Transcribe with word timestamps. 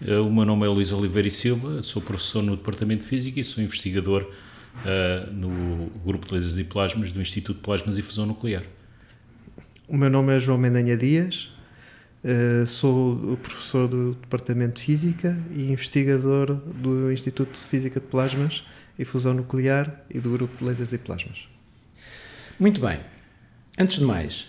Uh, 0.00 0.22
o 0.22 0.32
meu 0.32 0.44
nome 0.44 0.64
é 0.64 0.68
Luís 0.68 0.92
Oliveira 0.92 1.26
e 1.26 1.30
Silva, 1.30 1.82
sou 1.82 2.00
professor 2.00 2.40
no 2.40 2.56
Departamento 2.56 3.02
de 3.02 3.08
Física 3.08 3.40
e 3.40 3.44
sou 3.44 3.62
investigador 3.62 4.22
uh, 4.22 5.32
no 5.32 5.90
Grupo 6.04 6.24
de 6.28 6.34
Lasers 6.34 6.58
e 6.58 6.64
Plasmas 6.64 7.10
do 7.10 7.20
Instituto 7.20 7.56
de 7.56 7.62
Plasmas 7.64 7.98
e 7.98 8.02
Fusão 8.02 8.24
Nuclear. 8.24 8.62
O 9.88 9.96
meu 9.96 10.08
nome 10.08 10.36
é 10.36 10.38
João 10.38 10.56
Mendanha 10.56 10.96
Dias, 10.96 11.50
uh, 12.22 12.64
sou 12.64 13.36
professor 13.38 13.88
do 13.88 14.14
Departamento 14.14 14.80
de 14.80 14.86
Física 14.86 15.36
e 15.52 15.72
investigador 15.72 16.54
do 16.54 17.10
Instituto 17.10 17.54
de 17.54 17.58
Física 17.58 17.98
de 17.98 18.06
Plasmas 18.06 18.64
e 18.96 19.04
Fusão 19.04 19.34
Nuclear 19.34 20.00
e 20.08 20.20
do 20.20 20.30
Grupo 20.30 20.56
de 20.58 20.64
Lasers 20.64 20.92
e 20.92 20.98
Plasmas. 20.98 21.48
Muito 22.60 22.80
bem. 22.80 23.00
Antes 23.76 23.98
de 23.98 24.04
mais, 24.04 24.46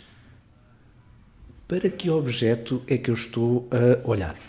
para 1.68 1.90
que 1.90 2.08
objeto 2.08 2.84
é 2.86 3.00
que 3.00 3.10
eu 3.10 3.16
estou 3.16 3.68
a 3.72 4.08
olhar? 4.08 4.49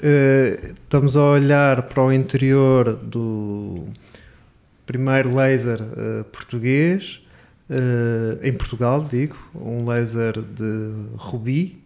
Uh, 0.00 0.74
estamos 0.74 1.16
a 1.16 1.22
olhar 1.22 1.82
para 1.82 2.02
o 2.02 2.12
interior 2.12 2.96
do 2.96 3.84
primeiro 4.84 5.32
laser 5.32 5.80
uh, 5.80 6.24
português, 6.24 7.22
uh, 7.70 8.44
em 8.44 8.52
Portugal, 8.52 9.06
digo, 9.08 9.36
um 9.54 9.86
laser 9.86 10.42
de 10.42 10.92
rubi, 11.16 11.80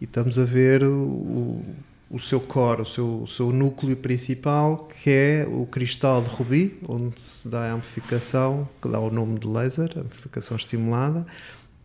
e 0.00 0.04
estamos 0.04 0.40
a 0.40 0.44
ver 0.44 0.82
o, 0.82 1.64
o 2.10 2.18
seu 2.18 2.40
core, 2.40 2.82
o 2.82 2.84
seu, 2.84 3.22
o 3.22 3.28
seu 3.28 3.52
núcleo 3.52 3.96
principal, 3.96 4.88
que 5.02 5.10
é 5.10 5.46
o 5.48 5.66
cristal 5.66 6.22
de 6.22 6.28
rubi, 6.28 6.76
onde 6.88 7.20
se 7.20 7.48
dá 7.48 7.70
a 7.70 7.74
amplificação, 7.74 8.68
que 8.82 8.88
dá 8.88 8.98
o 8.98 9.08
nome 9.08 9.38
de 9.38 9.46
laser, 9.46 9.96
amplificação 9.96 10.56
estimulada, 10.56 11.24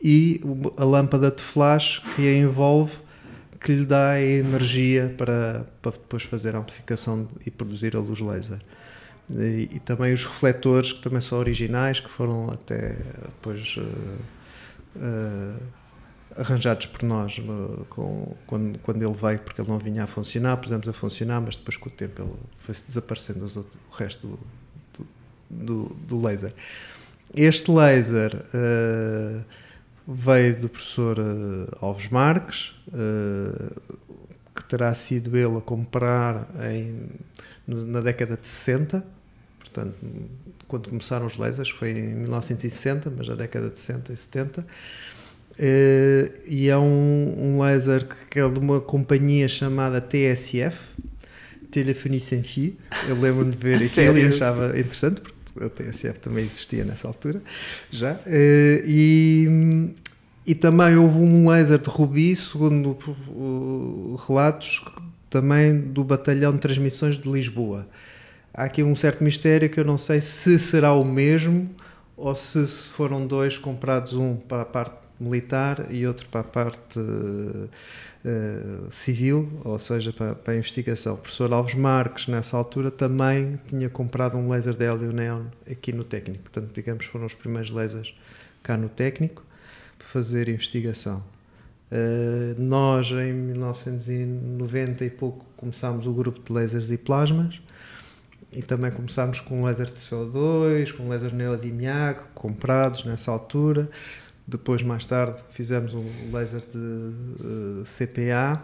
e 0.02 0.42
a 0.76 0.84
lâmpada 0.84 1.30
de 1.30 1.44
flash 1.44 2.02
que 2.16 2.28
a 2.28 2.36
envolve 2.36 2.98
que 3.62 3.72
lhe 3.72 3.86
dá 3.86 4.12
a 4.12 4.22
energia 4.22 5.14
para, 5.18 5.66
para 5.82 5.92
depois 5.92 6.24
fazer 6.24 6.56
a 6.56 6.60
amplificação 6.60 7.28
e 7.46 7.52
produzir 7.52 7.96
a 7.96 8.00
luz 8.00 8.20
laser. 8.20 8.60
E, 9.30 9.70
e, 9.72 9.80
também 9.80 10.12
os 10.12 10.26
refletores, 10.26 10.92
que 10.92 11.00
também 11.00 11.22
são 11.22 11.38
originais, 11.38 12.00
que 12.00 12.10
foram 12.10 12.50
até 12.50 12.98
depois 13.24 13.78
uh, 13.78 13.82
uh, 14.98 15.64
arranjados 16.36 16.88
por 16.88 17.04
nós 17.04 17.38
uh, 17.38 17.86
com, 17.88 18.36
quando, 18.48 18.80
quando 18.80 19.04
ele 19.04 19.14
veio, 19.14 19.40
porque 19.40 19.62
ele 19.62 19.70
não 19.70 19.78
vinha 19.78 20.04
a 20.04 20.08
funcionar, 20.08 20.58
pusemos 20.58 20.90
a 20.90 20.94
funcionar, 20.94 21.40
mas 21.40 21.56
depois 21.56 21.78
com 21.78 21.88
o 21.88 21.92
tempo 21.92 22.24
ele 22.24 22.34
foi-se 22.58 22.84
desaparecendo 22.84 23.46
os 23.46 23.58
outros, 23.58 23.80
o 23.92 23.96
resto 23.96 24.28
do, 24.28 24.40
do, 24.98 25.08
do, 25.50 25.96
do 25.96 26.22
laser. 26.26 26.54
Este 27.34 27.72
laser 27.72 28.32
veio 30.08 30.62
do 30.62 30.70
professor 30.70 31.20
uh, 31.20 31.68
Alves 31.80 32.10
Marques, 32.10 32.74
uh, 32.88 33.82
que 34.56 34.64
terá 34.66 34.94
sido 34.94 35.38
ele 35.38 35.58
a 35.58 35.62
comprar 35.62 36.48
em, 36.72 37.08
na 37.68 38.02
década 38.02 38.38
de 38.38 38.48
60, 38.48 39.04
portanto, 39.60 39.96
quando 40.68 40.90
começaram 40.90 41.26
os 41.26 41.38
lasers, 41.38 41.70
foi 41.70 41.92
em 41.92 42.16
1960, 42.16 43.12
mas 43.16 43.28
na 43.28 43.36
década 43.36 43.70
de 43.70 43.80
60 43.80 44.14
e 44.14 44.18
70. 44.18 44.62
Uh, 44.62 44.66
eh, 45.60 46.32
e 46.48 46.70
é 46.70 46.78
um, 46.78 47.36
um 47.38 47.62
laser 47.62 48.08
que 48.30 48.40
é 48.40 48.50
de 48.50 48.58
uma 48.58 48.80
companhia 48.80 49.48
chamada 49.48 50.00
TSF, 50.00 50.78
Telefonie 51.70 52.20
Sans 52.20 52.48
Fil. 52.48 52.76
Eu 53.08 53.20
lembro-me 53.20 53.52
de 53.52 53.58
ver 53.58 53.78
aquilo 53.84 54.18
e 54.18 54.28
achava 54.28 54.78
interessante, 54.78 55.22
a 55.60 55.70
TSF 55.70 56.20
também 56.20 56.46
existia 56.46 56.86
nessa 56.86 57.08
altura, 57.08 57.42
já. 57.90 58.14
Uh, 58.14 58.86
e, 58.86 59.94
e 60.46 60.56
também 60.56 60.96
houve 60.96 61.18
um 61.18 61.50
laser 61.50 61.80
de 61.80 61.90
Rubi, 61.90 62.36
segundo 62.36 62.98
uh, 63.28 64.16
relatos, 64.28 64.84
também 65.30 65.80
do 65.80 66.04
Batalhão 66.04 66.54
de 66.54 66.60
Transmissões 66.60 67.18
de 67.18 67.30
Lisboa. 67.30 67.88
Há 68.54 68.66
aqui 68.66 68.84
um 68.84 68.96
certo 68.96 69.24
mistério 69.24 69.70
que 69.70 69.80
eu 69.80 69.86
não 69.86 69.98
sei 69.98 70.22
se 70.22 70.60
será 70.60 70.94
o 70.94 71.06
mesmo 71.06 71.70
ou 72.18 72.36
se 72.36 72.66
foram 72.90 73.26
dois 73.26 73.58
comprados, 73.58 74.14
um 74.14 74.36
para 74.36 74.62
a 74.62 74.66
parte 74.66 75.02
militar 75.20 75.88
e 75.92 76.06
outro 76.06 76.28
para 76.28 76.42
a 76.42 76.44
parte 76.44 77.00
uh, 77.00 77.70
civil, 78.90 79.50
ou 79.64 79.80
seja, 79.80 80.14
para, 80.14 80.36
para, 80.36 80.54
a 80.54 80.58
investigação. 80.58 81.16
O 81.16 81.18
professor 81.18 81.52
Alves 81.52 81.76
Marques, 81.76 82.28
nessa 82.28 82.56
altura, 82.56 82.92
também 82.92 83.60
tinha 83.68 83.90
comprado 83.90 84.38
um 84.38 84.50
laser 84.50 84.76
de 84.76 84.86
hélio 84.86 85.12
neon 85.12 85.46
aqui 85.70 85.92
no 85.92 86.04
técnico. 86.04 86.44
Portanto, 86.44 86.72
digamos, 86.74 87.06
foram 87.06 87.26
os 87.26 87.34
primeiros 87.34 87.72
lasers 87.72 88.14
cá 88.62 88.78
no 88.78 88.90
técnico 88.90 89.44
para 89.98 90.08
fazer 90.08 90.50
investigação. 90.50 91.24
Uh, 91.92 92.62
nós, 92.62 93.08
em 93.12 93.34
1990 93.34 95.04
e 95.04 95.10
pouco, 95.10 95.46
começámos 95.58 96.08
o 96.08 96.14
grupo 96.14 96.42
de 96.42 96.54
lasers 96.54 96.90
e 96.90 96.98
plasmas 96.98 97.60
e 98.52 98.62
também 98.62 98.92
começámos 98.92 99.40
com 99.40 99.64
laser 99.64 99.88
de 99.88 100.00
CO2, 100.00 100.96
com 100.96 101.08
laser 101.10 101.34
neodymiaco, 101.34 102.28
comprados 102.34 103.04
nessa 103.06 103.32
altura. 103.32 103.90
Depois, 104.48 104.82
mais 104.82 105.06
tarde, 105.06 105.38
fizemos 105.50 105.94
um 105.94 106.06
laser 106.32 106.62
de 106.62 106.78
uh, 106.78 107.84
eh, 107.84 107.84
CPA. 107.86 108.62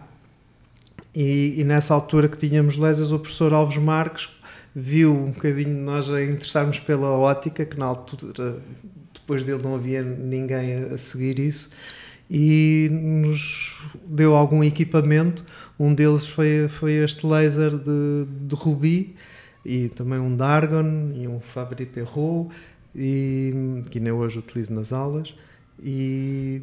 E, 1.14 1.54
e, 1.58 1.64
nessa 1.64 1.94
altura 1.94 2.28
que 2.28 2.36
tínhamos 2.36 2.76
lasers, 2.76 3.10
o 3.10 3.18
professor 3.18 3.52
Alves 3.52 3.78
Marques 3.78 4.28
viu 4.74 5.14
um 5.14 5.30
bocadinho 5.30 5.74
nós 5.82 6.10
a 6.10 6.22
interessarmos 6.22 6.78
pela 6.78 7.10
ótica, 7.10 7.64
que 7.64 7.78
na 7.78 7.86
altura, 7.86 8.60
depois 9.14 9.44
dele, 9.44 9.62
não 9.62 9.74
havia 9.74 10.02
ninguém 10.02 10.74
a, 10.74 10.98
seguir 10.98 11.38
isso, 11.38 11.70
e 12.30 12.88
nos 12.92 13.88
deu 14.04 14.36
algum 14.36 14.62
equipamento. 14.62 15.44
Um 15.78 15.94
deles 15.94 16.26
foi, 16.26 16.68
foi 16.68 16.92
este 16.92 17.26
laser 17.26 17.70
de, 17.70 18.26
de 18.46 18.54
Rubi, 18.54 19.16
e 19.64 19.88
também 19.88 20.18
um 20.18 20.36
Dargon 20.36 21.12
e 21.14 21.26
um 21.26 21.40
Fabry 21.40 21.86
Perrault, 21.86 22.54
e, 22.94 23.82
que 23.90 23.98
ainda 23.98 24.14
hoje 24.14 24.38
utilizo 24.38 24.72
nas 24.72 24.92
aulas 24.92 25.34
e, 25.82 26.60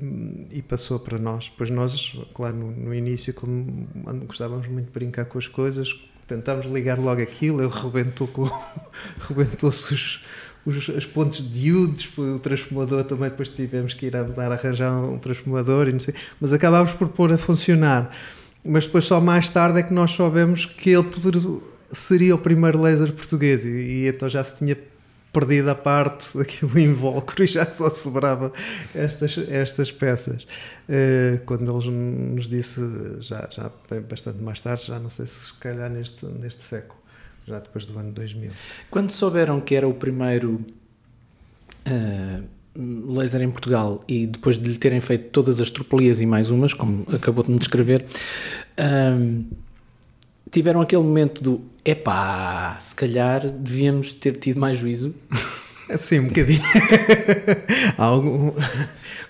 e, 0.52 0.62
passou 0.62 1.00
para 1.00 1.18
nós. 1.18 1.52
Pois 1.58 1.70
nós, 1.70 2.18
claro, 2.34 2.56
no, 2.56 2.72
no, 2.72 2.94
início, 2.94 3.34
como 3.34 3.88
gostávamos 4.26 4.68
muito 4.68 4.88
de 4.88 4.92
brincar 4.92 5.26
com 5.26 5.38
as 5.38 5.48
coisas, 5.48 5.96
tentámos 6.28 6.66
ligar 6.66 7.00
logo 7.00 7.22
aquilo, 7.22 7.62
ele 7.62 7.72
rebentou 7.72 8.28
com 8.28 8.50
rebentou-se 9.28 9.94
os, 9.94 10.24
os, 10.66 10.90
as 10.90 11.06
pontes 11.06 11.44
de 11.44 11.62
diodes, 11.62 12.10
o 12.18 12.40
transformador 12.40 13.04
também 13.04 13.30
depois 13.30 13.50
tivemos 13.50 13.94
que 13.94 14.08
ir 14.08 14.16
a 14.16 14.24
dar 14.24 14.52
a 14.52 14.56
arranjar 14.56 14.98
um 14.98 15.18
transformador 15.18 15.88
e 15.88 15.94
não 15.94 16.00
sei, 16.00 16.14
mas 16.40 16.52
acabámos 16.52 16.94
por 16.94 17.08
pôr 17.10 17.32
a 17.32 17.38
funcionar. 17.38 18.12
Mas 18.64 18.86
depois 18.86 19.06
só 19.06 19.22
mais 19.22 19.50
tarde 19.50 19.80
é 19.80 19.84
que 19.84 19.94
nós 19.94 20.12
soubemos 20.12 20.66
que 20.66 20.90
ele 20.90 21.04
poderia, 21.04 21.60
seria 21.92 22.36
o 22.36 22.38
primeiro 22.38 22.82
laser 22.82 23.14
português 23.14 23.64
e, 23.64 23.70
e 23.70 24.08
então 24.08 24.28
já 24.28 24.44
se 24.44 24.58
tinha 24.58 24.76
perdido 25.36 25.70
a 25.70 25.76
parte, 25.76 26.30
o 26.38 26.80
invólucro 26.80 27.44
e 27.44 27.48
já 27.48 27.70
só 27.70 27.90
sobrava 27.90 28.54
estas, 28.96 29.38
estas 29.50 29.92
peças. 29.92 30.48
Uh, 30.88 31.44
quando 31.46 31.70
eles 31.70 31.86
nos 31.88 32.48
disse, 32.48 32.80
já, 33.20 33.50
já 33.52 33.70
bastante 34.10 34.42
mais 34.42 34.62
tarde, 34.62 34.86
já 34.88 34.98
não 34.98 35.10
sei 35.10 35.28
se 35.28 35.48
se 35.48 35.54
calhar 35.56 35.90
neste, 35.90 36.26
neste 36.26 36.64
século, 36.64 36.98
já 37.46 37.60
depois 37.60 37.84
do 37.84 38.00
ano 38.00 38.14
2000. 38.14 38.52
Quando 38.90 39.12
souberam 39.12 39.60
que 39.60 39.76
era 39.76 39.86
o 39.86 39.94
primeiro 39.94 40.66
uh, 41.86 42.44
laser 43.14 43.42
em 43.42 43.52
Portugal 43.52 44.06
e 44.08 44.28
depois 44.28 44.58
de 44.58 44.70
lhe 44.70 44.78
terem 44.78 45.02
feito 45.02 45.32
todas 45.32 45.60
as 45.60 45.70
tropelias 45.70 46.22
e 46.22 46.26
mais 46.26 46.50
umas, 46.50 46.74
como 46.74 47.06
acabou 47.14 47.44
de 47.44 47.52
me 47.52 47.60
descrever, 47.60 48.06
uh, 48.80 49.46
tiveram 50.50 50.80
aquele 50.80 51.04
momento 51.04 51.44
do 51.44 51.75
epá, 51.86 52.78
se 52.82 52.96
calhar 52.96 53.50
devíamos 53.50 54.14
ter 54.14 54.36
tido 54.38 54.60
mais 54.60 54.80
juízo. 54.80 55.14
Sim, 55.98 56.20
um 56.20 56.28
bocadinho. 56.28 56.62
Algum... 57.98 58.54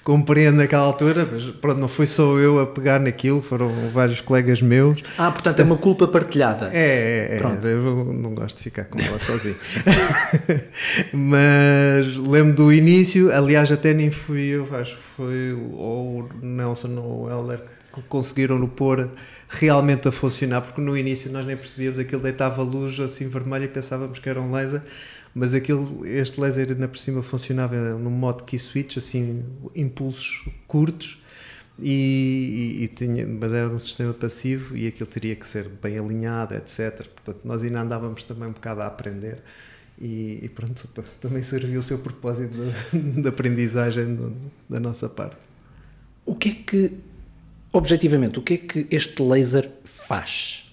Compreendo 0.03 0.57
naquela 0.57 0.83
altura, 0.83 1.27
mas 1.31 1.45
pronto, 1.45 1.79
não 1.79 1.87
fui 1.87 2.05
só 2.05 2.37
eu 2.37 2.59
a 2.59 2.67
pegar 2.67 2.99
naquilo, 2.99 3.41
foram 3.41 3.89
vários 3.91 4.21
colegas 4.21 4.61
meus. 4.61 5.01
Ah, 5.17 5.31
portanto 5.31 5.59
é 5.59 5.63
uma 5.63 5.77
culpa 5.77 6.07
partilhada. 6.07 6.69
É, 6.71 7.39
é, 7.39 7.41
é 7.41 7.73
eu 7.73 8.13
não 8.13 8.35
gosto 8.35 8.57
de 8.57 8.63
ficar 8.63 8.85
com 8.85 8.99
ela 9.01 9.17
sozinho. 9.17 9.55
mas 11.11 12.15
lembro 12.17 12.53
do 12.53 12.71
início, 12.71 13.35
aliás, 13.35 13.71
até 13.71 13.95
nem 13.95 14.11
fui 14.11 14.43
eu, 14.43 14.69
acho 14.75 14.95
que 14.95 15.03
foi 15.17 15.53
o 15.53 16.29
Nelson 16.39 16.95
ou 16.97 17.23
o 17.23 17.29
Heller 17.29 17.61
que 17.95 18.01
conseguiram 18.03 18.59
no 18.59 18.67
pôr 18.67 19.09
realmente 19.47 20.07
a 20.07 20.11
funcionar, 20.11 20.61
porque 20.61 20.81
no 20.81 20.97
início 20.97 21.31
nós 21.31 21.45
nem 21.45 21.55
percebíamos 21.55 21.97
aquilo 21.97 22.21
deitava 22.21 22.61
luz 22.61 22.99
assim 22.99 23.27
vermelha 23.27 23.63
e 23.63 23.69
pensávamos 23.69 24.19
que 24.19 24.29
era 24.29 24.41
um 24.41 24.51
laser, 24.51 24.81
mas 25.35 25.53
aquilo, 25.53 26.05
este 26.05 26.39
laser 26.39 26.71
ainda 26.71 26.87
por 26.87 26.97
cima 26.97 27.21
funcionava 27.21 27.75
no 27.95 28.09
modo 28.09 28.45
key 28.45 28.57
switch, 28.57 28.97
assim, 28.97 29.43
impulsos 29.75 30.45
curtos, 30.65 31.21
e, 31.77 32.77
e, 32.79 32.83
e, 32.85 32.87
tinha, 32.87 33.27
mas 33.27 33.51
era 33.51 33.67
um 33.67 33.77
sistema 33.77 34.13
passivo 34.13 34.77
e 34.77 34.87
aquilo 34.87 35.09
teria 35.09 35.35
que 35.35 35.47
ser 35.47 35.67
bem 35.67 35.99
alinhado, 35.99 36.55
etc. 36.55 37.05
Portanto, 37.07 37.41
nós 37.43 37.61
ainda 37.63 37.81
andávamos 37.81 38.23
também 38.23 38.47
um 38.47 38.53
bocado 38.53 38.81
a 38.81 38.87
aprender 38.87 39.43
e, 39.99 40.39
e 40.41 40.49
pronto, 40.49 40.87
também 41.19 41.43
serviu 41.43 41.81
o 41.81 41.83
seu 41.83 41.99
propósito 41.99 42.55
de, 42.93 43.21
de 43.21 43.27
aprendizagem 43.27 44.15
do, 44.15 44.33
da 44.69 44.79
nossa 44.79 45.09
parte. 45.09 45.37
O 46.25 46.33
que 46.33 46.49
é 46.49 46.53
que 46.53 46.93
objetivamente, 47.73 48.39
o 48.39 48.41
que 48.41 48.53
é 48.53 48.57
que 48.57 48.87
este 48.89 49.21
laser 49.21 49.69
faz? 49.83 50.64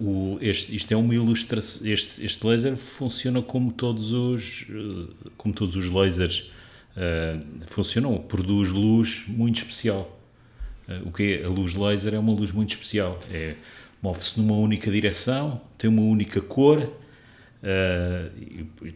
O, 0.00 0.38
este, 0.40 0.74
isto 0.74 0.92
é 0.92 0.96
uma 0.96 1.14
ilustração. 1.14 1.86
Este, 1.86 2.24
este 2.24 2.44
laser 2.44 2.76
funciona 2.76 3.40
como 3.40 3.70
todos 3.72 4.12
os, 4.12 4.66
eh, 4.68 5.28
como 5.36 5.54
todos 5.54 5.76
os 5.76 5.88
lasers 5.88 6.50
uh, 6.96 7.64
funcionam. 7.66 8.18
Produz 8.18 8.70
luz 8.70 9.24
muito 9.28 9.56
especial. 9.58 10.20
Uh, 10.88 11.08
o 11.08 11.12
que 11.12 11.34
é? 11.34 11.44
A 11.44 11.48
luz 11.48 11.74
laser 11.74 12.14
é 12.14 12.18
uma 12.18 12.32
luz 12.32 12.50
muito 12.50 12.70
especial. 12.70 13.20
É, 13.30 13.54
Move-se 14.00 14.38
numa 14.38 14.54
única 14.54 14.90
direção, 14.92 15.60
tem 15.76 15.90
uma 15.90 16.02
única 16.02 16.40
cor, 16.40 16.78
uh, 16.78 16.92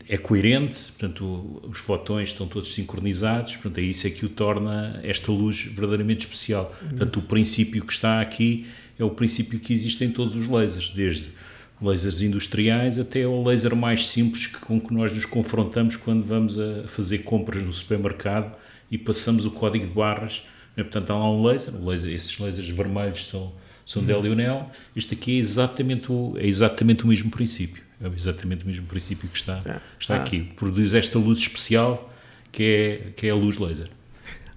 é 0.09 0.17
coerente, 0.17 0.93
portanto, 0.93 1.61
os 1.69 1.79
fotões 1.79 2.29
estão 2.31 2.47
todos 2.47 2.73
sincronizados. 2.73 3.55
Portanto, 3.57 3.79
é 3.79 3.83
isso 3.83 4.07
é 4.07 4.11
que 4.11 4.25
o 4.25 4.29
torna 4.29 5.01
esta 5.03 5.31
luz 5.31 5.63
verdadeiramente 5.63 6.21
especial. 6.21 6.75
Portanto, 6.79 7.19
o 7.19 7.23
princípio 7.23 7.85
que 7.85 7.93
está 7.93 8.21
aqui 8.21 8.67
é 8.99 9.05
o 9.05 9.11
princípio 9.11 9.59
que 9.59 9.73
existe 9.73 10.05
em 10.05 10.11
todos 10.11 10.35
os 10.37 10.49
lasers, 10.49 10.91
desde 10.91 11.33
lasers 11.81 12.23
industriais 12.23 12.99
até 12.99 13.25
ao 13.25 13.43
laser 13.43 13.75
mais 13.75 14.07
simples 14.07 14.47
que, 14.47 14.59
com 14.61 14.81
que 14.81 14.93
nós 14.95 15.13
nos 15.13 15.25
confrontamos 15.27 15.97
quando 15.97 16.23
vamos 16.25 16.59
a 16.59 16.85
fazer 16.87 17.19
compras 17.19 17.63
no 17.65 17.73
supermercado 17.73 18.55
e 18.91 18.97
passamos 18.97 19.47
o 19.47 19.51
código 19.51 19.87
de 19.87 19.93
barras. 19.93 20.43
Portanto, 20.77 21.11
há 21.13 21.19
lá 21.19 21.31
um 21.31 21.43
laser, 21.45 21.75
laser 21.85 22.11
esses 22.13 22.39
lasers 22.39 22.69
vermelhos 22.69 23.27
são, 23.27 23.53
são 23.85 24.03
de 24.05 24.13
hélio 24.13 24.35
neon. 24.35 24.65
Isto 24.95 25.15
aqui 25.15 25.37
é 25.37 25.39
exatamente, 25.41 26.11
o, 26.11 26.35
é 26.39 26.47
exatamente 26.47 27.05
o 27.05 27.09
mesmo 27.09 27.31
princípio. 27.31 27.83
É 28.01 28.07
exatamente 28.09 28.65
o 28.65 28.67
mesmo 28.67 28.87
princípio 28.87 29.29
que 29.29 29.37
está, 29.37 29.61
Ah. 29.67 29.81
está 29.99 30.17
Ah. 30.17 30.23
aqui. 30.23 30.41
Produz 30.57 30.95
esta 30.95 31.19
luz 31.19 31.39
especial 31.39 32.13
que 32.51 32.63
é, 32.63 33.11
que 33.17 33.27
é 33.27 33.31
a 33.31 33.35
luz 33.35 33.59
laser. 33.59 33.89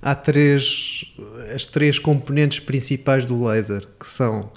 Há 0.05 0.13
três, 0.13 1.03
as 1.55 1.65
três 1.65 1.97
componentes 1.97 2.59
principais 2.59 3.25
do 3.25 3.43
laser, 3.43 3.87
que 3.99 4.05
são 4.07 4.51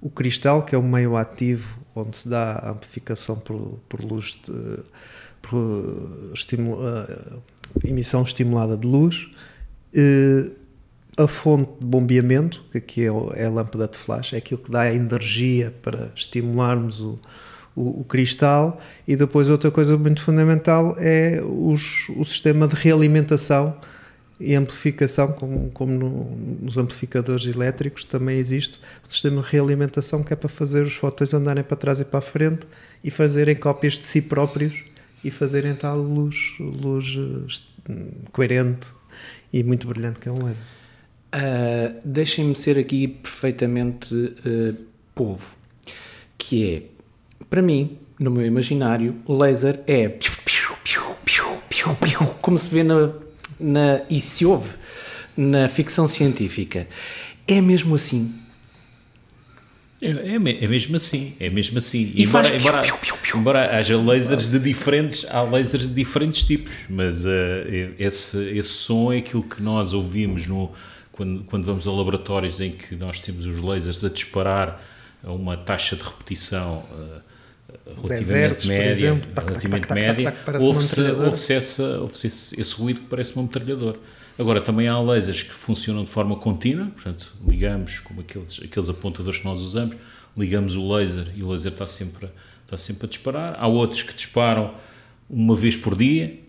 o 0.00 0.08
cristal, 0.08 0.62
que 0.62 0.74
é 0.74 0.78
o 0.78 0.82
meio 0.82 1.14
ativo 1.14 1.78
onde 1.94 2.16
se 2.16 2.26
dá 2.26 2.54
a 2.54 2.70
amplificação 2.70 3.36
por, 3.36 3.78
por 3.86 4.00
luz, 4.02 4.38
de, 4.48 4.82
por 5.42 6.30
estimu- 6.32 6.78
eh, 6.82 7.36
emissão 7.84 8.22
estimulada 8.22 8.78
de 8.78 8.86
luz, 8.86 9.28
eh, 9.94 10.50
a 11.18 11.28
fonte 11.28 11.70
de 11.78 11.84
bombeamento, 11.84 12.64
que 12.72 12.78
aqui 12.78 13.02
é, 13.02 13.42
é 13.42 13.44
a 13.44 13.50
lâmpada 13.50 13.86
de 13.86 13.98
flash, 13.98 14.32
é 14.32 14.38
aquilo 14.38 14.62
que 14.62 14.70
dá 14.70 14.80
a 14.80 14.94
energia 14.94 15.70
para 15.82 16.10
estimularmos 16.16 17.02
o, 17.02 17.18
o, 17.76 18.00
o 18.00 18.04
cristal, 18.04 18.80
e 19.06 19.16
depois 19.16 19.50
outra 19.50 19.70
coisa 19.70 19.98
muito 19.98 20.22
fundamental 20.22 20.96
é 20.98 21.42
os, 21.44 22.08
o 22.16 22.24
sistema 22.24 22.66
de 22.66 22.74
realimentação 22.74 23.76
e 24.40 24.54
amplificação, 24.54 25.32
como, 25.32 25.70
como 25.70 25.92
no- 25.92 26.36
nos 26.62 26.76
amplificadores 26.76 27.46
elétricos 27.46 28.04
também 28.04 28.38
existe 28.38 28.80
o 29.08 29.12
sistema 29.12 29.40
de 29.42 29.48
realimentação 29.48 30.22
que 30.22 30.32
é 30.32 30.36
para 30.36 30.48
fazer 30.48 30.82
os 30.82 30.94
fotões 30.94 31.32
andarem 31.32 31.62
para 31.62 31.76
trás 31.76 32.00
e 32.00 32.04
para 32.04 32.18
a 32.18 32.22
frente 32.22 32.66
e 33.02 33.10
fazerem 33.10 33.54
cópias 33.54 33.94
de 33.94 34.06
si 34.06 34.20
próprios 34.20 34.74
e 35.22 35.30
fazerem 35.30 35.74
tal 35.74 35.98
luz, 35.98 36.36
luz 36.58 37.18
eh, 37.88 37.92
coerente 38.32 38.88
e 39.52 39.62
muito 39.62 39.86
brilhante 39.86 40.18
que 40.20 40.28
é 40.28 40.32
um 40.32 40.44
laser. 40.44 40.64
Uh, 41.34 42.00
Deixem-me 42.04 42.54
ser 42.54 42.78
aqui 42.78 43.08
perfeitamente 43.08 44.14
uh, 44.14 44.76
povo, 45.14 45.44
que 46.38 46.74
é, 46.74 46.82
para 47.50 47.60
mim, 47.62 47.98
no 48.20 48.30
meu 48.30 48.46
imaginário, 48.46 49.16
o 49.26 49.36
laser 49.36 49.80
é 49.86 50.16
como 52.40 52.58
se 52.58 52.70
vê 52.70 52.82
na, 52.82 53.12
na, 53.58 54.02
e 54.08 54.20
se 54.20 54.44
ouve 54.44 54.70
na 55.36 55.68
ficção 55.68 56.06
científica. 56.06 56.86
É 57.46 57.60
mesmo 57.60 57.94
assim. 57.94 58.34
É, 60.00 60.08
é, 60.08 60.34
é 60.34 60.68
mesmo 60.68 60.96
assim, 60.96 61.34
é 61.40 61.48
mesmo 61.48 61.78
assim. 61.78 62.12
E 62.14 62.24
embora, 62.24 62.48
faz 62.48 62.60
embora, 62.60 62.82
piu, 62.82 62.96
piu, 62.98 63.16
piu. 63.16 63.40
embora 63.40 63.76
haja 63.76 63.96
lasers 63.96 64.50
de 64.50 64.58
diferentes, 64.58 65.24
há 65.30 65.40
lasers 65.40 65.88
de 65.88 65.94
diferentes 65.94 66.44
tipos, 66.44 66.74
mas 66.90 67.24
eh, 67.24 67.92
esse, 67.98 68.38
esse 68.50 68.70
som 68.70 69.12
é 69.12 69.18
aquilo 69.18 69.42
que 69.42 69.62
nós 69.62 69.94
ouvimos 69.94 70.46
no, 70.46 70.70
quando, 71.10 71.44
quando 71.44 71.64
vamos 71.64 71.88
a 71.88 71.90
laboratórios 71.90 72.60
em 72.60 72.72
que 72.72 72.94
nós 72.96 73.20
temos 73.20 73.46
os 73.46 73.62
lasers 73.62 74.04
a 74.04 74.10
disparar 74.10 74.84
a 75.22 75.32
uma 75.32 75.56
taxa 75.56 75.96
de 75.96 76.02
repetição 76.02 76.84
eh, 76.92 77.20
relativamente 78.02 78.62
por 78.62 78.68
média, 78.68 78.90
exemplo. 78.90 79.32
Tac, 79.32 79.34
tac, 79.34 79.48
relativamente 79.48 79.88
tac, 79.88 80.00
tac, 80.00 80.08
média, 80.08 80.24
tac, 80.24 80.44
parece 80.44 80.64
uma 80.64 80.74
ouve-se 82.00 82.26
esse, 82.26 82.60
esse 82.60 82.74
ruído 82.76 83.00
que 83.00 83.06
parece 83.06 83.34
uma 83.34 83.42
metralhadora. 83.42 83.98
Agora, 84.38 84.60
também 84.60 84.88
há 84.88 84.98
lasers 84.98 85.42
que 85.42 85.54
funcionam 85.54 86.02
de 86.02 86.10
forma 86.10 86.36
contínua, 86.36 86.86
portanto, 86.86 87.32
ligamos, 87.46 88.00
como 88.00 88.20
aqueles, 88.20 88.60
aqueles 88.62 88.88
apontadores 88.88 89.38
que 89.38 89.44
nós 89.44 89.60
usamos, 89.60 89.96
ligamos 90.36 90.74
o 90.74 90.92
laser 90.92 91.28
e 91.36 91.42
o 91.42 91.50
laser 91.50 91.72
está 91.72 91.86
sempre, 91.86 92.28
está 92.64 92.76
sempre 92.76 93.06
a 93.06 93.08
disparar. 93.08 93.56
Há 93.56 93.66
outros 93.68 94.02
que 94.02 94.12
disparam 94.12 94.74
uma 95.30 95.54
vez 95.54 95.76
por 95.76 95.96
dia, 95.96 96.40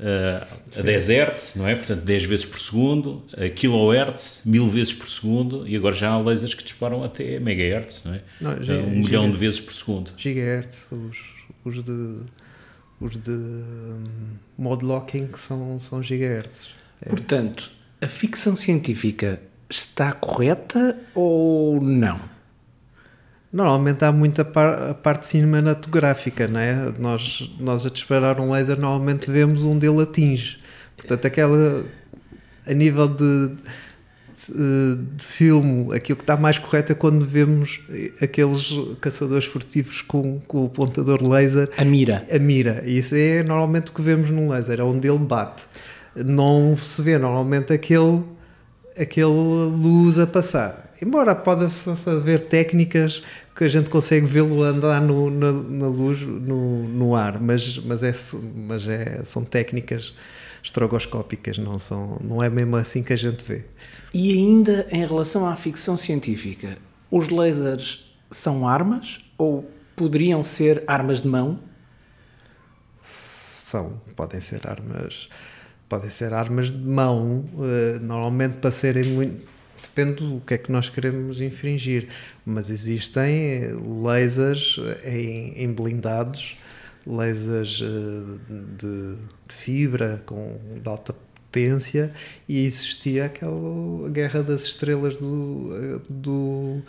eh, 0.00 0.46
a 0.78 0.82
10 0.82 1.08
Hz, 1.10 1.54
não 1.56 1.66
é? 1.68 1.74
Portanto, 1.74 2.02
10 2.02 2.24
vezes 2.24 2.44
por 2.46 2.58
segundo, 2.60 3.22
a 3.36 3.48
kHz, 3.48 4.42
1000 4.44 4.68
vezes 4.68 4.92
por 4.94 5.08
segundo, 5.08 5.66
e 5.66 5.76
agora 5.76 5.94
já 5.94 6.10
há 6.10 6.18
lasers 6.18 6.54
que 6.54 6.62
disparam 6.64 7.02
até 7.04 7.38
megahertz, 7.40 8.04
não 8.04 8.14
é? 8.14 8.22
Não, 8.40 8.62
já- 8.62 8.74
um 8.74 8.90
milhão 8.90 9.30
de 9.30 9.36
vezes 9.36 9.60
por 9.60 9.72
segundo. 9.74 10.12
Gigahertz, 10.16 10.88
os, 10.92 11.18
os 11.64 11.82
de 11.84 12.20
os 13.00 13.16
de 13.16 13.30
hum, 13.30 14.04
mod 14.58 14.84
locking 14.84 15.26
que 15.28 15.38
são, 15.40 15.78
são 15.78 16.02
gigahertz. 16.02 16.68
É. 17.00 17.08
Portanto, 17.08 17.70
a 18.00 18.08
ficção 18.08 18.56
científica 18.56 19.40
está 19.70 20.12
correta 20.12 20.96
ou 21.14 21.80
não? 21.80 22.20
Normalmente 23.52 24.04
há 24.04 24.12
muita 24.12 24.44
par- 24.44 24.90
a 24.90 24.94
parte 24.94 25.26
cinematográfica, 25.26 26.46
não 26.46 26.60
é? 26.60 26.92
Nós, 26.98 27.50
nós 27.58 27.86
a 27.86 27.90
disparar 27.90 28.38
um 28.40 28.50
laser 28.50 28.78
normalmente 28.78 29.30
vemos 29.30 29.64
onde 29.64 29.86
ele 29.86 30.02
atinge. 30.02 30.58
Portanto, 30.96 31.26
aquela 31.26 31.84
a 32.66 32.72
nível 32.74 33.08
de, 33.08 33.48
de, 33.48 34.96
de 35.16 35.24
filme, 35.24 35.94
aquilo 35.96 36.16
que 36.18 36.22
está 36.24 36.36
mais 36.36 36.58
correto 36.58 36.92
é 36.92 36.94
quando 36.94 37.24
vemos 37.24 37.80
aqueles 38.20 38.70
caçadores 39.00 39.46
furtivos 39.46 40.02
com, 40.02 40.40
com 40.40 40.64
o 40.66 40.68
pontador 40.68 41.26
laser 41.26 41.70
A 41.78 41.84
mira. 41.84 42.26
a 42.30 42.38
mira. 42.38 42.82
Isso 42.84 43.14
é 43.14 43.42
normalmente 43.42 43.90
o 43.90 43.94
que 43.94 44.02
vemos 44.02 44.30
num 44.30 44.50
laser, 44.50 44.80
é 44.80 44.82
onde 44.82 45.08
ele 45.08 45.18
bate. 45.18 45.62
Não 46.14 46.76
se 46.76 47.00
vê 47.00 47.16
normalmente 47.16 47.72
aquele, 47.72 48.22
aquele 49.00 49.26
luz 49.26 50.18
a 50.18 50.26
passar. 50.26 50.87
Embora 51.00 51.34
pode 51.34 51.66
haver 52.06 52.40
técnicas 52.48 53.22
que 53.54 53.64
a 53.64 53.68
gente 53.68 53.88
consegue 53.88 54.26
vê-lo 54.26 54.62
andar 54.62 55.00
no, 55.00 55.30
na, 55.30 55.52
na 55.52 55.88
luz, 55.88 56.22
no, 56.22 56.84
no 56.88 57.14
ar, 57.14 57.40
mas, 57.40 57.78
mas, 57.78 58.02
é, 58.02 58.12
mas 58.54 58.88
é, 58.88 59.24
são 59.24 59.44
técnicas 59.44 60.14
estrogoscópicas, 60.62 61.58
não, 61.58 61.78
são, 61.78 62.18
não 62.20 62.42
é 62.42 62.50
mesmo 62.50 62.76
assim 62.76 63.02
que 63.02 63.12
a 63.12 63.16
gente 63.16 63.44
vê. 63.44 63.64
E 64.12 64.32
ainda 64.32 64.86
em 64.90 65.04
relação 65.04 65.46
à 65.46 65.54
ficção 65.56 65.96
científica, 65.96 66.76
os 67.10 67.28
lasers 67.28 68.12
são 68.30 68.66
armas 68.66 69.20
ou 69.36 69.70
poderiam 69.96 70.42
ser 70.44 70.82
armas 70.86 71.20
de 71.20 71.28
mão? 71.28 71.60
São, 73.00 74.00
podem 74.16 74.40
ser 74.40 74.66
armas, 74.66 75.28
podem 75.88 76.10
ser 76.10 76.32
armas 76.32 76.72
de 76.72 76.78
mão, 76.78 77.44
eh, 77.60 77.98
normalmente 78.00 78.56
para 78.56 78.70
serem 78.70 79.04
muito, 79.04 79.46
depende 79.82 80.24
do 80.24 80.40
que 80.40 80.54
é 80.54 80.58
que 80.58 80.70
nós 80.70 80.88
queremos 80.88 81.40
infringir, 81.40 82.08
mas 82.44 82.70
existem 82.70 83.64
eh, 83.64 83.72
lasers 84.02 84.78
em, 85.04 85.52
em 85.62 85.72
blindados, 85.72 86.56
lasers 87.06 87.82
eh, 87.82 88.38
de, 88.76 89.16
de 89.46 89.54
fibra 89.54 90.22
com 90.26 90.58
de 90.82 90.88
alta 90.88 91.12
potência 91.50 92.12
e 92.48 92.64
existia 92.64 93.24
aquela 93.24 94.08
guerra 94.10 94.42
das 94.42 94.64
estrelas 94.64 95.16
do, 95.16 96.00
do, 96.08 96.82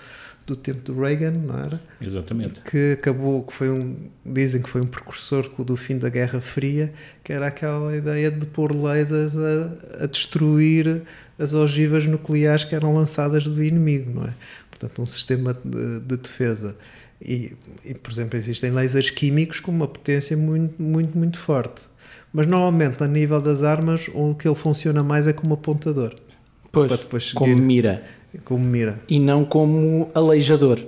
do 0.46 0.56
tempo 0.56 0.82
do 0.82 1.00
Reagan, 1.00 1.32
não 1.32 1.58
era? 1.58 1.82
Exatamente. 2.02 2.62
que 2.62 2.94
acabou, 2.94 3.44
que 3.44 3.54
foi 3.54 3.70
um, 3.70 3.96
dizem 4.26 4.62
que 4.62 4.70
foi 4.70 4.82
um 4.82 4.88
precursor 4.88 5.50
do 5.64 5.78
fim 5.78 5.98
da 5.98 6.10
Guerra 6.10 6.42
Fria, 6.42 6.94
que 7.24 7.32
era 7.32 7.48
aquela 7.48 7.96
ideia 7.96 8.30
de 8.30 8.46
pôr 8.46 8.76
lasers 8.76 9.36
a, 9.38 10.04
a 10.04 10.06
destruir 10.06 11.04
as 11.38 11.54
ogivas 11.54 12.06
nucleares 12.06 12.66
que 12.66 12.76
eram 12.76 12.94
lançadas 12.94 13.46
do 13.46 13.64
inimigo, 13.64 14.12
não 14.14 14.28
é? 14.28 14.34
Portanto, 14.70 15.02
um 15.02 15.06
sistema 15.06 15.58
de, 15.64 16.00
de 16.02 16.18
defesa. 16.18 16.76
E, 17.22 17.54
e, 17.84 17.94
por 17.94 18.12
exemplo, 18.12 18.38
existem 18.38 18.72
lasers 18.72 19.10
químicos 19.10 19.60
com 19.60 19.72
uma 19.72 19.88
potência 19.88 20.38
muito, 20.38 20.82
muito, 20.82 21.18
muito 21.18 21.38
forte. 21.38 21.84
Mas 22.32 22.46
normalmente, 22.48 23.04
a 23.04 23.08
nível 23.08 23.42
das 23.42 23.64
armas, 23.64 24.08
o 24.14 24.36
que 24.36 24.48
ele 24.48 24.56
funciona 24.56 25.04
mais 25.04 25.26
é 25.28 25.34
como 25.34 25.54
apontador, 25.56 26.14
Pois, 26.72 26.88
Para 26.88 26.98
depois 26.98 27.34
como 27.34 27.50
seguir. 27.56 27.62
mira 27.66 28.04
como 28.46 28.64
mira. 28.64 29.00
e 29.10 29.20
não 29.20 29.44
como 29.44 30.12
aleijador. 30.14 30.80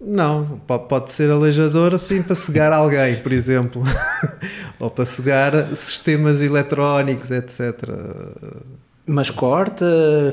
Não, 0.00 0.44
po- 0.66 0.78
pode 0.80 1.10
ser 1.10 1.30
aleijador 1.30 1.94
assim 1.94 2.22
para 2.22 2.34
cegar 2.34 2.72
alguém, 2.72 3.16
por 3.16 3.32
exemplo, 3.32 3.82
ou 4.78 4.90
para 4.90 5.04
cegar 5.06 5.74
sistemas 5.74 6.40
eletrónicos, 6.42 7.30
etc. 7.30 7.82
Mas 9.06 9.30
corta, 9.30 9.86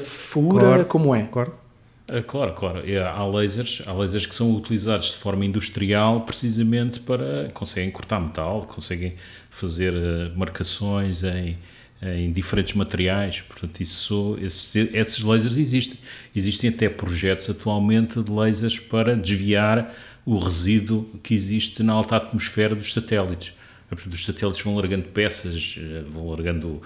fura, 0.03 0.59
Corta. 0.65 0.85
como 0.85 1.15
é? 1.15 1.23
Corta. 1.23 1.64
Ah, 2.07 2.21
claro, 2.21 2.53
claro. 2.53 2.83
Há 3.03 3.25
lasers, 3.25 3.81
há 3.85 3.91
lasers 3.91 4.27
que 4.27 4.35
são 4.35 4.55
utilizados 4.55 5.07
de 5.07 5.17
forma 5.17 5.43
industrial 5.43 6.21
precisamente 6.21 6.99
para 6.99 7.49
conseguem 7.53 7.89
cortar 7.89 8.19
metal, 8.19 8.63
conseguem 8.67 9.15
fazer 9.49 9.93
uh, 9.95 10.37
marcações 10.37 11.23
em, 11.23 11.57
em 12.03 12.31
diferentes 12.31 12.73
materiais. 12.75 13.41
Portanto, 13.41 13.81
isso, 13.81 14.37
esses, 14.39 14.75
esses 14.93 15.23
lasers 15.23 15.57
existem. 15.57 15.97
Existem 16.35 16.69
até 16.69 16.89
projetos 16.89 17.49
atualmente 17.49 18.21
de 18.21 18.31
lasers 18.31 18.77
para 18.77 19.15
desviar 19.15 19.91
o 20.23 20.37
resíduo 20.37 21.09
que 21.23 21.33
existe 21.33 21.81
na 21.81 21.93
alta 21.93 22.17
atmosfera 22.17 22.75
dos 22.75 22.93
satélites. 22.93 23.53
Portanto, 23.89 24.13
os 24.13 24.25
satélites 24.25 24.61
vão 24.61 24.75
largando 24.75 25.05
peças, 25.05 25.77
vão 26.09 26.27
largando 26.29 26.81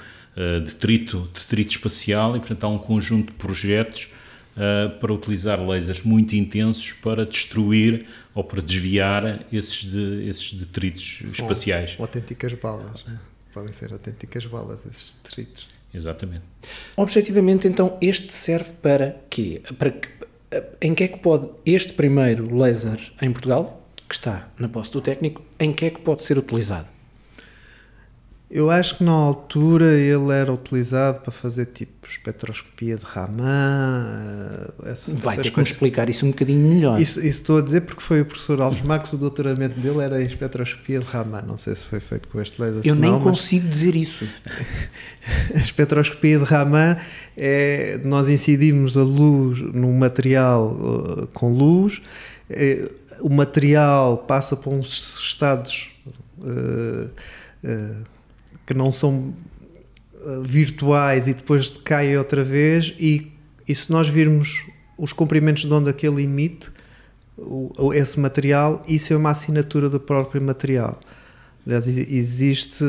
detrito, 0.65 1.29
detrito 1.33 1.71
espacial 1.71 2.35
e, 2.35 2.39
portanto, 2.39 2.63
há 2.65 2.67
um 2.67 2.77
conjunto 2.77 3.31
de 3.31 3.37
projetos 3.37 4.09
uh, 4.59 4.99
para 4.99 5.13
utilizar 5.13 5.65
lasers 5.65 6.03
muito 6.03 6.35
intensos 6.35 6.91
para 6.93 7.25
destruir 7.25 8.05
ou 8.35 8.43
para 8.43 8.61
desviar 8.61 9.45
esses, 9.51 9.85
de, 9.85 10.27
esses 10.27 10.53
detritos 10.53 11.19
São 11.21 11.45
espaciais. 11.45 11.95
Autênticas 11.97 12.53
balas. 12.53 13.05
Né? 13.05 13.17
Podem 13.53 13.73
ser 13.73 13.91
autênticas 13.91 14.45
balas 14.45 14.85
esses 14.85 15.19
detritos. 15.23 15.67
Exatamente. 15.93 16.43
Objetivamente, 16.95 17.67
então, 17.67 17.97
este 17.99 18.31
serve 18.31 18.73
para 18.81 19.19
quê? 19.29 19.63
Para 19.77 19.91
que, 19.91 20.07
em 20.81 20.93
que 20.93 21.03
é 21.05 21.07
que 21.07 21.17
pode 21.17 21.49
este 21.65 21.93
primeiro 21.93 22.55
laser 22.55 22.99
em 23.21 23.31
Portugal, 23.31 23.87
que 24.07 24.13
está 24.13 24.49
na 24.59 24.69
posse 24.69 24.91
do 24.91 25.01
técnico, 25.01 25.43
em 25.59 25.73
que 25.73 25.85
é 25.85 25.89
que 25.89 26.01
pode 26.01 26.21
ser 26.21 26.37
utilizado? 26.37 26.87
Eu 28.51 28.71
acho 28.71 28.97
que 28.97 29.03
na 29.03 29.11
altura 29.11 29.93
ele 29.93 30.31
era 30.33 30.51
utilizado 30.51 31.21
para 31.21 31.31
fazer 31.31 31.67
tipo 31.67 32.07
espectroscopia 32.07 32.95
de 32.95 33.03
Raman. 33.05 34.73
Eh, 34.83 34.91
essas, 34.91 35.13
Vai 35.13 35.33
essas 35.33 35.43
ter 35.45 35.51
que 35.51 35.57
me 35.57 35.63
explicar 35.63 36.09
isso 36.09 36.25
um 36.25 36.29
bocadinho 36.29 36.67
melhor. 36.67 36.99
Isso, 36.99 37.19
isso, 37.19 37.27
estou 37.27 37.59
a 37.59 37.61
dizer 37.61 37.81
porque 37.81 38.01
foi 38.01 38.21
o 38.21 38.25
professor 38.25 38.59
Alves 38.59 38.81
Max, 38.81 39.13
o 39.13 39.17
doutoramento 39.17 39.79
dele 39.79 39.99
era 40.01 40.19
em 40.19 40.25
espectroscopia 40.25 40.99
de 40.99 41.05
Raman. 41.05 41.43
Não 41.43 41.57
sei 41.57 41.75
se 41.75 41.85
foi 41.85 41.99
feito 41.99 42.27
com 42.27 42.41
este 42.41 42.59
laser. 42.59 42.81
Eu 42.83 42.95
nem 42.95 43.19
consigo 43.19 43.67
dizer 43.67 43.95
isso. 43.95 44.25
a 45.53 45.57
espectroscopia 45.59 46.39
de 46.39 46.45
Raman 46.45 46.97
é 47.37 47.99
nós 48.03 48.29
incidimos 48.29 48.97
a 48.97 49.03
luz 49.03 49.61
num 49.61 49.95
material 49.95 50.71
uh, 50.71 51.27
com 51.27 51.53
luz, 51.53 52.01
uh, 52.49 52.95
o 53.21 53.29
material 53.29 54.17
passa 54.17 54.55
por 54.55 54.73
uns 54.73 55.19
estados. 55.19 55.91
Uh, 56.39 57.09
que 58.69 58.73
não 58.75 58.91
são 58.91 59.33
eh, 60.13 60.41
virtuais 60.45 61.27
e 61.27 61.33
depois 61.33 61.71
caem 61.83 62.15
outra 62.19 62.43
vez 62.43 62.93
e, 62.99 63.31
e 63.67 63.73
se 63.73 63.89
nós 63.91 64.07
virmos 64.07 64.63
os 64.95 65.11
comprimentos 65.11 65.65
de 65.65 65.73
onda 65.73 65.91
que 65.91 66.07
ele 66.07 66.21
emite 66.21 66.69
o, 67.35 67.91
esse 67.95 68.19
material, 68.19 68.85
isso 68.87 69.11
é 69.11 69.17
uma 69.17 69.31
assinatura 69.31 69.89
do 69.89 69.99
próprio 69.99 70.39
material. 70.39 70.99
Aliás, 71.65 71.87
existe, 71.87 72.83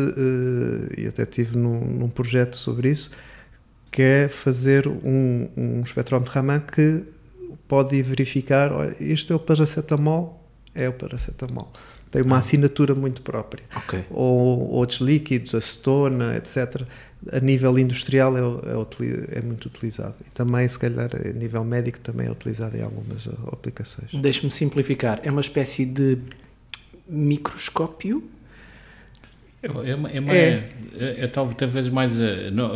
e 0.98 1.06
eh, 1.06 1.08
até 1.08 1.24
tive 1.24 1.56
num, 1.56 1.80
num, 1.80 2.10
projeto 2.10 2.56
sobre 2.56 2.90
isso, 2.90 3.10
que 3.90 4.02
é 4.02 4.28
fazer 4.28 4.86
um, 4.86 5.48
um 5.56 5.80
espectrómetro 5.80 6.34
Raman 6.34 6.60
que 6.60 7.04
pode 7.66 8.02
verificar, 8.02 8.70
olha, 8.70 8.94
isto 9.00 9.32
é 9.32 9.36
o 9.36 9.38
paracetamol, 9.38 10.39
é 10.74 10.88
o 10.88 10.92
paracetamol 10.92 11.72
tem 12.10 12.22
uma 12.22 12.36
ah. 12.36 12.40
assinatura 12.40 12.94
muito 12.94 13.22
própria. 13.22 13.62
Okay. 13.84 14.04
Ou 14.10 14.68
outros 14.70 15.00
líquidos, 15.00 15.54
acetona, 15.54 16.36
etc. 16.36 16.82
A 17.32 17.38
nível 17.38 17.78
industrial 17.78 18.36
é, 18.36 18.40
é, 18.40 19.38
é, 19.38 19.42
muito 19.42 19.66
utilizado. 19.66 20.14
E 20.26 20.30
também, 20.30 20.66
se 20.66 20.78
calhar, 20.78 21.10
a 21.14 21.32
nível 21.32 21.64
médico 21.64 22.00
também 22.00 22.26
é 22.26 22.30
utilizado 22.30 22.76
em 22.76 22.82
algumas 22.82 23.28
aplicações. 23.52 24.10
Deixe-me 24.12 24.50
simplificar. 24.50 25.20
É 25.22 25.30
uma 25.30 25.40
espécie 25.40 25.84
de 25.84 26.18
microscópio? 27.08 28.24
É, 29.62 29.66
é, 29.66 29.70
é, 29.70 30.36
é, 30.36 30.68
é, 30.98 31.24
é 31.24 31.26
talvez 31.26 31.86
mais 31.88 32.18
não, 32.50 32.72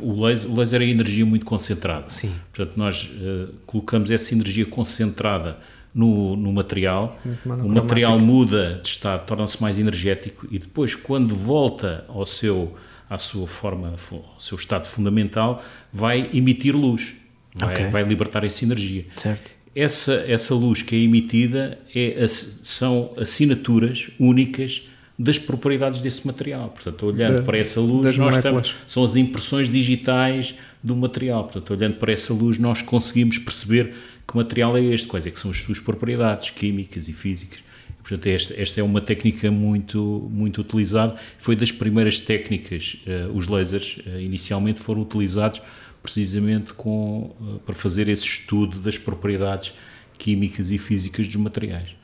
o, 0.00 0.22
laser, 0.22 0.50
o 0.50 0.54
laser 0.54 0.82
é 0.82 0.84
energia 0.84 1.24
muito 1.24 1.46
concentrada. 1.46 2.10
Sim. 2.10 2.32
Portanto, 2.52 2.76
nós 2.76 3.04
uh, 3.04 3.54
colocamos 3.64 4.10
essa 4.10 4.34
energia 4.34 4.66
concentrada 4.66 5.56
no, 5.96 6.36
no 6.36 6.52
material, 6.52 7.18
o 7.46 7.68
material 7.70 8.20
muda 8.20 8.78
de 8.82 8.88
estado, 8.88 9.24
torna-se 9.24 9.62
mais 9.62 9.78
energético 9.78 10.46
e 10.50 10.58
depois, 10.58 10.94
quando 10.94 11.34
volta 11.34 12.04
ao 12.06 12.26
seu, 12.26 12.76
à 13.08 13.16
sua 13.16 13.46
forma, 13.46 13.94
ao 14.12 14.38
seu 14.38 14.58
estado 14.58 14.86
fundamental, 14.86 15.64
vai 15.90 16.28
emitir 16.34 16.76
luz, 16.76 17.14
vai, 17.54 17.72
okay. 17.72 17.88
vai 17.88 18.02
libertar 18.02 18.44
essa 18.44 18.62
energia. 18.62 19.06
Certo. 19.16 19.50
Essa, 19.74 20.24
essa 20.28 20.54
luz 20.54 20.82
que 20.82 20.94
é 20.94 20.98
emitida 20.98 21.78
é, 21.94 22.26
são 22.28 23.14
assinaturas 23.16 24.10
únicas 24.20 24.86
das 25.18 25.38
propriedades 25.38 26.00
desse 26.00 26.26
material. 26.26 26.68
Portanto, 26.68 27.06
olhando 27.06 27.38
da, 27.38 27.42
para 27.42 27.56
essa 27.56 27.80
luz, 27.80 28.18
nós 28.18 28.36
estamos, 28.36 28.74
são 28.86 29.02
as 29.02 29.16
impressões 29.16 29.66
digitais 29.66 30.54
do 30.82 30.94
material. 30.94 31.44
Portanto, 31.44 31.70
olhando 31.70 31.96
para 31.96 32.12
essa 32.12 32.34
luz, 32.34 32.58
nós 32.58 32.82
conseguimos 32.82 33.38
perceber 33.38 33.94
que 34.26 34.36
material 34.36 34.76
é 34.76 34.82
este, 34.82 35.06
quais 35.06 35.26
é 35.26 35.30
que 35.30 35.38
são 35.38 35.50
as 35.50 35.60
suas 35.60 35.78
propriedades 35.78 36.50
químicas 36.50 37.08
e 37.08 37.12
físicas. 37.12 37.60
Portanto, 38.00 38.26
esta, 38.28 38.60
esta, 38.60 38.80
é 38.80 38.84
uma 38.84 39.00
técnica 39.00 39.50
muito, 39.50 40.28
muito 40.30 40.60
utilizada. 40.60 41.16
Foi 41.38 41.56
das 41.56 41.72
primeiras 41.72 42.20
técnicas, 42.20 43.02
uh, 43.04 43.36
os 43.36 43.48
lasers 43.48 43.98
uh, 44.06 44.20
inicialmente 44.20 44.78
foram 44.78 45.02
utilizados 45.02 45.60
precisamente 46.02 46.72
com, 46.72 47.34
uh, 47.40 47.58
para 47.66 47.74
fazer 47.74 48.08
esse 48.08 48.22
estudo 48.22 48.78
das 48.78 48.96
propriedades 48.96 49.72
químicas 50.18 50.70
e 50.70 50.78
físicas 50.78 51.26
dos 51.26 51.36
materiais. 51.36 51.96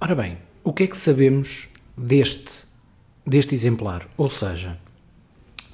Ora 0.00 0.14
bem, 0.14 0.38
o 0.62 0.72
que 0.72 0.84
é 0.84 0.86
que 0.86 0.96
sabemos 0.96 1.68
deste, 1.98 2.64
deste 3.26 3.56
exemplar? 3.56 4.08
Ou 4.16 4.30
seja, 4.30 4.78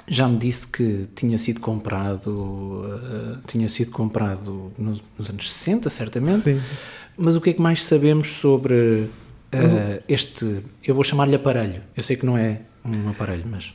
já 0.09 0.27
me 0.29 0.38
disse 0.38 0.67
que 0.67 1.07
tinha 1.15 1.38
sido 1.38 1.61
comprado, 1.61 2.31
uh, 2.31 3.38
tinha 3.47 3.69
sido 3.69 3.91
comprado 3.91 4.73
nos, 4.79 5.03
nos, 5.17 5.31
anos 5.31 5.53
60, 5.53 5.91
certamente. 5.91 6.41
Sim. 6.41 6.61
Mas 7.17 7.37
o 7.37 7.41
que 7.41 7.50
é 7.50 7.53
que 7.53 7.61
mais 7.61 7.85
sabemos 7.85 8.29
sobre 8.29 8.75
uh, 8.75 10.03
este, 10.09 10.62
eu 10.85 10.95
vou 10.95 11.05
chamar-lhe 11.05 11.35
aparelho. 11.35 11.83
Eu 11.97 12.03
sei 12.03 12.17
que 12.17 12.25
não 12.25 12.37
é 12.38 12.62
um 12.85 13.11
aparelho, 13.11 13.45
mas 13.49 13.75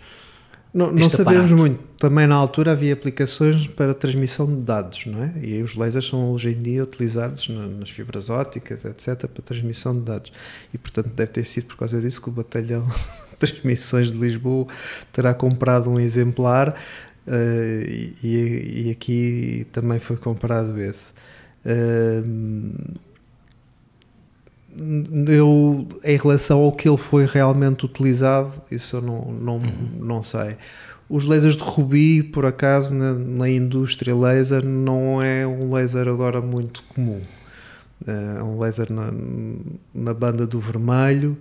não, 0.73 0.91
não 0.91 1.09
sabemos 1.09 1.51
aparato. 1.51 1.55
muito. 1.55 1.79
Também 1.97 2.25
na 2.25 2.35
altura 2.35 2.71
havia 2.71 2.93
aplicações 2.93 3.67
para 3.67 3.93
transmissão 3.93 4.47
de 4.47 4.61
dados, 4.61 5.05
não 5.05 5.23
é? 5.23 5.33
E 5.39 5.61
os 5.61 5.75
lasers 5.75 6.07
são 6.07 6.31
hoje 6.31 6.49
em 6.49 6.61
dia 6.61 6.83
utilizados 6.83 7.47
nas 7.47 7.91
fibras 7.91 8.29
ópticas, 8.29 8.83
etc., 8.83 9.27
para 9.27 9.43
transmissão 9.43 9.93
de 9.93 10.01
dados. 10.01 10.31
E 10.73 10.77
portanto 10.77 11.09
deve 11.09 11.31
ter 11.31 11.45
sido 11.45 11.67
por 11.67 11.77
causa 11.77 12.01
disso 12.01 12.21
que 12.21 12.29
o 12.29 12.31
batalhão 12.31 12.87
Transmissões 13.39 14.11
de 14.11 14.17
Lisboa 14.17 14.67
terá 15.11 15.33
comprado 15.33 15.89
um 15.89 15.99
exemplar 15.99 16.69
uh, 17.27 17.31
e, 18.23 18.85
e, 18.85 18.91
aqui 18.91 19.67
também 19.71 19.99
foi 19.99 20.17
comprado 20.17 20.79
esse. 20.79 21.13
Uh, 21.65 22.99
eu, 25.27 25.87
em 26.03 26.17
relação 26.17 26.61
ao 26.61 26.71
que 26.71 26.87
ele 26.87 26.97
foi 26.97 27.25
realmente 27.25 27.85
utilizado, 27.85 28.61
isso 28.71 28.97
eu 28.97 29.01
não, 29.01 29.31
não, 29.31 29.55
uhum. 29.57 29.89
não 29.99 30.23
sei. 30.23 30.57
Os 31.09 31.25
lasers 31.25 31.55
de 31.55 31.63
Rubi, 31.63 32.23
por 32.23 32.45
acaso, 32.45 32.93
na, 32.93 33.13
na, 33.13 33.49
indústria 33.49 34.15
laser, 34.15 34.65
não 34.65 35.21
é 35.21 35.45
um 35.45 35.71
laser 35.71 36.07
agora 36.07 36.41
muito 36.41 36.81
comum. 36.83 37.21
Eh, 38.07 38.35
é 38.39 38.43
um 38.43 38.59
laser 38.59 38.91
na, 38.91 39.13
na 39.93 40.13
banda 40.13 40.47
do 40.47 40.59
vermelho. 40.59 41.37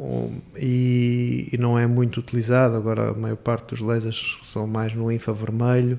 Uh, 0.00 0.32
e, 0.56 1.50
e, 1.52 1.58
não 1.58 1.78
é 1.78 1.86
muito 1.86 2.20
utilizado. 2.20 2.74
Agora, 2.74 3.10
a 3.10 3.14
maior 3.14 3.36
parte 3.36 3.66
dos 3.68 3.80
lasers 3.80 4.38
são 4.44 4.66
mais 4.66 4.94
no 4.94 5.12
infravermelho 5.12 5.98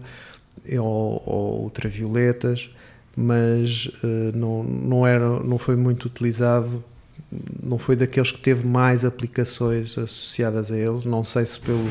ou, 0.79 1.21
ou 1.23 1.63
ultravioletas, 1.65 2.71
mas 3.15 3.85
uh, 4.03 4.35
não, 4.35 4.63
não, 4.63 5.05
era, 5.05 5.39
não 5.41 5.59
foi 5.59 5.75
muito 5.75 6.05
utilizado. 6.05 6.83
Não 7.61 7.77
foi 7.77 7.95
daqueles 7.95 8.31
que 8.31 8.39
teve 8.39 8.67
mais 8.67 9.05
aplicações 9.05 9.95
associadas 9.99 10.71
a 10.71 10.77
ele. 10.77 11.07
Não 11.07 11.23
sei 11.23 11.45
se 11.45 11.59
pelo, 11.59 11.87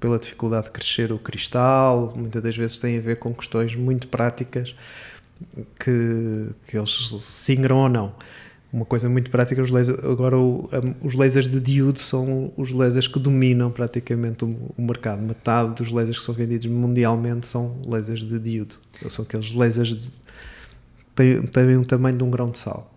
pela 0.00 0.18
dificuldade 0.18 0.68
de 0.68 0.72
crescer 0.72 1.12
o 1.12 1.18
cristal, 1.18 2.14
muitas 2.16 2.42
das 2.42 2.56
vezes 2.56 2.78
tem 2.78 2.96
a 2.96 3.00
ver 3.02 3.16
com 3.16 3.34
questões 3.34 3.76
muito 3.76 4.08
práticas 4.08 4.74
que, 5.78 6.50
que 6.66 6.78
eles 6.78 6.90
se 7.20 7.52
ingram 7.52 7.76
ou 7.76 7.88
não 7.90 8.14
uma 8.72 8.84
coisa 8.84 9.08
muito 9.08 9.30
prática, 9.30 9.62
os 9.62 9.70
lasers, 9.70 10.04
agora 10.04 10.36
os 10.38 11.14
lasers 11.14 11.48
de 11.48 11.58
diodo 11.58 11.98
são 11.98 12.52
os 12.56 12.70
lasers 12.70 13.08
que 13.08 13.18
dominam 13.18 13.70
praticamente 13.70 14.44
o, 14.44 14.82
mercado. 14.82 15.22
Metade 15.22 15.74
dos 15.76 15.90
lasers 15.90 16.18
que 16.18 16.24
são 16.24 16.34
vendidos 16.34 16.66
mundialmente 16.66 17.46
são 17.46 17.80
lasers 17.86 18.24
de 18.24 18.38
diodo. 18.38 18.74
São 19.08 19.24
aqueles 19.24 19.52
lasers 19.52 19.94
que 19.94 20.00
têm, 21.14 21.42
têm 21.46 21.76
um 21.78 21.84
tamanho 21.84 22.18
de 22.18 22.24
um 22.24 22.30
grão 22.30 22.50
de 22.50 22.58
sal. 22.58 22.94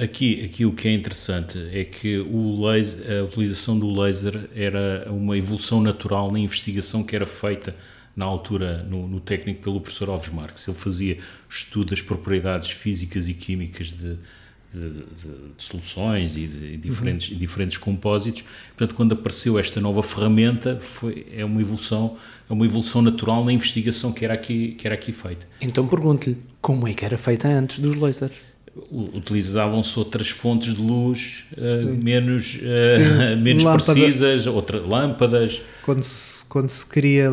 Aqui, 0.00 0.44
aqui 0.44 0.64
o 0.64 0.72
que 0.72 0.86
é 0.86 0.92
interessante 0.92 1.58
é 1.72 1.84
que 1.84 2.18
o 2.18 2.64
laser, 2.64 3.20
a 3.20 3.24
utilização 3.24 3.76
do 3.76 3.90
laser 3.90 4.48
era 4.54 5.08
uma 5.10 5.36
evolução 5.36 5.80
natural 5.80 6.30
na 6.30 6.38
investigação 6.38 7.02
que 7.02 7.16
era 7.16 7.26
feita 7.26 7.74
na 8.14 8.24
altura 8.24 8.84
no, 8.84 9.06
no 9.08 9.20
técnico 9.20 9.62
pelo 9.62 9.80
professor 9.80 10.10
Alves 10.10 10.28
Marques. 10.28 10.66
Ele 10.66 10.76
fazia 10.76 11.18
estudo 11.48 11.90
das 11.90 12.00
propriedades 12.00 12.70
físicas 12.70 13.28
e 13.28 13.34
químicas 13.34 13.88
de, 13.88 14.16
de, 14.72 14.80
de, 14.80 15.54
de 15.56 15.62
soluções 15.62 16.36
e 16.36 16.46
de, 16.46 16.76
diferentes, 16.76 17.30
uhum. 17.30 17.38
diferentes 17.38 17.78
compósitos. 17.78 18.44
Portanto, 18.76 18.94
quando 18.94 19.12
apareceu 19.12 19.58
esta 19.58 19.80
nova 19.80 20.02
ferramenta, 20.02 20.78
foi, 20.80 21.26
é 21.34 21.44
uma 21.44 21.60
evolução 21.60 22.16
é 22.48 22.52
uma 22.52 22.64
evolução 22.64 23.02
natural 23.02 23.44
na 23.44 23.52
investigação 23.52 24.10
que 24.10 24.24
era 24.24 24.32
aqui, 24.32 24.72
que 24.72 24.86
era 24.86 24.94
aqui 24.94 25.12
feita. 25.12 25.46
Então 25.60 25.86
pergunto-lhe, 25.86 26.38
como 26.62 26.88
é 26.88 26.94
que 26.94 27.04
era 27.04 27.18
feita 27.18 27.46
antes 27.46 27.78
dos 27.78 27.94
lasers? 27.96 28.48
utilizavam-se 28.90 29.98
outras 29.98 30.28
fontes 30.28 30.74
de 30.74 30.80
luz 30.80 31.44
uh, 31.56 32.02
menos, 32.02 32.54
uh, 32.56 33.36
menos 33.42 33.64
precisas, 33.64 34.46
outras 34.46 34.88
lâmpadas. 34.88 35.60
Quando 35.82 36.02
se, 36.02 36.44
quando 36.44 36.70
se 36.70 36.86
queria 36.86 37.28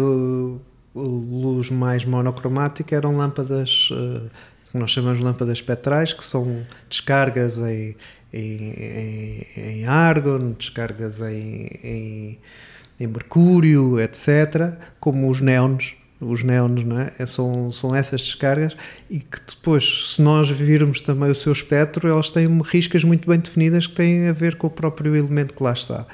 luz 0.95 1.69
mais 1.69 2.05
monocromática, 2.05 2.95
eram 2.95 3.17
lâmpadas 3.17 3.89
uh, 3.91 4.29
que 4.75 4.79
nós 4.79 4.91
chamamos 4.91 5.21
lâmpadas 5.21 5.57
espectrais, 5.57 6.11
que 6.11 6.23
são 6.23 6.65
descargas 6.89 7.57
em, 7.59 7.95
em, 8.33 8.73
em, 8.73 9.45
em 9.55 9.85
argon, 9.85 10.51
descargas 10.51 11.21
em, 11.21 12.37
em, 12.99 13.07
mercúrio, 13.07 13.99
etc., 13.99 14.77
como 14.99 15.29
os 15.31 15.39
neons 15.39 15.95
os 16.19 16.43
neons, 16.43 16.83
não 16.85 16.99
é? 16.99 17.13
é? 17.19 17.25
São, 17.25 17.71
são 17.73 17.93
essas 17.93 18.21
descargas 18.21 18.75
e 19.09 19.19
que 19.19 19.37
depois, 19.47 20.13
se 20.15 20.21
nós 20.21 20.49
virmos 20.49 21.01
também 21.01 21.29
o 21.29 21.35
seu 21.35 21.51
espectro, 21.51 22.07
elas 22.07 22.31
têm 22.31 22.47
riscas 22.61 23.03
muito 23.03 23.29
bem 23.29 23.37
definidas 23.37 23.85
que 23.85 23.93
têm 23.93 24.29
a 24.29 24.31
ver 24.31 24.55
com 24.55 24.67
o 24.67 24.69
próprio 24.69 25.15
elemento 25.15 25.53
que 25.53 25.61
lá 25.61 25.73
está. 25.73 26.07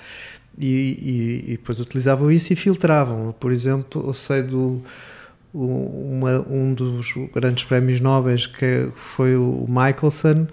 E, 0.58 0.66
e, 0.68 1.44
e 1.46 1.52
depois 1.52 1.80
utilizavam 1.80 2.32
isso 2.32 2.52
e 2.52 2.56
filtravam. 2.56 3.34
Por 3.40 3.52
exemplo, 3.52 4.04
eu 4.06 4.14
sei 4.14 4.42
do 4.42 4.82
uma, 5.54 6.46
um 6.50 6.74
dos 6.74 7.14
grandes 7.34 7.64
prémios 7.64 8.00
nobres 8.00 8.48
que 8.48 8.90
foi 8.96 9.36
o 9.36 9.66
Michelson, 9.68 10.48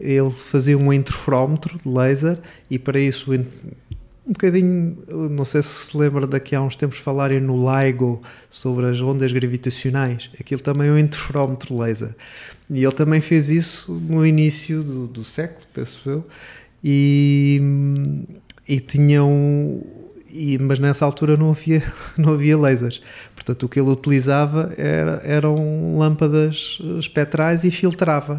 ele 0.00 0.30
fazia 0.30 0.76
um 0.76 0.92
interferómetro 0.92 1.78
de 1.78 1.88
laser 1.88 2.38
e 2.70 2.78
para 2.78 2.98
isso 2.98 3.32
um 4.26 4.32
bocadinho, 4.32 4.96
não 5.30 5.44
sei 5.44 5.62
se 5.62 5.68
se 5.68 5.96
lembra 5.96 6.26
daqui 6.26 6.54
a 6.54 6.62
uns 6.62 6.76
tempos 6.76 6.98
falarem 6.98 7.40
no 7.40 7.62
LIGO 7.70 8.22
sobre 8.48 8.86
as 8.86 9.00
ondas 9.00 9.30
gravitacionais, 9.32 10.30
aquilo 10.40 10.62
também 10.62 10.88
é 10.88 10.92
um 10.92 10.98
interferómetro 10.98 11.78
laser. 11.78 12.14
E 12.70 12.82
ele 12.82 12.92
também 12.92 13.20
fez 13.20 13.50
isso 13.50 13.92
no 13.92 14.24
início 14.26 14.82
do, 14.82 15.06
do 15.06 15.24
século, 15.24 15.66
penso 15.74 16.08
eu, 16.08 16.26
e, 16.82 17.60
e 18.68 18.80
tinham. 18.80 19.82
E, 20.36 20.58
mas 20.58 20.80
nessa 20.80 21.04
altura 21.04 21.36
não 21.36 21.50
havia, 21.50 21.80
não 22.18 22.34
havia 22.34 22.58
lasers. 22.58 23.00
Portanto, 23.34 23.62
o 23.62 23.68
que 23.68 23.78
ele 23.78 23.90
utilizava 23.90 24.74
era, 24.76 25.22
eram 25.24 25.96
lâmpadas 25.96 26.78
espectrais 26.98 27.62
e 27.62 27.70
filtrava 27.70 28.38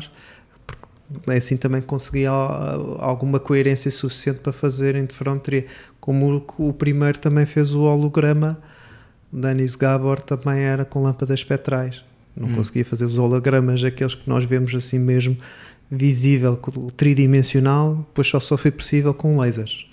assim 1.27 1.55
também 1.55 1.81
conseguia 1.81 2.29
alguma 2.29 3.39
coerência 3.39 3.91
suficiente 3.91 4.39
para 4.39 4.51
fazer 4.51 4.95
interferometria. 4.95 5.65
Como 5.99 6.43
o, 6.57 6.69
o 6.69 6.73
primeiro 6.73 7.19
também 7.19 7.45
fez 7.45 7.73
o 7.73 7.81
holograma, 7.81 8.59
Danis 9.31 9.75
Gabor 9.75 10.21
também 10.21 10.61
era 10.61 10.85
com 10.85 11.01
lâmpadas 11.01 11.39
espectrais. 11.39 12.03
Não 12.35 12.49
hum. 12.49 12.55
conseguia 12.55 12.83
fazer 12.83 13.05
os 13.05 13.17
hologramas, 13.17 13.83
aqueles 13.83 14.15
que 14.15 14.27
nós 14.27 14.43
vemos 14.43 14.73
assim 14.75 14.99
mesmo 14.99 15.37
visível, 15.89 16.59
tridimensional, 16.97 18.05
pois 18.13 18.27
só 18.27 18.39
só 18.39 18.57
foi 18.57 18.71
possível 18.71 19.13
com 19.13 19.37
lasers. 19.37 19.85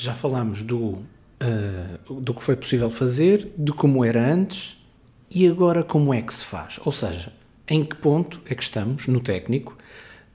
Já 0.00 0.14
falámos 0.14 0.62
do, 0.62 0.78
uh, 0.78 2.14
do 2.20 2.32
que 2.32 2.40
foi 2.40 2.54
possível 2.54 2.88
fazer, 2.88 3.52
de 3.58 3.72
como 3.72 4.04
era 4.04 4.32
antes 4.32 4.80
e 5.28 5.48
agora 5.48 5.82
como 5.82 6.14
é 6.14 6.22
que 6.22 6.32
se 6.32 6.44
faz. 6.44 6.78
Ou 6.84 6.92
seja, 6.92 7.32
em 7.66 7.84
que 7.84 7.96
ponto 7.96 8.40
é 8.46 8.54
que 8.54 8.62
estamos 8.62 9.08
no 9.08 9.20
técnico 9.20 9.76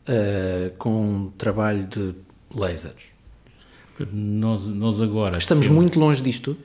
uh, 0.01 0.75
com 0.77 1.31
trabalho 1.37 1.87
de 1.87 2.13
lasers? 2.53 3.05
Nós, 4.11 4.67
nós 4.67 4.99
agora. 4.99 5.37
Estamos 5.37 5.69
muito 5.69 5.97
longe 5.97 6.21
disto? 6.21 6.57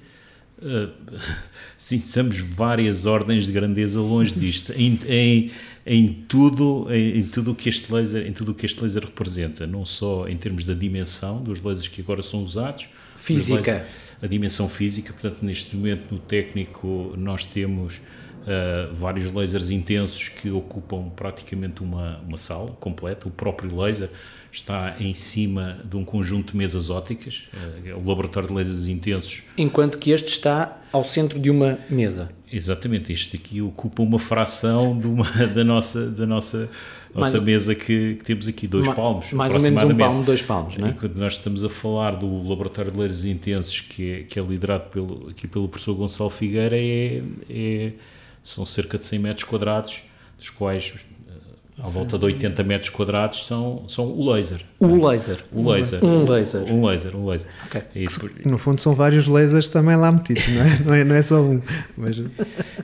Uh, 0.60 0.92
sim, 1.78 1.96
estamos 1.96 2.38
várias 2.40 3.06
ordens 3.06 3.46
de 3.46 3.52
grandeza 3.52 4.00
longe 4.00 4.34
disto. 4.34 4.72
Em, 4.72 4.98
em, 5.06 5.50
em 5.86 6.08
tudo 6.28 6.86
em, 6.90 7.20
em, 7.20 7.22
tudo 7.24 7.54
que 7.54 7.68
este 7.68 7.92
laser 7.92 8.26
em 8.26 8.32
tudo 8.32 8.52
o 8.52 8.54
que 8.54 8.66
este 8.66 8.82
laser 8.82 9.04
representa 9.04 9.66
não 9.66 9.86
só 9.86 10.28
em 10.28 10.36
termos 10.36 10.64
da 10.64 10.74
dimensão 10.74 11.42
dos 11.42 11.62
lasers 11.62 11.88
que 11.88 12.02
agora 12.02 12.22
são 12.22 12.42
usados 12.42 12.88
física 13.16 13.86
a 14.20 14.26
dimensão 14.26 14.68
física 14.68 15.12
portanto 15.12 15.42
neste 15.42 15.74
momento 15.74 16.12
no 16.12 16.18
técnico 16.18 17.14
nós 17.16 17.44
temos 17.44 18.00
uh, 18.48 18.94
vários 18.94 19.30
lasers 19.30 19.70
intensos 19.70 20.28
que 20.28 20.50
ocupam 20.50 21.10
praticamente 21.10 21.82
uma, 21.82 22.18
uma 22.26 22.38
sala 22.38 22.70
completa. 22.80 23.28
O 23.28 23.30
próprio 23.30 23.74
laser 23.76 24.10
está 24.50 24.96
em 24.98 25.12
cima 25.14 25.78
de 25.84 25.96
um 25.96 26.04
conjunto 26.04 26.52
de 26.52 26.58
mesas 26.58 26.90
ópticas, 26.90 27.48
uh, 27.52 27.98
o 27.98 28.08
laboratório 28.08 28.48
de 28.48 28.54
lasers 28.54 28.88
intensos. 28.88 29.42
Enquanto 29.56 29.98
que 29.98 30.10
este 30.10 30.28
está 30.28 30.78
ao 30.92 31.04
centro 31.04 31.38
de 31.38 31.50
uma 31.50 31.78
mesa. 31.88 32.30
Exatamente, 32.50 33.12
este 33.12 33.36
aqui 33.36 33.60
ocupa 33.60 34.02
uma 34.02 34.18
fração 34.18 34.98
de 34.98 35.06
uma, 35.06 35.24
da 35.54 35.62
nossa, 35.62 36.08
da 36.10 36.26
nossa, 36.26 36.70
nossa 37.14 37.32
mais, 37.32 37.44
mesa 37.44 37.74
que, 37.74 38.14
que, 38.14 38.24
temos 38.24 38.48
aqui, 38.48 38.66
dois 38.66 38.88
palmos. 38.88 39.32
Mais 39.32 39.52
ou 39.52 39.60
menos 39.60 39.82
um 39.82 39.96
palmo, 39.96 40.24
dois 40.24 40.40
palmos, 40.40 40.76
não 40.78 40.88
é? 40.88 40.92
Quando 40.92 41.16
nós 41.16 41.34
estamos 41.34 41.62
a 41.62 41.68
falar 41.68 42.16
do 42.16 42.48
laboratório 42.48 42.90
de 42.90 42.96
lasers 42.96 43.26
intensos, 43.26 43.80
que 43.82 44.12
é, 44.12 44.22
que 44.22 44.38
é 44.38 44.42
liderado 44.42 44.88
pelo, 44.90 45.28
aqui 45.28 45.46
pelo 45.46 45.68
professor 45.68 45.94
Gonçalo 45.94 46.30
Figueira, 46.30 46.76
é, 46.76 47.22
é 47.50 47.92
são 48.42 48.64
cerca 48.64 48.96
de 48.96 49.04
100 49.04 49.18
metros 49.18 49.44
quadrados, 49.44 50.02
dos 50.38 50.48
quais 50.48 50.94
eh, 50.96 51.07
à 51.80 51.86
volta 51.86 52.18
de 52.18 52.24
80 52.24 52.64
metros 52.64 52.90
quadrados 52.90 53.46
são, 53.46 53.84
são 53.86 54.06
o 54.06 54.30
laser. 54.30 54.60
O 54.80 55.06
laser. 55.06 55.38
O 55.52 55.70
laser. 55.70 56.04
Um 56.04 56.24
laser. 56.28 56.64
Um 56.64 56.84
laser, 56.84 57.16
um 57.16 57.26
laser. 57.26 57.50
Okay. 57.66 57.82
É 57.94 58.02
isso. 58.02 58.30
No 58.44 58.58
fundo 58.58 58.80
são 58.80 58.94
vários 58.94 59.28
lasers 59.28 59.68
também 59.68 59.96
lá 59.96 60.10
metidos, 60.10 60.48
não 60.48 60.62
é? 60.62 60.78
Não 60.84 60.94
é, 60.94 61.04
não 61.04 61.14
é 61.14 61.22
só 61.22 61.40
um. 61.40 61.62
Mas... 61.96 62.18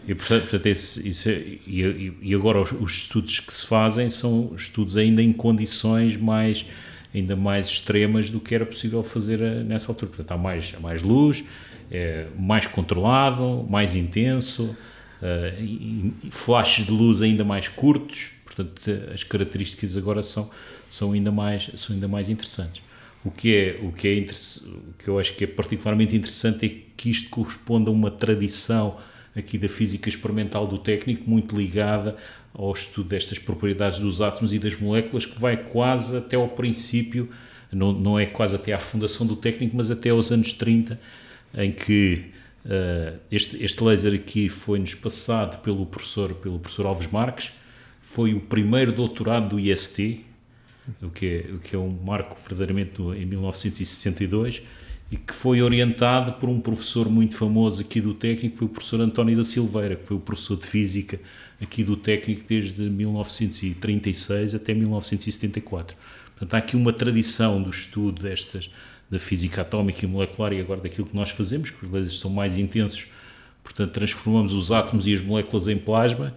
E, 0.07 0.15
portanto, 0.15 0.43
portanto 0.43 0.67
esse, 0.67 1.09
isso 1.09 1.29
é, 1.29 1.33
e, 1.33 2.13
e, 2.23 2.35
agora 2.35 2.61
os, 2.61 2.71
os, 2.73 2.93
estudos 2.93 3.41
que 3.41 3.53
se 3.53 3.67
fazem 3.67 4.09
são 4.09 4.53
estudos 4.55 4.97
ainda 4.97 5.23
em 5.23 5.33
condições 5.33 6.17
mais 6.17 6.67
ainda 7.15 7.37
mais 7.37 7.67
extremas 7.67 8.29
do 8.29 8.41
que 8.41 8.55
era 8.55 8.67
possível 8.67 9.03
fazer 9.03 9.41
eh, 9.41 9.63
nessa 9.63 9.91
altura. 9.91 10.11
Portanto, 10.11 10.33
há 10.33 10.37
mais, 10.37 10.75
há 10.77 10.81
mais 10.81 11.01
luz, 11.01 11.45
é 11.91 12.27
mais 12.37 12.67
controlado, 12.67 13.65
mais 13.71 13.95
intenso, 13.95 14.77
uh, 15.23 16.13
flashes 16.31 16.85
de 16.85 16.91
luz 16.91 17.23
ainda 17.23 17.45
mais 17.45 17.69
curtos, 17.69 18.34
portanto 18.55 18.91
as 19.13 19.25
características 19.25 19.97
agora 19.97 20.23
são, 20.23 20.51
são, 20.89 21.13
ainda, 21.13 21.33
mais, 21.33 21.71
são 21.75 21.95
ainda 21.95 22.09
mais 22.09 22.29
interessantes. 22.29 22.83
O 23.25 23.31
que, 23.31 23.57
é, 23.57 23.81
o, 23.83 23.91
que 23.91 24.07
é 24.07 24.13
o 24.13 24.93
que 24.99 25.09
eu 25.09 25.19
acho 25.19 25.35
que 25.35 25.45
é 25.45 25.47
particularmente 25.47 26.15
interessante 26.15 26.67
é 26.67 26.93
que 26.97 27.11
isto 27.11 27.31
corresponde 27.31 27.89
a 27.89 27.93
uma 27.93 28.11
tradição 28.11 28.99
aqui 29.35 29.57
da 29.57 29.69
física 29.69 30.09
experimental 30.09 30.67
do 30.67 30.79
técnico 30.79 31.29
muito 31.29 31.57
ligada 31.57 32.17
ao 32.53 32.71
estudo 32.73 33.09
destas 33.09 33.39
propriedades 33.39 33.99
dos 33.99 34.21
átomos 34.21 34.53
e 34.53 34.59
das 34.59 34.79
moléculas 34.79 35.27
que 35.27 35.41
vai 35.41 35.57
quase 35.57 36.17
até 36.17 36.37
ao 36.37 36.49
princípio, 36.49 37.29
não, 37.73 37.93
não 37.93 38.19
é 38.19 38.27
quase 38.27 38.55
até 38.55 38.73
à 38.73 38.79
fundação 38.79 39.27
do 39.27 39.35
técnico, 39.35 39.77
mas 39.77 39.91
até 39.91 40.11
aos 40.11 40.31
anos 40.31 40.53
30, 40.53 41.01
em 41.55 41.73
que 41.73 42.33
Uh, 42.65 43.19
este, 43.31 43.63
este 43.63 43.85
laser 43.85 44.15
aqui 44.15 44.49
foi-nos 44.49 44.95
passado 44.95 45.61
pelo 45.61 45.85
professor, 45.85 46.33
pelo 46.37 46.59
professor 46.59 46.87
Alves 46.87 47.07
Marques, 47.09 47.53
foi 48.07 48.33
o 48.33 48.41
primeiro 48.41 48.93
doutorado 48.93 49.49
do 49.49 49.61
IST, 49.61 50.25
o 51.03 51.11
que 51.11 51.27
é, 51.27 51.53
o 51.53 51.59
que 51.59 51.75
é 51.75 51.79
um 51.79 51.91
marco 51.91 52.37
verdadeiramente 52.41 53.03
em 53.03 53.25
1962, 53.25 54.63
e 55.11 55.17
que 55.17 55.35
foi 55.35 55.61
orientado 55.63 56.35
por 56.35 56.49
um 56.49 56.61
professor 56.61 57.09
muito 57.09 57.37
famoso 57.37 57.83
aqui 57.83 58.01
do 58.01 58.15
técnico, 58.15 58.57
foi 58.57 58.67
o 58.67 58.71
professor 58.71 59.01
António 59.01 59.37
da 59.37 59.43
Silveira, 59.43 59.97
que 59.97 60.05
foi 60.05 60.17
o 60.17 60.21
professor 60.21 60.57
de 60.57 60.67
Física 60.67 61.19
aqui 61.61 61.83
do 61.83 61.97
técnico 61.97 62.43
desde 62.49 62.83
1936 62.83 64.55
até 64.55 64.75
1974. 64.75 65.97
Portanto, 66.31 66.55
há 66.55 66.59
aqui 66.59 66.77
uma 66.77 66.93
tradição 66.93 67.61
do 67.63 67.71
estudo 67.71 68.23
destas, 68.23 68.71
da 69.11 69.19
física 69.19 69.63
atómica 69.63 70.05
e 70.05 70.09
molecular 70.09 70.53
e 70.53 70.61
agora 70.61 70.81
daquilo 70.81 71.07
que 71.07 71.17
nós 71.17 71.31
fazemos, 71.31 71.71
que 71.71 71.85
os 71.85 71.93
lasers 71.93 72.19
são 72.19 72.31
mais 72.31 72.57
intensos, 72.57 73.07
portanto 73.63 73.93
transformamos 73.93 74.53
os 74.53 74.71
átomos 74.71 75.07
e 75.07 75.13
as 75.13 75.21
moléculas 75.21 75.69
em 75.69 75.77
plasma, 75.77 76.35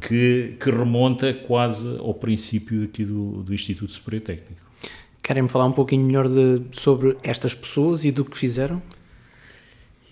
que, 0.00 0.56
que 0.60 0.70
remonta 0.70 1.32
quase 1.32 1.96
ao 1.98 2.14
princípio 2.14 2.84
aqui 2.84 3.04
do, 3.04 3.42
do 3.42 3.54
Instituto 3.54 3.92
Superior 3.92 4.22
Técnico. 4.22 4.62
Querem-me 5.22 5.48
falar 5.48 5.66
um 5.66 5.72
pouquinho 5.72 6.04
melhor 6.04 6.28
de, 6.28 6.62
sobre 6.72 7.16
estas 7.22 7.54
pessoas 7.54 8.04
e 8.04 8.10
do 8.10 8.24
que 8.24 8.36
fizeram? 8.36 8.82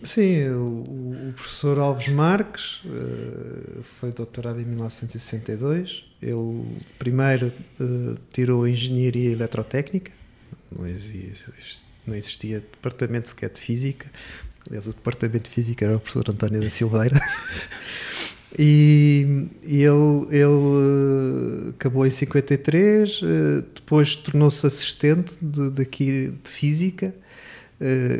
Sim, 0.03 0.49
o, 0.49 1.29
o 1.29 1.33
professor 1.35 1.79
Alves 1.79 2.09
Marques 2.09 2.81
uh, 2.85 3.83
foi 3.83 4.11
doutorado 4.11 4.61
em 4.61 4.65
1962. 4.65 6.05
Ele 6.21 6.65
primeiro 6.99 7.53
uh, 7.79 8.19
tirou 8.33 8.67
Engenharia 8.67 9.31
Eletrotécnica, 9.31 10.11
não 10.77 10.87
existe, 10.87 11.85
não 12.07 12.17
existia 12.17 12.61
departamento 12.61 13.29
sequer 13.29 13.51
de 13.51 13.61
física. 13.61 14.11
Aliás, 14.67 14.87
o 14.87 14.91
departamento 14.91 15.49
de 15.49 15.55
física 15.55 15.85
era 15.85 15.97
o 15.97 16.01
professor 16.01 16.29
António 16.31 16.61
da 16.61 16.71
Silveira. 16.71 17.21
E, 18.59 19.49
e 19.63 19.83
ele, 19.83 20.27
ele 20.31 21.71
acabou 21.71 22.07
em 22.07 22.11
53, 22.11 23.21
depois 23.75 24.15
tornou-se 24.17 24.67
assistente 24.67 25.37
de, 25.41 25.71
daqui 25.71 26.35
de 26.43 26.51
física. 26.51 27.15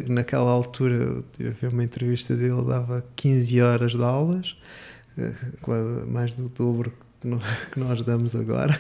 Naquela 0.09 0.51
altura, 0.51 1.23
tive 1.37 1.51
a 1.51 1.53
ver 1.53 1.73
uma 1.73 1.85
entrevista 1.85 2.35
dele, 2.35 2.65
dava 2.67 3.05
15 3.15 3.61
horas 3.61 3.93
de 3.93 4.03
aulas, 4.03 4.57
mais 6.09 6.33
do 6.33 6.49
dobro 6.49 6.93
que 7.71 7.79
nós 7.79 8.03
damos 8.03 8.35
agora. 8.35 8.79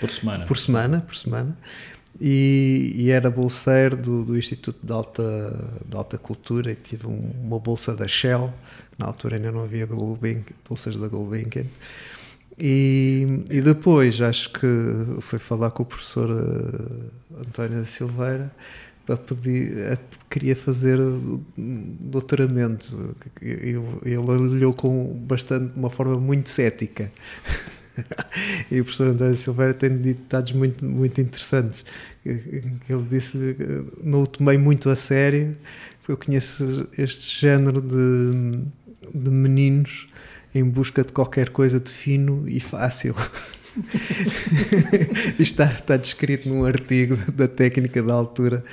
Por 0.00 0.10
semana. 0.10 0.46
Por 0.46 0.56
semana, 0.56 1.00
por 1.02 1.14
semana. 1.14 1.56
E, 2.20 2.92
e 2.94 3.10
era 3.10 3.28
bolseiro 3.28 3.96
do, 3.96 4.24
do, 4.24 4.38
Instituto 4.38 4.78
de 4.80 4.92
Alta, 4.92 5.80
de 5.84 5.96
Alta 5.96 6.16
Cultura 6.16 6.70
e 6.70 6.76
tive 6.76 7.08
um, 7.08 7.32
uma 7.42 7.58
bolsa 7.58 7.94
da 7.94 8.06
Shell, 8.06 8.52
na 8.96 9.06
altura 9.06 9.36
ainda 9.36 9.50
não 9.50 9.64
havia 9.64 9.84
Gulbenkian, 9.84 10.54
bolsas 10.68 10.96
da 10.96 11.08
Gulbenkian. 11.08 11.66
E, 12.58 13.42
e 13.50 13.60
depois 13.60 14.20
acho 14.20 14.50
que 14.52 14.66
foi 15.20 15.40
falar 15.40 15.72
com 15.72 15.82
o 15.82 15.86
professor 15.86 16.30
uh, 16.30 17.40
António 17.40 17.80
da 17.80 17.86
Silveira 17.86 18.52
para 19.04 19.16
pedir, 19.16 19.72
uh, 19.72 19.98
queria 20.30 20.54
fazer 20.54 20.98
doutoramento. 21.56 23.16
Ele 23.42 24.16
olhou 24.16 24.72
com 24.72 25.12
bastante, 25.26 25.72
uma 25.76 25.90
forma 25.90 26.16
muito 26.16 26.48
cética. 26.48 27.10
e 28.70 28.80
o 28.80 28.84
professor 28.84 29.08
António 29.08 29.36
Silveira 29.36 29.74
tem 29.74 29.90
detalhes 29.90 30.52
muito, 30.52 30.84
muito 30.84 31.20
interessantes. 31.20 31.84
Ele 32.24 33.06
disse 33.10 33.56
não 34.02 34.22
o 34.22 34.26
tomei 34.26 34.58
muito 34.58 34.88
a 34.88 34.96
sério, 34.96 35.56
eu 36.08 36.16
conheço 36.16 36.88
este 36.98 37.40
género 37.40 37.80
de, 37.80 38.58
de 39.14 39.30
meninos 39.30 40.06
em 40.54 40.64
busca 40.64 41.02
de 41.02 41.12
qualquer 41.12 41.48
coisa 41.50 41.80
de 41.80 41.90
fino 41.90 42.44
e 42.48 42.60
fácil. 42.60 43.14
Está, 45.36 45.64
está, 45.64 45.96
descrito 45.96 46.48
num 46.48 46.64
artigo 46.64 47.16
da 47.32 47.48
técnica 47.48 48.00
da 48.00 48.14
altura 48.14 48.64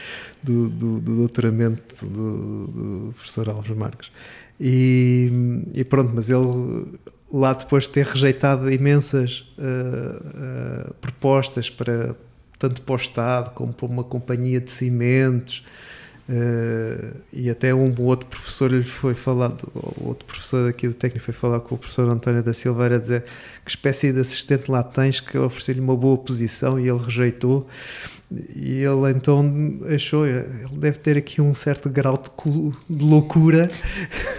do, 0.43 0.69
do, 0.69 0.99
do 0.99 1.15
doutoramento 1.15 2.05
do, 2.05 2.67
do, 2.67 3.13
professor 3.13 3.49
Alves 3.49 3.75
Marques. 3.75 4.11
E, 4.59 5.31
e, 5.73 5.83
pronto, 5.83 6.11
mas 6.13 6.29
ele 6.29 6.99
lá 7.33 7.53
depois 7.53 7.85
de 7.85 7.91
ter 7.91 8.05
rejeitado 8.05 8.71
imensas 8.71 9.45
uh, 9.57 10.89
uh, 10.89 10.93
propostas 10.95 11.69
para 11.69 12.15
tanto 12.59 12.81
para 12.83 12.93
o 12.93 12.95
Estado 12.95 13.51
como 13.51 13.73
para 13.73 13.87
uma 13.87 14.03
companhia 14.03 14.61
de 14.61 14.69
cimentos 14.69 15.63
uh, 16.29 17.17
e 17.33 17.49
até 17.49 17.73
um 17.73 17.93
outro 18.01 18.27
professor 18.27 18.71
lhe 18.71 18.83
foi 18.83 19.15
falado, 19.15 19.67
outro 19.99 20.25
professor 20.25 20.69
aqui 20.69 20.87
do 20.87 20.93
técnico 20.93 21.25
foi 21.25 21.33
falar 21.33 21.59
com 21.61 21.73
o 21.73 21.77
professor 21.77 22.07
António 22.07 22.43
da 22.43 22.53
Silveira 22.53 22.97
a 22.97 22.99
dizer 22.99 23.23
que 23.65 23.71
espécie 23.71 24.13
de 24.13 24.19
assistente 24.19 24.69
lá 24.69 24.83
tens 24.83 25.19
que 25.19 25.37
oferecer-lhe 25.37 25.79
uma 25.79 25.97
boa 25.97 26.17
posição 26.17 26.79
e 26.79 26.87
ele 26.87 26.99
rejeitou 26.99 27.67
e 28.55 28.81
ele 28.83 29.11
então 29.13 29.79
achou, 29.93 30.25
ele 30.25 30.47
deve 30.77 30.99
ter 30.99 31.17
aqui 31.17 31.41
um 31.41 31.53
certo 31.53 31.89
grau 31.89 32.17
de, 32.17 32.97
de 32.97 33.03
loucura. 33.03 33.69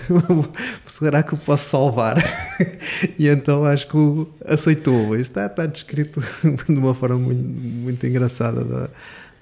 Será 0.87 1.23
que 1.23 1.35
o 1.35 1.37
posso 1.37 1.69
salvar? 1.69 2.17
e 3.19 3.29
então 3.29 3.67
acho 3.67 3.89
que 3.89 4.27
aceitou. 4.47 5.15
Isto 5.15 5.33
está, 5.33 5.47
está 5.47 5.67
descrito 5.67 6.23
de 6.67 6.79
uma 6.79 6.95
forma 6.95 7.19
muito, 7.19 7.43
muito 7.43 8.07
engraçada 8.07 8.65
da, 8.65 8.91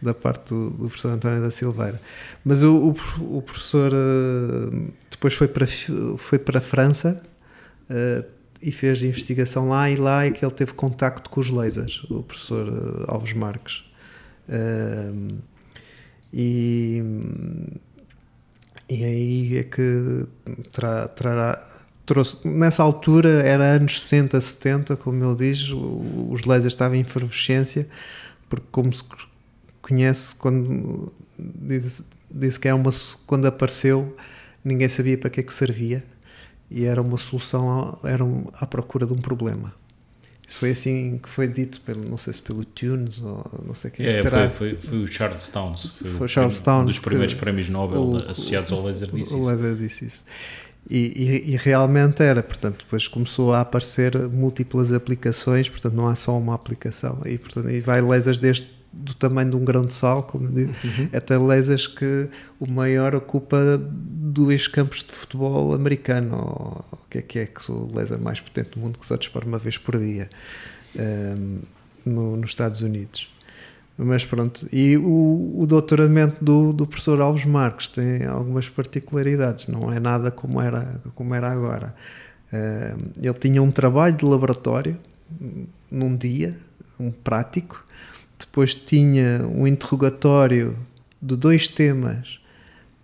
da 0.02 0.14
parte 0.14 0.48
do, 0.48 0.70
do, 0.70 0.88
professor 0.88 1.12
António 1.12 1.40
da 1.40 1.52
Silveira. 1.52 2.00
Mas 2.44 2.64
o, 2.64 2.90
o, 3.20 3.36
o 3.38 3.42
professor 3.42 3.92
uh, 3.92 4.92
depois 5.08 5.32
foi 5.32 5.46
para, 5.46 5.66
foi 6.18 6.40
para 6.40 6.58
a 6.58 6.62
França 6.62 7.22
uh, 7.88 8.24
e 8.60 8.72
fez 8.72 9.00
investigação 9.04 9.68
lá 9.68 9.88
e 9.88 9.94
lá 9.94 10.26
é 10.26 10.32
que 10.32 10.44
ele 10.44 10.52
teve 10.52 10.72
contacto 10.72 11.30
com 11.30 11.40
os 11.40 11.50
lasers, 11.50 12.02
o 12.10 12.24
professor 12.24 12.68
uh, 12.68 13.04
Alves 13.06 13.32
Marques 13.32 13.89
e, 16.32 17.02
e 18.88 19.04
aí 19.04 19.58
é 19.58 19.62
que 19.64 20.26
tra, 20.72 21.08
trará, 21.08 21.82
trouxe, 22.04 22.36
nessa 22.46 22.82
altura 22.82 23.28
era 23.28 23.64
anos 23.64 24.00
60, 24.00 24.40
70, 24.40 24.96
como 24.96 25.24
ele 25.24 25.36
diz, 25.36 25.68
os 25.72 26.44
lasers 26.44 26.72
estavam 26.72 26.96
em 26.96 27.00
efervescência, 27.00 27.88
porque 28.48 28.66
como 28.70 28.92
se 28.92 29.04
conhece 29.80 30.34
quando 30.36 31.12
diz, 31.38 32.04
diz 32.30 32.58
que 32.58 32.68
é 32.68 32.74
uma 32.74 32.90
quando 33.26 33.46
apareceu 33.46 34.16
ninguém 34.62 34.88
sabia 34.88 35.16
para 35.16 35.30
que 35.30 35.40
é 35.40 35.42
que 35.42 35.52
servia 35.52 36.04
e 36.70 36.84
era 36.84 37.00
uma 37.00 37.16
solução 37.16 37.98
era 38.04 38.24
à 38.54 38.66
procura 38.66 39.06
de 39.06 39.12
um 39.12 39.18
problema 39.18 39.74
isso 40.50 40.58
foi 40.58 40.70
assim 40.72 41.20
que 41.22 41.28
foi 41.28 41.46
dito, 41.46 41.80
pelo, 41.82 42.04
não 42.04 42.18
sei 42.18 42.32
se 42.32 42.42
pelo 42.42 42.64
Tunes 42.64 43.22
ou 43.22 43.48
não 43.64 43.72
sei 43.72 43.88
quem. 43.88 44.04
É, 44.04 44.20
foi, 44.20 44.48
foi, 44.48 44.76
foi, 44.76 44.98
o 44.98 45.06
Charles 45.06 45.48
Towns. 45.48 45.86
Foi, 45.90 46.10
foi 46.10 46.26
o 46.26 46.28
Charles 46.28 46.60
Towns. 46.60 46.82
Um 46.82 46.86
dos 46.86 46.98
primeiros 46.98 47.34
prémios 47.34 47.68
Nobel 47.68 48.02
o, 48.02 48.16
associados 48.16 48.72
ao 48.72 48.82
laser 48.82 49.12
disse 49.12 49.32
o, 49.32 49.38
isso. 49.38 49.46
O 49.46 49.46
laser 49.46 49.76
disse 49.76 50.06
isso. 50.06 50.24
E, 50.90 50.96
e, 51.46 51.52
e, 51.52 51.56
realmente 51.56 52.20
era, 52.24 52.42
portanto, 52.42 52.78
depois 52.78 53.06
começou 53.06 53.54
a 53.54 53.60
aparecer 53.60 54.18
múltiplas 54.28 54.92
aplicações, 54.92 55.68
portanto, 55.68 55.94
não 55.94 56.08
há 56.08 56.16
só 56.16 56.36
uma 56.36 56.56
aplicação. 56.56 57.20
E, 57.24 57.38
portanto, 57.38 57.70
e 57.70 57.78
vai 57.78 58.00
lasers 58.00 58.40
deste 58.40 58.68
do 58.92 59.14
tamanho 59.14 59.50
de 59.50 59.57
um 59.57 59.64
grão 59.64 59.85
de 59.85 59.92
sal, 59.92 60.22
como 60.22 60.46
eu 60.46 60.53
digo, 60.53 60.72
uhum. 60.83 61.09
até 61.12 61.38
lasers 61.38 61.87
que 61.87 62.29
o 62.59 62.68
maior 62.68 63.14
ocupa 63.14 63.79
dois 63.79 64.66
campos 64.66 65.05
de 65.05 65.12
futebol 65.12 65.72
americano, 65.74 66.37
ou 66.37 66.85
o 66.92 66.98
que 67.09 67.18
é 67.18 67.22
que 67.22 67.38
é 67.38 67.46
que 67.46 67.70
o 67.70 67.90
laser 67.94 68.18
mais 68.18 68.40
potente 68.40 68.70
do 68.70 68.81
mundo 68.81 68.98
que 68.98 69.07
só 69.07 69.16
dispara 69.16 69.46
uma 69.46 69.59
vez 69.59 69.79
por 69.79 69.98
dia 69.98 70.29
um, 70.96 71.00
ehm, 71.00 71.59
no, 72.05 72.37
nos 72.37 72.50
Estados 72.50 72.81
Unidos. 72.81 73.33
Mas 73.96 74.24
pronto, 74.24 74.66
e 74.72 74.96
o, 74.96 75.61
o 75.61 75.66
doutoramento 75.66 76.42
do, 76.42 76.72
do 76.72 76.87
professor 76.87 77.20
Alves 77.20 77.44
Marques 77.44 77.88
tem 77.88 78.24
algumas 78.24 78.68
particularidades, 78.68 79.66
não 79.66 79.92
é 79.92 80.00
nada 80.00 80.31
como 80.31 80.61
era, 80.61 81.00
como 81.14 81.35
era 81.35 81.48
agora. 81.48 81.94
Um, 82.53 82.57
ehm, 82.57 82.98
ele 83.22 83.35
tinha 83.35 83.62
um 83.62 83.70
trabalho 83.70 84.16
de 84.16 84.24
laboratório 84.24 84.98
num 85.90 86.16
dia, 86.16 86.57
um 86.98 87.11
prático, 87.11 87.85
depois 88.40 88.74
tinha 88.74 89.46
um 89.46 89.66
interrogatório 89.66 90.76
de 91.20 91.37
dois 91.37 91.68
temas 91.68 92.40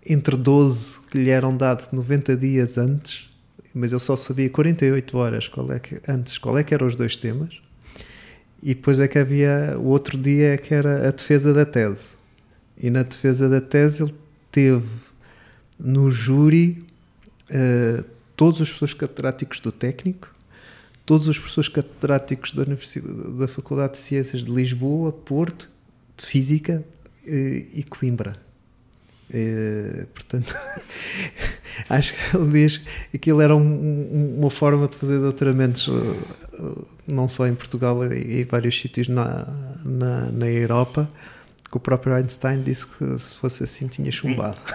entre 0.05 0.35
12 0.35 0.99
que 1.11 1.17
lhe 1.17 1.29
eram 1.29 1.55
dados 1.55 1.89
90 1.91 2.35
dias 2.35 2.77
antes, 2.77 3.29
mas 3.73 3.91
eu 3.91 3.99
só 3.99 4.15
sabia 4.15 4.49
48 4.49 5.17
horas 5.17 5.47
qual 5.47 5.71
é 5.71 5.79
que, 5.79 5.99
antes 6.07 6.37
qual 6.37 6.57
é 6.57 6.63
que 6.63 6.73
eram 6.73 6.87
os 6.87 6.95
dois 6.95 7.15
temas. 7.15 7.61
E 8.61 8.73
depois 8.73 8.99
é 8.99 9.07
que 9.07 9.19
havia 9.19 9.75
o 9.77 9.85
outro 9.85 10.17
dia 10.17 10.53
é 10.53 10.57
que 10.57 10.73
era 10.73 11.07
a 11.07 11.11
defesa 11.11 11.53
da 11.53 11.65
tese. 11.65 12.15
E 12.77 12.89
na 12.89 13.03
defesa 13.03 13.47
da 13.47 13.61
tese 13.61 14.01
ele 14.03 14.15
teve 14.51 14.87
no 15.79 16.09
júri 16.09 16.83
uh, 17.51 18.03
todos 18.35 18.59
os 18.59 18.69
professores 18.69 18.93
catedráticos 18.95 19.59
do 19.59 19.71
técnico, 19.71 20.33
todos 21.07 21.27
os 21.29 21.39
professores 21.39 21.69
catedráticos 21.69 22.53
da, 22.53 22.65
da 22.65 23.47
Faculdade 23.47 23.93
de 23.93 23.99
Ciências 23.99 24.43
de 24.43 24.51
Lisboa, 24.51 25.13
Porto, 25.13 25.69
de 26.17 26.25
Física 26.25 26.83
e, 27.25 27.65
e 27.75 27.83
Coimbra. 27.83 28.35
E, 29.33 30.05
portanto, 30.13 30.53
acho 31.89 32.13
que 32.13 32.35
ele 32.35 32.51
diz 32.51 32.77
que 32.77 33.15
aquilo 33.15 33.39
era 33.39 33.55
um, 33.55 33.61
um, 33.61 34.39
uma 34.39 34.49
forma 34.49 34.85
de 34.85 34.97
fazer 34.97 35.17
doutoramentos 35.19 35.87
uh, 35.87 36.87
não 37.07 37.29
só 37.29 37.47
em 37.47 37.55
Portugal 37.55 38.03
e 38.11 38.41
em 38.41 38.45
vários 38.45 38.79
sítios 38.79 39.07
na, 39.07 39.47
na, 39.85 40.29
na 40.29 40.49
Europa, 40.49 41.09
que 41.71 41.77
o 41.77 41.79
próprio 41.79 42.15
Einstein 42.15 42.63
disse 42.63 42.85
que 42.85 43.17
se 43.17 43.33
fosse 43.35 43.63
assim 43.63 43.87
tinha 43.87 44.11
chumbado. 44.11 44.59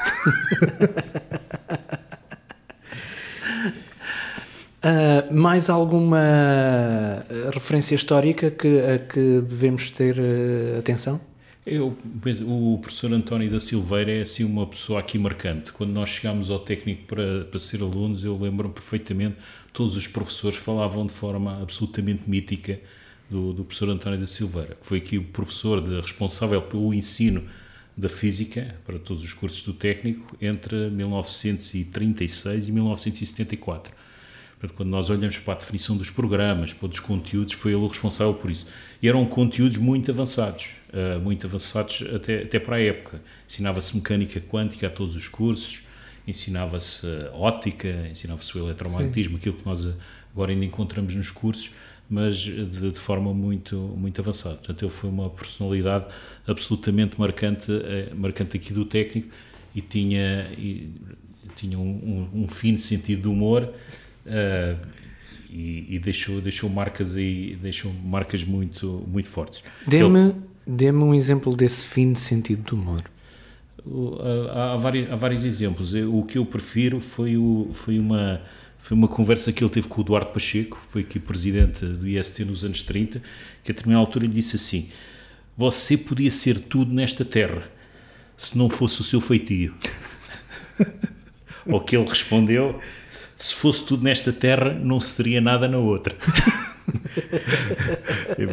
Uh, 4.85 5.33
mais 5.33 5.71
alguma 5.71 7.25
referência 7.53 7.95
histórica 7.95 8.51
que, 8.51 8.81
a 8.81 8.99
que 8.99 9.41
devemos 9.41 9.91
ter 9.91 10.19
uh, 10.19 10.81
atenção? 10.81 11.21
Eu, 11.65 11.97
o 12.45 12.79
professor 12.83 13.13
António 13.13 13.49
da 13.49 13.61
Silveira 13.61 14.11
é 14.11 14.23
assim 14.23 14.43
uma 14.43 14.67
pessoa 14.67 14.99
aqui 14.99 15.17
marcante. 15.17 15.73
Quando 15.73 15.91
nós 15.91 16.09
chegámos 16.09 16.51
ao 16.51 16.59
técnico 16.59 17.05
para, 17.05 17.45
para 17.45 17.61
ser 17.61 17.81
alunos, 17.81 18.25
eu 18.25 18.37
lembro-me 18.37 18.75
perfeitamente, 18.75 19.37
todos 19.73 19.97
os 19.97 20.09
professores 20.09 20.59
falavam 20.59 21.07
de 21.07 21.13
forma 21.13 21.63
absolutamente 21.63 22.29
mítica 22.29 22.81
do, 23.31 23.53
do 23.53 23.65
professor 23.65 23.89
António 23.91 24.19
da 24.19 24.27
Silveira, 24.27 24.77
que 24.81 24.85
foi 24.85 24.99
aqui 24.99 25.17
o 25.17 25.23
professor 25.23 25.81
de, 25.81 26.01
responsável 26.01 26.61
pelo 26.61 26.93
ensino 26.93 27.45
da 27.97 28.09
física 28.09 28.75
para 28.85 28.99
todos 28.99 29.23
os 29.23 29.33
cursos 29.33 29.63
do 29.63 29.73
técnico 29.73 30.37
entre 30.41 30.91
1936 30.91 32.67
e 32.67 32.73
1974 32.73 33.93
Portanto, 34.63 34.77
quando 34.77 34.91
nós 34.91 35.11
olhamos 35.11 35.39
para 35.39 35.55
a 35.55 35.57
definição 35.57 35.97
dos 35.97 36.09
programas, 36.09 36.73
para 36.73 36.87
os 36.87 37.01
conteúdos, 37.01 37.53
foi 37.53 37.73
ele 37.73 37.83
o 37.83 37.89
responsável 37.89 38.33
por 38.33 38.49
isso. 38.49 38.69
E 39.03 39.09
eram 39.09 39.27
conteúdos 39.27 39.77
muito 39.77 40.09
avançados, 40.13 40.69
uh, 40.93 41.21
muito 41.21 41.49
avançados 41.49 42.05
até, 42.15 42.45
até 42.45 42.61
para 42.61 42.77
a 42.77 42.81
época. 42.81 43.21
Ensinava-se 43.45 43.97
mecânica 43.97 44.41
quântica 44.41 44.87
a 44.87 44.91
todos 44.91 45.17
os 45.17 45.27
cursos 45.27 45.83
ensinava-se 46.27 47.05
ótica, 47.33 47.89
ensinava-se 48.09 48.57
o 48.57 48.65
eletromagnetismo, 48.65 49.33
Sim. 49.33 49.39
aquilo 49.39 49.57
que 49.57 49.67
nós 49.67 49.89
agora 50.33 50.53
ainda 50.53 50.65
encontramos 50.65 51.17
nos 51.17 51.33
cursos, 51.33 51.73
mas 52.09 52.37
de, 52.37 52.65
de, 52.65 52.99
forma 52.99 53.35
muito, 53.35 53.77
muito 53.77 54.21
avançada. 54.21 54.57
Portanto, 54.57 54.85
ele 54.85 54.91
foi 54.91 55.11
uma 55.11 55.31
personalidade 55.31 56.07
absolutamente 56.47 57.19
marcante, 57.19 57.73
eh, 57.73 58.13
marcante 58.15 58.57
aqui 58.57 58.73
do 58.73 58.85
técnico 58.85 59.29
e 59.75 59.81
tinha, 59.81 60.47
e, 60.57 60.91
tinha 61.57 61.79
um, 61.79 62.29
um, 62.35 62.43
um 62.43 62.49
fino 62.49 62.79
sentido 62.79 63.23
de 63.23 63.29
humor 63.29 63.73
uh, 64.27 64.79
e, 65.51 65.97
e, 65.97 65.99
deixou, 65.99 66.41
deixou 66.41 66.71
marcas 66.71 67.15
aí, 67.15 67.57
deixou 67.61 67.93
marcas 67.93 68.43
muito, 68.43 69.07
muito 69.07 69.29
fortes. 69.29 69.63
Dê-me 69.87 70.35
dê 70.67 70.91
um 70.91 71.15
exemplo 71.15 71.57
desse 71.57 71.87
fino 71.87 72.17
sentido 72.17 72.63
de 72.65 72.75
humor. 72.75 73.03
Há, 74.51 74.73
há, 74.73 74.77
vários, 74.77 75.11
há 75.11 75.17
vários 75.17 75.45
exemplos. 75.45 75.93
O 75.95 76.23
que 76.23 76.39
eu 76.39 76.47
prefiro 76.47 77.01
foi, 77.01 77.37
o, 77.37 77.71
foi 77.73 77.99
uma 77.99 78.41
foi 78.83 78.97
uma 78.97 79.07
conversa 79.07 79.53
que 79.53 79.63
ele 79.63 79.71
teve 79.71 79.87
com 79.87 80.01
o 80.01 80.05
Eduardo 80.05 80.33
Pacheco, 80.33 80.77
foi 80.77 81.03
aqui 81.03 81.21
presidente 81.21 81.87
do 81.87 82.09
IST 82.09 82.45
nos 82.45 82.65
anos 82.65 82.83
30, 82.83 83.23
que 83.63 83.71
a 83.71 83.75
determinada 83.75 84.05
altura 84.05 84.27
lhe 84.27 84.33
disse 84.33 84.57
assim: 84.57 84.89
Você 85.57 85.97
podia 85.97 86.31
ser 86.33 86.59
tudo 86.59 86.93
nesta 86.93 87.25
terra 87.25 87.63
se 88.37 88.59
não 88.59 88.69
fosse 88.69 89.01
o 89.01 89.05
seu 89.05 89.21
feitio. 89.21 89.73
Ao 91.71 91.81
que 91.81 91.97
ele 91.97 92.09
respondeu: 92.09 92.81
Se 93.43 93.55
fosse 93.57 93.85
tudo 93.85 94.05
nesta 94.05 94.33
terra, 94.33 94.73
não 94.73 95.01
seria 95.01 95.41
nada 95.41 95.67
na 95.67 95.77
outra. 95.77 96.15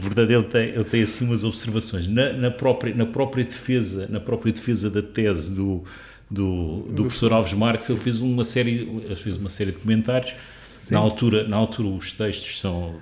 Portanto, 0.01 0.31
ele 0.31 0.43
tem, 0.43 0.69
ele 0.69 0.83
tem 0.83 1.03
assim 1.03 1.25
umas 1.25 1.43
observações. 1.43 2.07
Na, 2.07 2.33
na, 2.33 2.49
própria, 2.49 2.95
na, 2.95 3.05
própria 3.05 3.43
defesa, 3.43 4.07
na 4.09 4.19
própria 4.19 4.51
defesa 4.51 4.89
da 4.89 5.03
tese 5.03 5.53
do, 5.53 5.83
do, 6.27 6.87
do 6.89 7.03
professor 7.03 7.31
Alves 7.31 7.53
Marques, 7.53 7.87
ele 7.87 7.99
fez 7.99 8.19
uma 8.19 8.43
série, 8.43 9.15
fez 9.15 9.37
uma 9.37 9.47
série 9.47 9.73
de 9.73 9.77
comentários. 9.77 10.33
Na 10.89 10.97
altura, 10.97 11.47
na 11.47 11.55
altura, 11.55 11.89
os 11.89 12.11
textos 12.11 12.59
são. 12.59 12.99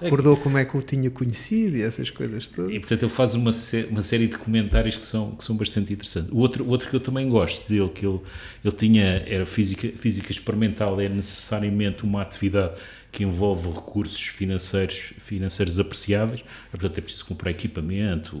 Recordou 0.00 0.36
como 0.36 0.58
é 0.58 0.64
que 0.64 0.76
o 0.76 0.82
tinha 0.82 1.10
conhecido 1.10 1.76
e 1.76 1.82
essas 1.82 2.10
coisas 2.10 2.46
todas. 2.46 2.70
E 2.70 2.78
portanto 2.78 3.02
ele 3.02 3.10
faz 3.10 3.34
uma, 3.34 3.50
uma 3.90 4.02
série 4.02 4.26
de 4.26 4.36
comentários 4.36 4.96
que 4.96 5.06
são, 5.06 5.32
que 5.32 5.42
são 5.42 5.56
bastante 5.56 5.92
interessantes. 5.92 6.30
O 6.30 6.36
outro, 6.38 6.68
outro 6.68 6.90
que 6.90 6.96
eu 6.96 7.00
também 7.00 7.28
gosto 7.28 7.68
dele, 7.68 7.88
que 7.88 8.06
ele, 8.06 8.20
ele 8.64 8.74
tinha, 8.74 9.04
era 9.26 9.46
física, 9.46 9.88
física 9.96 10.30
experimental, 10.30 11.00
é 11.00 11.08
necessariamente 11.08 12.04
uma 12.04 12.22
atividade 12.22 12.78
que 13.10 13.24
envolve 13.24 13.68
recursos 13.70 14.20
financeiros, 14.20 15.14
financeiros 15.18 15.78
apreciáveis, 15.78 16.44
portanto 16.70 16.98
é 16.98 17.00
preciso 17.00 17.24
comprar 17.24 17.50
equipamento, 17.50 18.40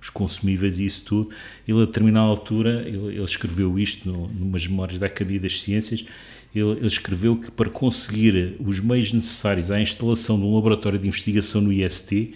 os 0.00 0.10
consumíveis 0.10 0.78
e 0.78 0.86
isso 0.86 1.02
tudo. 1.04 1.30
Ele, 1.66 1.82
a 1.82 1.86
determinada 1.86 2.26
altura, 2.26 2.82
ele, 2.86 3.14
ele 3.14 3.24
escreveu 3.24 3.78
isto 3.78 4.10
no, 4.10 4.28
numas 4.28 4.66
memórias 4.66 4.98
da 4.98 5.06
Academia 5.06 5.40
das 5.40 5.60
Ciências, 5.60 6.04
ele, 6.54 6.70
ele, 6.70 6.86
escreveu 6.86 7.36
que 7.36 7.50
para 7.50 7.68
conseguir 7.68 8.56
os 8.60 8.80
meios 8.80 9.12
necessários 9.12 9.70
à 9.70 9.80
instalação 9.80 10.38
de 10.38 10.44
um 10.44 10.54
laboratório 10.54 10.98
de 10.98 11.06
investigação 11.06 11.60
no 11.60 11.72
IST, 11.72 12.34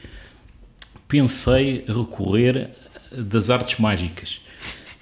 pensei 1.08 1.84
recorrer 1.86 2.70
das 3.12 3.50
artes 3.50 3.78
mágicas. 3.78 4.40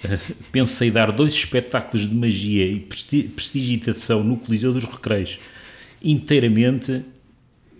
Pensei 0.51 0.89
dar 0.89 1.11
dois 1.11 1.33
espetáculos 1.33 2.07
de 2.07 2.15
magia 2.15 2.65
e 2.65 2.79
prestigitação 2.79 4.23
no 4.23 4.37
Coliseu 4.37 4.71
dos 4.71 4.85
Recreios, 4.85 5.39
inteiramente 6.01 7.03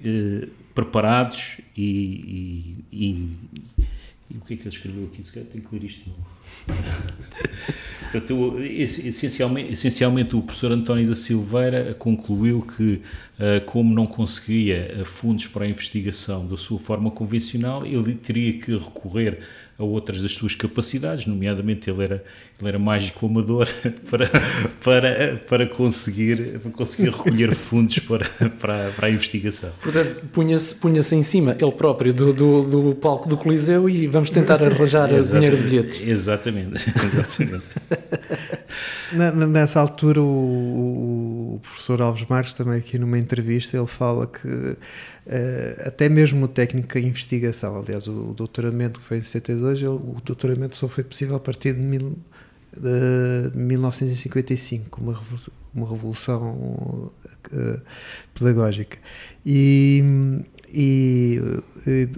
eh, 0.04 0.48
preparados 0.76 1.62
e, 1.78 2.76
e, 2.92 3.06
e 3.08 3.30
e 4.34 4.38
o 4.38 4.42
que 4.42 4.54
é 4.54 4.58
que 4.58 4.64
ele 4.64 4.70
escreveu 4.70 5.06
aqui? 5.06 5.24
Se 5.24 5.32
calhar 5.32 5.50
tenho 5.50 5.64
que 5.64 5.76
ler 5.76 5.84
isto 5.86 6.12
Portanto, 8.12 8.60
essencialmente, 8.60 9.74
essencialmente, 9.74 10.36
o 10.36 10.42
professor 10.42 10.72
António 10.72 11.08
da 11.08 11.16
Silveira 11.16 11.94
concluiu 11.94 12.62
que, 12.62 13.02
eh, 13.40 13.60
como 13.62 13.94
não 13.94 14.08
conseguia 14.08 14.96
eh, 15.00 15.04
fundos 15.04 15.48
para 15.48 15.66
a 15.66 15.68
investigação 15.68 16.48
da 16.48 16.58
sua 16.58 16.80
forma 16.80 17.12
convencional, 17.12 17.86
ele 17.86 18.16
teria 18.16 18.54
que 18.54 18.76
recorrer 18.76 19.40
a 19.80 19.84
outras 19.84 20.22
das 20.22 20.34
suas 20.34 20.54
capacidades, 20.54 21.26
nomeadamente 21.26 21.90
ele 21.90 22.04
era, 22.04 22.24
ele 22.60 22.68
era 22.68 22.78
mágico 22.78 23.26
amador 23.26 23.66
para, 24.12 24.30
para, 24.84 25.42
para, 25.48 25.66
conseguir, 25.66 26.60
para 26.60 26.70
conseguir 26.70 27.10
recolher 27.12 27.56
fundos 27.56 27.98
para, 28.00 28.26
para, 28.60 28.90
para 28.90 29.08
a 29.08 29.10
investigação. 29.10 29.72
Portanto, 29.82 30.26
punha-se 30.34 30.76
punha 30.76 31.00
em 31.00 31.24
cima 31.24 31.56
ele 31.58 31.72
próprio 31.72 32.14
do, 32.14 32.34
do, 32.34 32.64
do, 32.64 32.96
palco 32.96 33.30
do 33.30 33.38
Coliseu 33.38 33.90
e 33.90 34.06
vamos 34.06 34.30
tentar 34.30 34.62
arranjar 34.62 35.08
dinheiro 35.24 35.56
de 35.56 35.64
bilhetes. 35.64 36.02
Exatamente. 36.06 36.74
exatamente. 37.02 37.64
Nessa 39.48 39.80
altura, 39.80 40.22
o, 40.22 41.56
o, 41.56 41.60
professor 41.62 42.02
Alves 42.02 42.26
Marques, 42.28 42.54
também 42.54 42.78
aqui 42.78 43.00
numa 43.00 43.18
entrevista, 43.18 43.78
ele 43.78 43.88
fala 43.88 44.28
que 44.28 44.78
uh, 45.30 45.88
até 45.88 46.10
mesmo 46.10 46.46
o 46.46 46.48
técnico 46.48 47.00
de 47.00 47.08
investigação, 47.08 47.78
aliás, 47.78 48.08
o, 48.08 48.32
o 48.32 48.34
doutoramento 48.34 49.00
que 49.00 49.06
foi 49.06 49.18
em 49.18 49.22
62, 49.22 49.80
ele, 49.80 49.88
o 49.88 50.18
doutoramento 50.24 50.76
só 50.76 50.88
foi 50.88 51.04
possível 51.04 51.36
a 51.36 51.40
partir 51.40 51.74
de, 51.74 51.80
mil, 51.80 52.18
de 52.76 53.56
1955, 53.56 55.00
uma 55.02 55.14
revolução, 55.14 55.54
uma 55.74 55.90
revolução 55.90 57.12
uh, 57.54 57.82
pedagógica. 58.34 58.98
E, 59.46 60.04
e, 60.74 61.40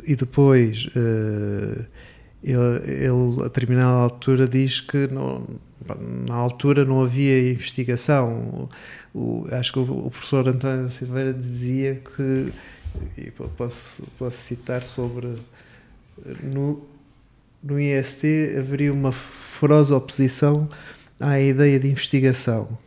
e 0.07 0.15
depois. 0.15 0.87
Uh, 0.87 1.85
ele, 2.43 2.57
ele, 2.87 3.41
a 3.41 3.43
determinada 3.43 3.97
altura 3.97 4.47
diz 4.47 4.81
que 4.81 5.07
não, 5.07 5.45
na 6.27 6.35
altura 6.35 6.83
não 6.83 7.03
havia 7.03 7.51
investigação. 7.51 8.67
O, 9.13 9.47
acho 9.51 9.73
que 9.73 9.79
o, 9.79 10.07
o, 10.07 10.09
professor 10.09 10.47
António 10.47 10.89
Silveira 10.89 11.33
dizia 11.33 11.95
que, 11.95 12.51
e 13.17 13.31
posso, 13.31 14.03
posso 14.17 14.37
citar 14.37 14.83
sobre, 14.83 15.35
no, 16.43 16.85
no 17.63 17.79
IST 17.79 18.55
haveria 18.57 18.93
uma 18.93 19.11
feroz 19.11 19.91
oposição 19.91 20.69
à 21.19 21.39
ideia 21.39 21.79
de 21.79 21.89
investigação. 21.89 22.77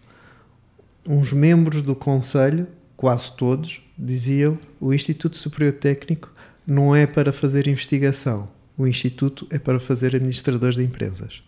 Uns 1.07 1.33
membros 1.33 1.83
do 1.83 1.95
Conselho, 1.95 2.67
quase 2.97 3.33
todos, 3.33 3.83
diziam 3.97 4.59
o 4.81 4.93
Instituto 4.93 5.37
Superior 5.37 5.73
Técnico 5.75 6.33
não 6.67 6.97
é 6.97 7.07
para 7.07 7.33
fazer 7.33 7.69
investigação, 7.69 8.49
o 8.77 8.87
Instituto 8.87 9.47
é 9.51 9.59
para 9.59 9.79
fazer 9.79 10.17
administradores 10.17 10.77
de 10.77 10.83
empresas. 10.83 11.43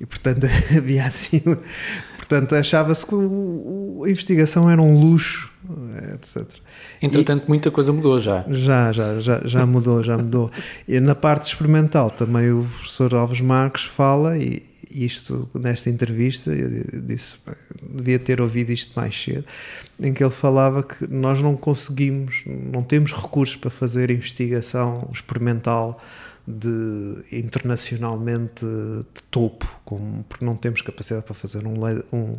E 0.00 0.06
portanto 0.06 0.46
havia 0.76 1.04
assim. 1.04 1.42
Portanto, 2.16 2.54
achava-se 2.54 3.04
que 3.04 3.14
o, 3.14 3.98
o, 3.98 4.04
a 4.04 4.10
investigação 4.10 4.70
era 4.70 4.80
um 4.80 5.00
luxo, 5.00 5.50
etc. 6.14 6.46
Entretanto, 7.02 7.44
e, 7.44 7.48
muita 7.48 7.72
coisa 7.72 7.92
mudou 7.92 8.20
já. 8.20 8.44
Já, 8.48 8.92
já, 8.92 9.20
já, 9.20 9.40
já 9.44 9.66
mudou, 9.66 10.00
já 10.00 10.16
mudou. 10.16 10.48
E 10.86 11.00
na 11.00 11.16
parte 11.16 11.46
experimental 11.46 12.08
também 12.08 12.52
o 12.52 12.64
professor 12.76 13.14
Alves 13.16 13.40
Marques 13.40 13.82
fala, 13.82 14.38
e 14.38 14.62
isto 14.90 15.48
nesta 15.54 15.90
entrevista, 15.90 16.52
eu 16.52 17.00
disse, 17.00 17.36
devia 17.82 18.18
ter 18.18 18.40
ouvido 18.40 18.70
isto 18.70 18.92
mais 18.94 19.20
cedo, 19.20 19.44
em 19.98 20.12
que 20.12 20.22
ele 20.22 20.32
falava 20.32 20.84
que 20.84 21.06
nós 21.08 21.42
não 21.42 21.56
conseguimos, 21.56 22.44
não 22.46 22.82
temos 22.82 23.12
recursos 23.12 23.56
para 23.56 23.70
fazer 23.70 24.10
investigação 24.10 25.08
experimental 25.12 25.98
de 26.50 27.24
internacionalmente 27.32 28.64
de 28.64 29.22
topo, 29.30 29.66
como, 29.84 30.24
porque 30.28 30.44
não 30.44 30.56
temos 30.56 30.82
capacidade 30.82 31.24
para 31.24 31.34
fazer 31.34 31.66
um, 31.66 31.74
um, 32.12 32.38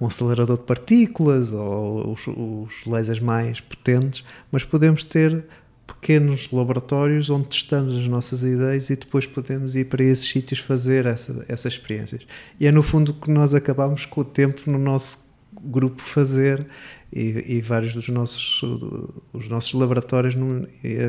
um 0.00 0.06
acelerador 0.06 0.58
de 0.58 0.64
partículas 0.64 1.52
ou 1.52 2.12
os, 2.12 2.26
os 2.26 2.86
lasers 2.86 3.20
mais 3.20 3.60
potentes, 3.60 4.24
mas 4.50 4.64
podemos 4.64 5.04
ter 5.04 5.44
pequenos 5.86 6.50
laboratórios 6.50 7.30
onde 7.30 7.48
testamos 7.48 7.96
as 7.96 8.06
nossas 8.06 8.42
ideias 8.42 8.90
e 8.90 8.96
depois 8.96 9.26
podemos 9.26 9.74
ir 9.74 9.86
para 9.86 10.02
esses 10.02 10.28
sítios 10.28 10.60
fazer 10.60 11.06
essa, 11.06 11.44
essas 11.48 11.74
experiências. 11.74 12.22
E 12.58 12.66
é 12.66 12.72
no 12.72 12.82
fundo 12.82 13.12
que 13.12 13.30
nós 13.30 13.54
acabamos 13.54 14.06
com 14.06 14.20
o 14.20 14.24
tempo 14.24 14.70
no 14.70 14.78
nosso 14.78 15.29
grupo 15.52 16.02
fazer 16.02 16.66
e, 17.12 17.56
e, 17.56 17.60
vários 17.60 17.94
dos 17.94 18.08
nossos, 18.08 18.62
os 19.32 19.48
nossos 19.48 19.72
laboratórios 19.72 20.34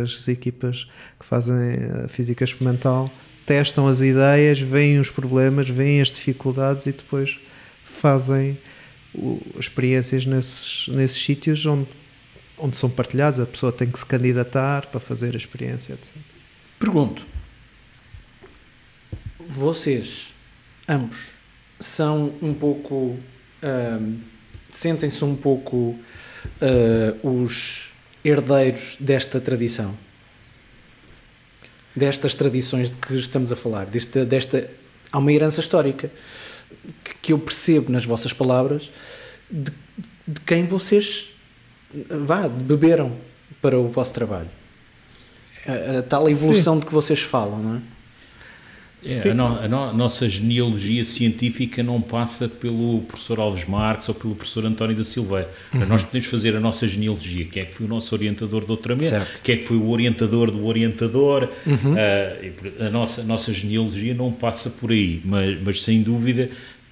as 0.01 0.27
equipas 0.27 0.87
que 1.19 1.25
fazem 1.25 1.55
a 2.03 2.07
física 2.07 2.43
experimental 2.43 3.11
testam 3.45 3.87
as 3.87 4.01
ideias, 4.01 4.59
veem 4.59 4.99
os 4.99 5.09
problemas, 5.09 5.69
veem 5.69 6.01
as 6.01 6.09
dificuldades 6.09 6.85
e 6.85 6.91
depois 6.91 7.39
fazem 7.83 8.57
experiências 9.59 10.25
nesses, 10.25 10.87
nesses 10.87 11.21
sítios 11.21 11.65
onde, 11.65 11.89
onde 12.57 12.77
são 12.77 12.89
partilhados, 12.89 13.39
a 13.39 13.45
pessoa 13.45 13.71
tem 13.71 13.89
que 13.89 13.99
se 13.99 14.05
candidatar 14.05 14.87
para 14.87 14.99
fazer 14.99 15.33
a 15.33 15.37
experiência, 15.37 15.93
etc. 15.93 16.15
Pergunto, 16.79 17.25
vocês 19.39 20.33
ambos 20.87 21.31
são 21.79 22.33
um 22.41 22.53
pouco 22.53 23.17
sentem-se 24.71 25.23
um 25.23 25.35
pouco 25.35 25.77
uh, 25.77 27.27
os 27.27 27.91
herdeiros 28.23 28.97
desta 28.99 29.39
tradição? 29.39 29.95
Destas 31.95 32.33
tradições 32.35 32.89
de 32.89 32.97
que 32.97 33.15
estamos 33.15 33.51
a 33.51 33.55
falar, 33.55 33.85
desta, 33.85 34.25
desta 34.25 34.69
há 35.11 35.17
uma 35.17 35.31
herança 35.31 35.59
histórica. 35.59 36.09
que 37.21 37.33
eu 37.33 37.39
percebo 37.39 37.91
nas 37.91 38.05
vossas 38.05 38.33
palavras 38.33 38.89
de, 39.49 39.71
de 40.27 40.39
quem 40.41 40.65
vocês 40.65 41.29
vá, 42.09 42.47
beberam 42.47 43.15
para 43.61 43.77
o 43.77 43.87
vosso 43.87 44.13
trabalho. 44.13 44.49
A, 45.67 45.99
a 45.99 46.03
tal 46.03 46.29
evolução 46.29 46.75
Sim. 46.75 46.79
de 46.79 46.85
que 46.87 46.93
vocês 46.93 47.21
falam, 47.21 47.59
não 47.59 47.75
é? 47.77 47.81
É, 49.03 49.29
a, 49.29 49.33
no, 49.33 49.45
a, 49.45 49.67
no, 49.67 49.83
a, 49.83 49.93
nossa 49.93 50.29
genealogia 50.29 51.03
científica 51.03 51.81
não 51.81 51.99
passa 51.99 52.47
pelo 52.47 53.01
professor 53.01 53.39
Alves 53.39 53.65
Marques 53.65 54.07
ou 54.07 54.15
pelo 54.15 54.35
professor 54.35 54.65
António 54.65 54.95
da 54.95 55.03
Silveira. 55.03 55.49
Uhum. 55.73 55.85
Nós 55.87 56.03
podemos 56.03 56.27
fazer 56.27 56.55
a 56.55 56.59
nossa 56.59 56.87
genealogia, 56.87 57.45
quem 57.45 57.63
é 57.63 57.65
que 57.65 57.73
foi 57.73 57.85
o 57.85 57.89
nosso 57.89 58.13
orientador 58.13 58.61
de 58.61 58.67
doutoramento, 58.67 59.09
certo. 59.09 59.41
quem 59.41 59.55
é 59.55 59.57
que 59.57 59.63
foi 59.63 59.77
o 59.77 59.89
orientador 59.89 60.51
do 60.51 60.65
orientador. 60.65 61.49
Uhum. 61.65 61.93
Uh, 61.93 62.85
a, 62.85 62.89
nossa, 62.89 63.21
a 63.21 63.23
nossa 63.23 63.51
genealogia 63.51 64.13
não 64.13 64.31
passa 64.31 64.69
por 64.69 64.91
aí, 64.91 65.21
mas, 65.25 65.57
mas 65.61 65.81
sem 65.81 66.03
dúvida 66.03 66.49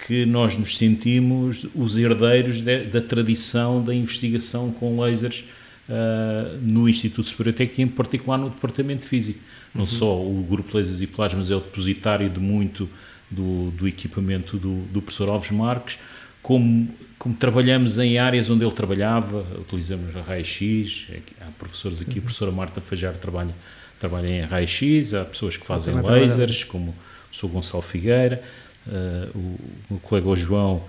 que 0.08 0.26
nós 0.26 0.58
nos 0.58 0.78
sentimos 0.78 1.68
os 1.76 1.98
herdeiros 1.98 2.62
de, 2.62 2.86
da 2.86 3.02
tradição 3.02 3.84
da 3.84 3.94
investigação 3.94 4.72
com 4.72 5.00
lasers 5.00 5.44
uh, 5.90 6.58
no 6.62 6.88
Instituto 6.88 7.24
Superior 7.24 7.54
Técnico 7.54 7.82
e 7.82 7.84
em 7.84 7.88
particular 7.88 8.38
no 8.38 8.50
Departamento 8.50 9.02
de 9.02 9.08
Física. 9.08 9.40
Não 9.74 9.82
uhum. 9.82 9.88
só 9.88 10.22
o 10.22 10.46
Grupo 10.48 10.78
Lasers 10.78 11.02
e 11.02 11.08
Plasmas 11.08 11.52
é 11.52 11.56
o 11.56 11.60
depositário 11.60 12.30
de 12.30 12.40
muito 12.40 12.90
do, 13.30 13.72
do 13.72 13.88
equipamento 13.88 14.58
do, 14.58 14.82
do 14.86 15.02
professor 15.02 15.30
Alves 15.30 15.52
Marques, 15.52 16.00
como, 16.42 16.90
como 17.18 17.36
trabalhamos 17.36 17.98
em 17.98 18.18
áreas 18.18 18.50
onde 18.50 18.64
ele 18.64 18.74
trabalhava, 18.74 19.46
utilizamos 19.60 20.16
a 20.16 20.22
raio-x, 20.22 21.08
há 21.42 21.52
professores 21.58 22.02
aqui, 22.02 22.14
Sim. 22.14 22.20
a 22.20 22.22
professora 22.22 22.52
Marta 22.52 22.82
Fajar 22.82 23.14
trabalha, 23.16 23.54
trabalha 24.00 24.28
em 24.28 24.42
raio-x, 24.42 25.14
há 25.14 25.26
pessoas 25.26 25.58
que 25.58 25.66
fazem 25.66 25.94
lasers, 25.94 26.64
como 26.64 26.92
o 26.92 26.96
professor 27.28 27.48
Gonçalo 27.50 27.84
Figueira, 27.84 28.42
uh, 28.88 29.38
o, 29.38 29.96
o 29.96 30.00
colega 30.00 30.36
João 30.36 30.84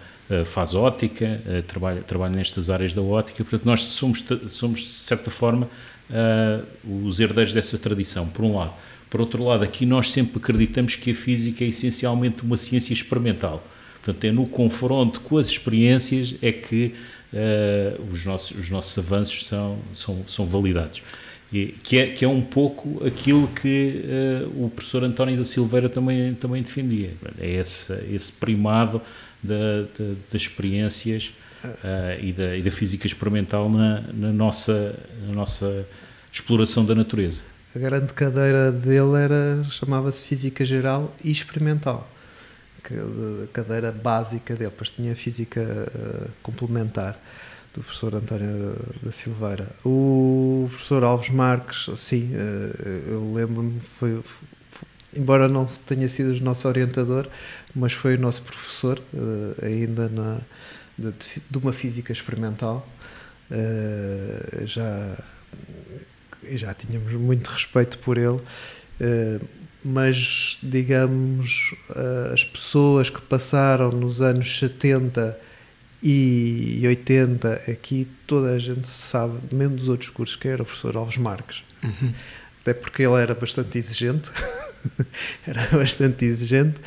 faz 0.45 0.75
ótica, 0.75 1.41
uh, 1.47 1.63
trabalha, 1.63 2.03
trabalha 2.03 2.35
nestas 2.35 2.71
áreas 2.71 2.95
da 2.95 3.03
ótica, 3.03 3.45
portanto 3.45 3.65
nós 3.65 3.83
somos, 3.83 4.25
somos 4.49 4.81
de 4.81 4.89
certa 4.89 5.31
forma 5.31 5.69
os 6.85 7.21
herdeiros 7.21 7.55
dessa 7.55 7.79
tradição, 7.79 8.27
por 8.27 8.45
um 8.45 8.57
lado. 8.57 8.73
Por 9.09 9.21
outro 9.21 9.45
lado, 9.45 9.63
aqui 9.63 9.87
nós 9.87 10.11
sempre 10.11 10.39
acreditamos 10.39 10.97
que 10.97 11.13
a 11.13 11.15
física 11.15 11.63
é 11.65 11.69
essencialmente 11.69 12.43
uma 12.43 12.57
ciência 12.57 12.93
experimental. 12.93 13.65
Portanto, 14.03 14.25
é 14.25 14.33
no 14.33 14.45
confronto 14.45 15.21
com 15.21 15.39
as 15.39 15.47
experiências 15.47 16.35
é 16.43 16.51
que 16.51 16.97
os, 18.11 18.25
nossos, 18.25 18.59
os 18.59 18.69
nossos 18.69 18.99
avanços 18.99 19.47
são, 19.47 19.79
são, 19.93 20.25
são 20.27 20.47
validados. 20.47 21.01
E, 21.53 21.75
que, 21.83 21.99
é, 21.99 22.07
que 22.07 22.25
é 22.25 22.29
um 22.29 22.41
pouco 22.41 23.05
aquilo 23.05 23.49
que 23.49 24.05
uh, 24.05 24.65
o 24.65 24.71
professor 24.71 25.03
António 25.03 25.37
da 25.37 25.45
Silveira 25.45 25.89
também, 25.89 26.33
também 26.35 26.63
defendia. 26.63 27.11
É 27.41 27.51
esse, 27.51 27.93
esse 28.13 28.31
primado 28.31 29.03
da, 29.43 29.83
da, 29.83 30.15
das 30.31 30.43
experiências 30.43 31.33
uh, 31.65 32.23
e, 32.23 32.33
da, 32.33 32.57
e 32.57 32.63
da 32.63 32.71
física 32.71 33.07
experimental 33.07 33.69
na, 33.69 34.01
na, 34.13 34.33
nossa, 34.33 34.99
na 35.27 35.33
nossa 35.33 35.87
exploração 36.33 36.85
da 36.85 36.95
natureza. 36.95 37.41
A 37.75 37.79
grande 37.79 38.13
cadeira 38.13 38.73
dele 38.73 39.17
era 39.17 39.63
chamava-se 39.65 40.25
Física 40.25 40.65
Geral 40.65 41.15
e 41.25 41.31
Experimental. 41.31 42.11
A 42.83 43.47
cadeira 43.53 43.93
básica 43.93 44.55
dele, 44.55 44.71
depois 44.71 44.91
tinha 44.91 45.15
Física 45.15 45.61
uh, 45.61 46.31
Complementar 46.43 47.21
do 47.75 47.83
professor 47.83 48.15
António 48.15 48.77
da 49.03 49.13
Silveira. 49.13 49.69
O 49.85 50.67
professor 50.69 51.05
Alves 51.05 51.31
Marques, 51.31 51.89
sim, 51.99 52.31
eh, 52.35 53.13
eu 53.13 53.33
lembro-me, 53.33 53.79
foi, 53.81 54.21
foi, 54.23 54.89
embora 55.15 55.49
não 55.49 55.67
tenha 55.87 56.09
sido 56.09 56.33
o 56.33 56.43
nosso 56.43 56.67
orientador, 56.67 57.29
mas 57.75 57.93
foi 57.93 58.17
o 58.17 58.21
nosso 58.21 58.43
professor, 58.43 59.01
eh, 59.15 59.67
ainda 59.67 60.09
na, 60.09 60.41
de, 60.99 61.13
de 61.49 61.59
uma 61.59 61.73
física 61.73 62.13
experimental. 62.13 62.87
Eh, 63.51 64.63
já, 64.65 65.17
já 66.55 66.75
tínhamos 66.75 67.13
muito 67.13 67.49
respeito 67.49 67.99
por 67.99 68.17
ele 68.17 68.41
mas 69.83 70.59
digamos 70.63 71.75
as 72.35 72.45
pessoas 72.45 73.09
que 73.09 73.21
passaram 73.23 73.91
nos 73.91 74.21
anos 74.21 74.59
70 74.59 75.39
e 76.03 76.83
80 76.87 77.53
aqui 77.71 78.09
toda 78.27 78.53
a 78.55 78.59
gente 78.59 78.89
sabe, 78.89 79.39
mesmo 79.53 79.77
dos 79.77 79.89
outros 79.89 80.11
cursos, 80.11 80.37
que 80.37 80.49
era 80.49 80.63
o 80.63 80.65
professor 80.65 80.97
Alves 80.97 81.19
Marques. 81.19 81.63
Uhum. 81.83 82.13
Até 82.61 82.75
porque 82.75 83.03
ele 83.03 83.15
era 83.15 83.35
bastante 83.35 83.79
exigente, 83.79 84.31
era 85.47 85.67
bastante 85.73 86.25
exigente, 86.25 86.81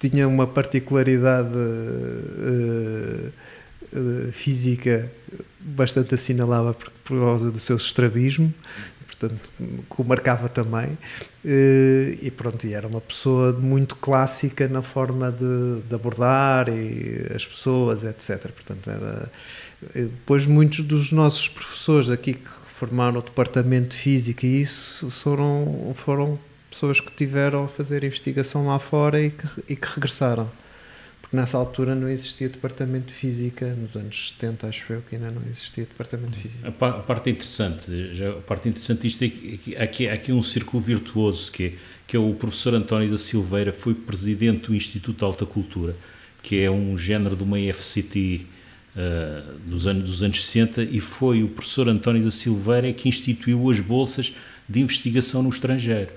tinha 0.00 0.26
uma 0.26 0.46
particularidade 0.46 1.54
uh, 1.54 3.32
uh, 3.92 4.32
física 4.32 5.12
bastante 5.60 6.14
assinalável 6.14 6.72
por, 6.72 6.90
por 7.04 7.20
causa 7.20 7.50
do 7.50 7.58
seu 7.58 7.76
estrabismo, 7.76 8.52
portanto, 9.06 9.52
que 9.58 10.00
o 10.00 10.04
marcava 10.04 10.48
também. 10.48 10.96
Eh, 11.44 12.18
e 12.22 12.30
pronto, 12.30 12.66
e 12.66 12.72
era 12.72 12.86
uma 12.86 13.00
pessoa 13.00 13.52
muito 13.52 13.94
clássica 13.96 14.66
na 14.68 14.80
forma 14.80 15.30
de, 15.30 15.82
de 15.86 15.94
abordar 15.94 16.68
e 16.68 17.26
as 17.34 17.46
pessoas, 17.46 18.02
etc. 18.02 18.50
Portanto, 18.50 18.88
era. 18.88 19.30
Depois, 19.94 20.46
muitos 20.46 20.82
dos 20.82 21.12
nossos 21.12 21.48
professores 21.48 22.10
aqui 22.10 22.34
que 22.34 22.48
formaram 22.68 23.18
o 23.18 23.22
departamento 23.22 23.96
de 23.96 24.02
física 24.02 24.46
e 24.46 24.60
isso 24.60 25.10
foram, 25.10 25.92
foram 25.94 26.38
pessoas 26.70 27.00
que 27.00 27.10
tiveram 27.12 27.64
a 27.64 27.68
fazer 27.68 28.04
investigação 28.04 28.66
lá 28.66 28.78
fora 28.78 29.20
e 29.20 29.30
que, 29.30 29.46
e 29.68 29.76
que 29.76 29.86
regressaram 29.94 30.50
porque 31.30 31.36
nessa 31.36 31.56
altura 31.56 31.94
não 31.94 32.08
existia 32.08 32.48
departamento 32.48 33.06
de 33.06 33.14
física, 33.14 33.72
nos 33.74 33.96
anos 33.96 34.30
70 34.30 34.66
acho 34.66 34.92
eu 34.92 35.02
que 35.08 35.14
ainda 35.14 35.30
não 35.30 35.42
existia 35.48 35.84
departamento 35.84 36.32
de 36.32 36.40
física. 36.40 36.66
A, 36.66 36.72
pa 36.72 36.88
a 36.88 36.98
parte 36.98 37.30
interessante, 37.30 38.12
já, 38.16 38.30
a 38.30 38.40
parte 38.40 38.68
interessante 38.68 39.06
isto 39.06 39.22
é 39.22 39.28
que 39.28 39.76
aqui, 39.76 40.08
aqui 40.08 40.32
um 40.32 40.42
círculo 40.42 40.82
virtuoso 40.82 41.52
que 41.52 41.64
é, 41.66 41.72
que 42.04 42.16
é 42.16 42.18
o 42.18 42.34
professor 42.34 42.74
António 42.74 43.08
da 43.08 43.16
Silveira 43.16 43.72
foi 43.72 43.94
presidente 43.94 44.66
do 44.66 44.74
Instituto 44.74 45.18
de 45.18 45.24
Alta 45.24 45.46
Cultura, 45.46 45.94
que 46.42 46.60
é 46.60 46.68
um 46.68 46.98
género 46.98 47.36
de 47.36 47.44
uma 47.44 47.58
FCT 47.58 48.46
uh, 48.96 49.58
dos, 49.60 49.86
anos, 49.86 50.10
dos 50.10 50.22
anos 50.24 50.44
60 50.44 50.82
e 50.82 50.98
foi 50.98 51.44
o 51.44 51.48
professor 51.48 51.88
António 51.88 52.24
da 52.24 52.32
Silveira 52.32 52.92
que 52.92 53.08
instituiu 53.08 53.70
as 53.70 53.78
bolsas 53.78 54.34
de 54.68 54.80
investigação 54.80 55.44
no 55.44 55.50
estrangeiro. 55.50 56.10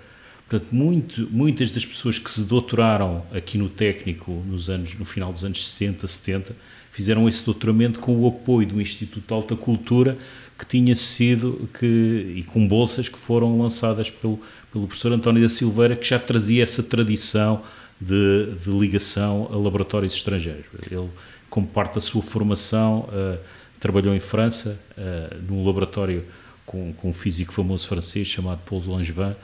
Portanto, 0.47 0.73
muito, 0.73 1.27
muitas 1.32 1.71
das 1.71 1.86
pessoas 1.86 2.19
que 2.19 2.29
se 2.29 2.41
doutoraram 2.41 3.25
aqui 3.32 3.58
no 3.58 3.69
técnico 3.69 4.32
nos 4.45 4.69
anos, 4.69 4.93
no 4.95 5.06
final 5.06 5.32
dos 5.32 5.43
anos 5.43 5.67
60, 5.67 6.06
70, 6.06 6.56
fizeram 6.91 7.27
esse 7.27 7.43
doutoramento 7.43 7.99
com 7.99 8.15
o 8.15 8.27
apoio 8.27 8.67
do 8.67 8.82
Instituto 8.82 9.25
de 9.25 9.34
Alta 9.34 9.56
Cultura, 9.56 10.17
que 10.58 10.65
tinha 10.65 10.93
sido, 10.93 11.67
que, 11.79 12.36
e 12.38 12.43
com 12.43 12.67
bolsas 12.67 13.10
que 13.10 13.17
foram 13.17 13.60
lançadas 13.60 14.12
pelo, 14.12 14.39
pelo 14.71 14.86
professor 14.86 15.12
António 15.12 15.41
da 15.41 15.49
Silveira, 15.49 15.95
que 15.95 16.08
já 16.08 16.19
trazia 16.19 16.62
essa 16.62 16.84
tradição 16.84 17.63
de, 17.99 18.53
de 18.63 18.69
ligação 18.69 19.49
a 19.51 19.56
laboratórios 19.56 20.13
estrangeiros. 20.13 20.65
Ele, 20.91 21.10
como 21.49 21.65
parte 21.65 21.95
da 21.95 22.01
sua 22.01 22.21
formação, 22.21 23.10
uh, 23.10 23.39
trabalhou 23.79 24.13
em 24.13 24.19
França, 24.19 24.79
uh, 24.95 25.41
num 25.49 25.65
laboratório 25.65 26.23
com, 26.65 26.93
com 26.93 27.10
um 27.10 27.13
físico 27.13 27.53
famoso 27.53 27.88
francês 27.88 28.27
chamado 28.27 28.60
Paul 28.65 28.84
Langevin, 28.86 29.36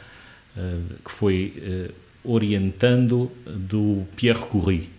que 1.03 1.11
foi 1.11 1.53
eh, 1.57 1.91
orientando 2.23 3.31
do 3.45 4.05
Pierre 4.15 4.39
Curie, 4.39 4.89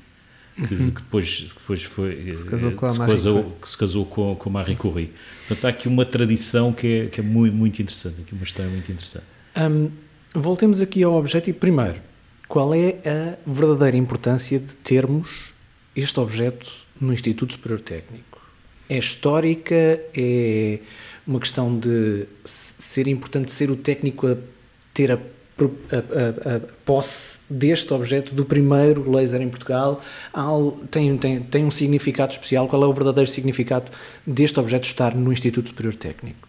que, 0.56 0.74
uhum. 0.74 0.90
que, 0.90 1.02
depois, 1.02 1.36
que 1.36 1.54
depois 1.54 1.82
foi 1.82 2.16
que 2.16 2.36
se 2.36 2.46
casou 2.46 2.72
com 2.72 2.86
a 2.86 2.94
Marie 2.94 3.14
casou, 3.14 3.56
que 3.60 3.68
se 3.68 3.78
casou 3.78 4.04
com, 4.04 4.36
com 4.36 4.50
Marie 4.50 4.76
Curie. 4.76 5.12
Portanto, 5.46 5.64
há 5.64 5.68
aqui 5.68 5.88
uma 5.88 6.04
tradição 6.04 6.72
que 6.72 6.86
é, 6.86 7.06
que 7.06 7.20
é 7.20 7.22
muito, 7.22 7.54
muito 7.54 7.80
interessante, 7.80 8.20
aqui 8.20 8.34
uma 8.34 8.44
história 8.44 8.70
muito 8.70 8.90
interessante. 8.90 9.24
Um, 9.56 9.90
voltemos 10.34 10.80
aqui 10.80 11.02
ao 11.02 11.14
objetivo. 11.14 11.58
Primeiro, 11.58 12.00
qual 12.48 12.74
é 12.74 12.96
a 13.06 13.36
verdadeira 13.46 13.96
importância 13.96 14.58
de 14.58 14.74
termos 14.74 15.52
este 15.94 16.18
objeto 16.20 16.70
no 17.00 17.12
Instituto 17.12 17.52
Superior 17.52 17.80
Técnico? 17.80 18.40
É 18.88 18.98
histórica? 18.98 20.00
É 20.16 20.80
uma 21.26 21.38
questão 21.38 21.78
de 21.78 22.26
ser 22.44 23.06
importante 23.06 23.52
ser 23.52 23.70
o 23.70 23.76
técnico 23.76 24.26
a 24.26 24.36
ter 24.92 25.12
a 25.12 25.18
a, 25.66 25.96
a, 25.96 26.56
a, 26.56 26.60
posse 26.84 27.40
deste 27.48 27.92
objeto, 27.92 28.34
do 28.34 28.44
primeiro 28.44 29.10
laser 29.10 29.40
em 29.40 29.48
Portugal, 29.48 30.00
tem, 30.90 31.16
tem, 31.18 31.40
tem 31.40 31.64
um 31.64 31.70
significado 31.70 32.32
especial? 32.32 32.68
Qual 32.68 32.82
é 32.82 32.86
o 32.86 32.92
verdadeiro 32.92 33.30
significado 33.30 33.90
deste 34.26 34.58
objeto 34.60 34.84
estar 34.84 35.14
no 35.14 35.32
Instituto 35.32 35.68
Superior 35.68 35.94
Técnico? 35.94 36.48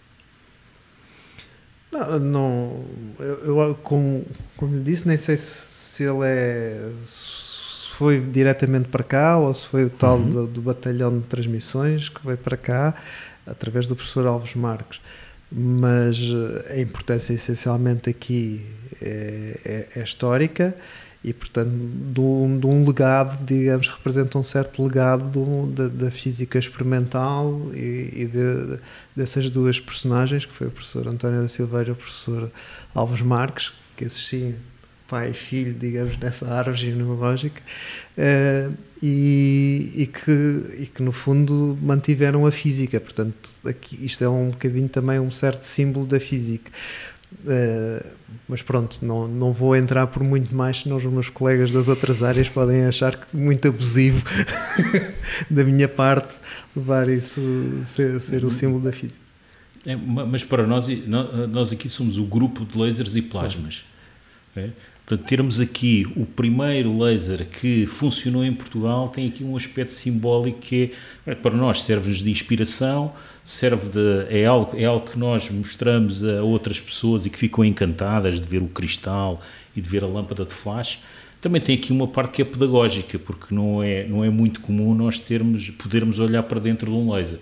Não, 1.91 2.19
não 2.19 2.85
eu, 3.19 3.59
eu 3.59 3.75
como, 3.75 4.25
como 4.55 4.75
lhe 4.75 4.83
disse, 4.83 5.07
nem 5.07 5.17
sei 5.17 5.35
se, 5.37 6.03
ele 6.03 6.25
é. 6.25 6.91
Se 7.05 7.89
foi 7.89 8.19
diretamente 8.19 8.87
para 8.87 9.03
cá 9.03 9.37
ou 9.37 9.53
se 9.53 9.67
foi 9.67 9.85
o 9.85 9.89
tal 9.89 10.17
uhum. 10.17 10.29
do, 10.29 10.47
do 10.47 10.61
batalhão 10.61 11.19
de 11.19 11.25
transmissões 11.27 12.09
que 12.09 12.25
veio 12.25 12.37
para 12.37 12.57
cá 12.57 12.95
através 13.45 13.85
do 13.85 13.95
professor 13.95 14.25
Alves 14.25 14.55
Marques 14.55 15.01
mas 15.51 16.17
eh, 16.17 16.75
a 16.75 16.79
importância 16.79 17.33
essencialmente 17.33 18.09
aqui 18.09 18.65
é, 19.01 19.59
é, 19.63 19.87
é 19.99 20.03
histórica 20.03 20.75
e 21.23 21.33
portanto 21.33 21.69
de 21.69 22.19
um, 22.19 22.59
de 22.59 22.65
um 22.65 22.85
legado, 22.85 23.45
digamos, 23.45 23.87
representa 23.87 24.37
um 24.37 24.43
certo 24.43 24.83
legado 24.83 25.23
do, 25.25 25.67
da, 25.67 25.87
da, 25.87 26.11
física 26.11 26.57
experimental 26.57 27.69
e, 27.73 28.23
e 28.23 28.27
de, 28.27 28.79
dessas 29.15 29.49
duas 29.49 29.79
personagens, 29.79 30.45
que 30.45 30.53
foi 30.53 30.67
o 30.67 30.71
professor 30.71 31.07
António 31.07 31.41
da 31.41 31.47
Silveira 31.47 31.89
e 31.89 31.91
o 31.91 31.95
professor 31.95 32.51
Alves 32.95 33.21
Marques, 33.21 33.71
que 33.95 34.05
esses 34.05 34.27
sim, 34.27 34.55
pai 35.07 35.29
e 35.29 35.33
filho, 35.33 35.75
digamos, 35.75 36.17
nessa 36.17 36.51
árvore 36.51 36.77
genealógica, 36.77 37.61
uh, 38.17 38.73
e, 39.03 39.91
e, 39.95 40.07
que, 40.07 40.75
e 40.79 40.85
que 40.87 41.03
no 41.03 41.11
fundo 41.11 41.77
mantiveram 41.81 42.45
a 42.45 42.51
física, 42.51 42.99
portanto 42.99 43.35
aqui, 43.65 43.99
isto 44.05 44.23
é 44.23 44.29
um 44.29 44.49
bocadinho 44.49 44.87
também 44.87 45.19
um 45.19 45.31
certo 45.31 45.63
símbolo 45.63 46.05
da 46.05 46.19
física. 46.19 46.71
Uh, 47.31 48.05
mas 48.47 48.61
pronto, 48.61 49.03
não, 49.03 49.27
não 49.27 49.53
vou 49.53 49.75
entrar 49.75 50.05
por 50.07 50.23
muito 50.23 50.53
mais, 50.53 50.81
senão 50.81 50.97
os 50.97 51.05
meus 51.05 51.29
colegas 51.29 51.71
das 51.71 51.87
outras 51.87 52.21
áreas 52.21 52.49
podem 52.49 52.85
achar 52.85 53.15
que 53.15 53.35
muito 53.35 53.67
abusivo 53.67 54.23
da 55.49 55.63
minha 55.63 55.87
parte 55.87 56.35
levar 56.75 57.09
isso 57.09 57.41
ser, 57.85 58.19
ser 58.21 58.43
o 58.43 58.51
símbolo 58.51 58.81
da 58.81 58.91
física. 58.91 59.19
É, 59.85 59.95
mas 59.95 60.43
para 60.43 60.67
nós, 60.67 60.87
nós 61.49 61.71
aqui 61.71 61.89
somos 61.89 62.17
o 62.17 62.25
grupo 62.25 62.65
de 62.65 62.77
lasers 62.77 63.15
e 63.15 63.21
plasmas. 63.21 63.83
É? 64.55 64.69
Portanto, 65.11 65.27
termos 65.27 65.59
aqui 65.59 66.07
o 66.15 66.25
primeiro 66.25 66.97
laser 66.97 67.45
que 67.45 67.85
funcionou 67.85 68.45
em 68.45 68.53
Portugal 68.53 69.09
tem 69.09 69.27
aqui 69.27 69.43
um 69.43 69.57
aspecto 69.57 69.91
simbólico 69.91 70.59
que 70.59 70.93
é, 71.27 71.35
para 71.35 71.53
nós 71.53 71.81
serve-nos 71.81 72.19
de 72.19 72.31
inspiração, 72.31 73.11
serve 73.43 73.89
de, 73.89 74.25
é, 74.29 74.45
algo, 74.45 74.71
é 74.77 74.85
algo 74.85 75.05
que 75.05 75.19
nós 75.19 75.49
mostramos 75.49 76.23
a 76.23 76.41
outras 76.41 76.79
pessoas 76.79 77.25
e 77.25 77.29
que 77.29 77.37
ficam 77.37 77.65
encantadas 77.65 78.39
de 78.39 78.47
ver 78.47 78.63
o 78.63 78.69
cristal 78.69 79.41
e 79.75 79.81
de 79.81 79.89
ver 79.89 80.01
a 80.01 80.07
lâmpada 80.07 80.45
de 80.45 80.53
flash. 80.53 81.03
Também 81.41 81.59
tem 81.59 81.75
aqui 81.75 81.91
uma 81.91 82.07
parte 82.07 82.35
que 82.35 82.41
é 82.41 82.45
pedagógica, 82.45 83.19
porque 83.19 83.53
não 83.53 83.83
é, 83.83 84.07
não 84.07 84.23
é 84.23 84.29
muito 84.29 84.61
comum 84.61 84.95
nós 84.95 85.19
termos, 85.19 85.69
podermos 85.71 86.19
olhar 86.19 86.43
para 86.43 86.61
dentro 86.61 86.89
de 86.89 86.95
um 86.95 87.11
laser. 87.11 87.39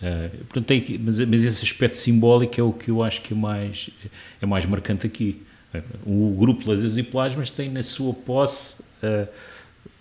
Uh, 0.00 0.38
portanto, 0.46 0.72
aqui, 0.72 0.98
mas, 0.98 1.20
mas 1.20 1.44
esse 1.44 1.62
aspecto 1.62 1.98
simbólico 1.98 2.58
é 2.58 2.64
o 2.64 2.72
que 2.72 2.90
eu 2.90 3.02
acho 3.02 3.20
que 3.20 3.34
é 3.34 3.36
mais, 3.36 3.90
é 4.40 4.46
mais 4.46 4.64
marcante 4.64 5.06
aqui. 5.06 5.42
O 6.04 6.34
grupo 6.36 6.68
Lasers 6.68 6.96
e 6.96 7.02
Plasmas 7.02 7.50
tem 7.50 7.68
na 7.68 7.82
sua 7.82 8.12
posse, 8.12 8.82
uh, 9.02 9.28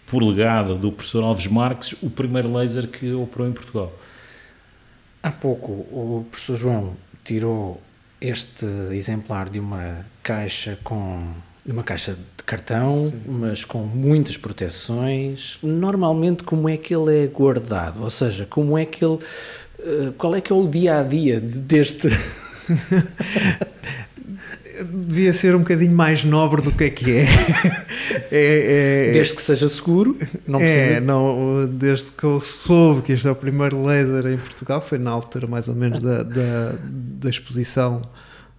por 0.07 0.23
legado 0.23 0.75
do 0.75 0.91
professor 0.91 1.23
Alves 1.23 1.47
Marques, 1.47 1.95
o 2.01 2.09
primeiro 2.09 2.51
laser 2.51 2.87
que 2.87 3.11
operou 3.13 3.47
em 3.47 3.51
Portugal. 3.51 3.93
Há 5.21 5.31
pouco 5.31 5.71
o 5.71 6.25
professor 6.31 6.55
João 6.55 6.93
tirou 7.23 7.81
este 8.19 8.65
exemplar 8.91 9.49
de 9.49 9.59
uma 9.59 10.05
caixa 10.23 10.77
com 10.83 11.33
uma 11.65 11.83
caixa 11.83 12.13
de 12.13 12.43
cartão, 12.43 12.97
Sim. 12.97 13.21
mas 13.27 13.63
com 13.63 13.79
muitas 13.79 14.37
proteções. 14.37 15.59
Normalmente, 15.61 16.43
como 16.43 16.67
é 16.67 16.77
que 16.77 16.95
ele 16.95 17.25
é 17.25 17.27
guardado? 17.27 18.01
Ou 18.01 18.09
seja, 18.09 18.45
como 18.45 18.77
é 18.77 18.85
que 18.85 19.05
ele. 19.05 19.19
Eh, 19.79 20.11
qual 20.17 20.35
é 20.35 20.41
que 20.41 20.51
é 20.51 20.55
o 20.55 20.67
dia 20.67 20.99
a 20.99 21.03
dia 21.03 21.39
deste. 21.39 22.07
devia 25.19 25.33
ser 25.33 25.53
um 25.53 25.59
bocadinho 25.59 25.91
mais 25.91 26.23
nobre 26.23 26.61
do 26.61 26.71
que 26.71 26.85
é 26.85 26.89
que 26.89 27.17
é. 27.17 27.23
é, 28.31 29.09
é 29.09 29.11
desde 29.11 29.35
que 29.35 29.41
seja 29.41 29.67
seguro, 29.67 30.17
não 30.47 30.59
é, 30.59 30.63
precisa. 30.63 30.95
É, 30.95 30.99
não, 31.01 31.67
desde 31.67 32.11
que 32.11 32.23
eu 32.23 32.39
soube 32.39 33.01
que 33.01 33.11
este 33.11 33.27
é 33.27 33.31
o 33.31 33.35
primeiro 33.35 33.83
laser 33.83 34.31
em 34.31 34.37
Portugal, 34.37 34.81
foi 34.81 34.97
na 34.97 35.11
altura 35.11 35.45
mais 35.45 35.67
ou 35.67 35.75
menos 35.75 35.99
da, 35.99 36.23
da, 36.23 36.75
da 36.81 37.29
exposição 37.29 38.01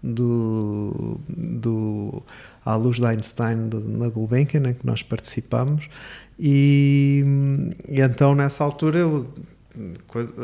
do, 0.02 1.18
do 1.28 2.22
à 2.64 2.76
luz 2.76 2.98
de 2.98 3.06
Einstein 3.06 3.68
de, 3.70 3.78
na 3.78 4.08
Gulbenkian, 4.08 4.68
em 4.68 4.74
que 4.74 4.86
nós 4.86 5.02
participamos, 5.02 5.88
e, 6.38 7.24
e 7.88 8.00
então 8.00 8.34
nessa 8.34 8.62
altura 8.62 8.98
eu 8.98 9.26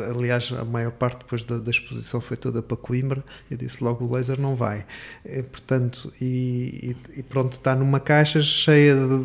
aliás, 0.09 0.51
a 0.51 0.63
maior 0.63 0.91
parte 0.91 1.19
depois 1.19 1.43
da, 1.43 1.57
da, 1.57 1.71
exposição 1.71 2.21
foi 2.21 2.37
toda 2.37 2.61
para 2.61 2.77
Coimbra. 2.77 3.23
Eu 3.49 3.57
disse 3.57 3.83
logo: 3.83 4.05
o 4.05 4.13
laser 4.13 4.39
não 4.39 4.55
vai. 4.55 4.85
E, 5.25 5.43
portanto, 5.43 6.11
e, 6.21 6.95
e, 7.15 7.23
pronto, 7.23 7.53
está 7.53 7.75
numa 7.75 7.99
caixa 7.99 8.41
cheia 8.41 8.95
de, 8.95 9.23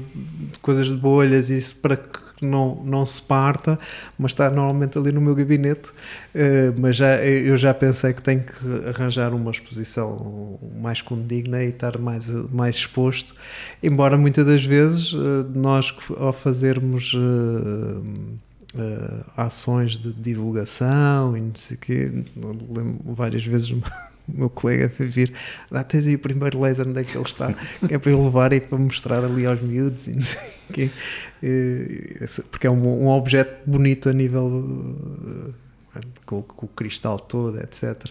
de, 0.52 0.58
coisas 0.60 0.86
de 0.86 0.96
bolhas, 0.96 1.50
e 1.50 1.56
isso 1.56 1.76
para 1.76 1.96
que 1.96 2.20
não, 2.42 2.82
não 2.84 3.06
se 3.06 3.22
parta, 3.22 3.78
mas 4.18 4.32
está 4.32 4.50
normalmente 4.50 4.98
ali 4.98 5.12
no 5.12 5.20
meu 5.20 5.34
gabinete. 5.34 5.90
Uh, 6.34 6.74
mas 6.78 6.96
já, 6.96 7.16
eu 7.24 7.56
já 7.56 7.72
pensei 7.72 8.12
que 8.12 8.22
tenho 8.22 8.42
que 8.42 8.88
arranjar 8.88 9.32
uma 9.32 9.50
exposição 9.50 10.58
mais 10.80 11.00
condigna 11.00 11.62
e 11.62 11.68
estar 11.68 11.98
mais, 11.98 12.28
mais 12.50 12.76
exposto. 12.76 13.34
Embora 13.82 14.18
muitas 14.18 14.44
das 14.44 14.64
vezes 14.64 15.12
uh, 15.12 15.48
nós, 15.54 15.94
ao 16.16 16.32
fazermos. 16.32 17.14
Uh, 17.14 18.51
uh, 18.74 19.24
ações 19.36 19.98
de 19.98 20.12
divulgação 20.12 21.36
e 21.36 21.40
não 21.40 21.54
sei 21.54 21.76
o 21.76 21.80
quê. 21.80 22.24
Lembro 22.36 23.00
várias 23.14 23.44
vezes 23.44 23.70
o 23.70 23.82
meu 24.28 24.48
colega 24.50 24.88
foi 24.88 25.06
vir, 25.06 25.32
ah, 25.70 25.84
tens 25.84 26.06
aí 26.06 26.14
o 26.14 26.18
primeiro 26.18 26.60
laser 26.60 26.86
onde 26.86 27.00
é 27.00 27.04
que 27.04 27.16
ele 27.16 27.26
está, 27.26 27.52
que 27.86 27.94
é 27.94 27.98
para 27.98 28.10
eu 28.10 28.22
levar 28.22 28.52
e 28.52 28.60
para 28.60 28.78
mostrar 28.78 29.24
ali 29.24 29.46
aos 29.46 29.60
miúdos 29.60 30.06
e 30.06 30.14
não 30.14 30.22
sei 30.22 30.40
o 30.70 30.72
quê. 30.72 30.90
Uh, 31.42 32.42
porque 32.50 32.66
é 32.66 32.70
um, 32.70 33.04
um, 33.04 33.08
objeto 33.08 33.68
bonito 33.68 34.08
a 34.08 34.12
nível 34.12 34.46
uh, 34.46 35.54
com, 36.24 36.42
com, 36.42 36.66
o 36.66 36.68
cristal 36.68 37.18
todo, 37.18 37.58
etc. 37.58 38.10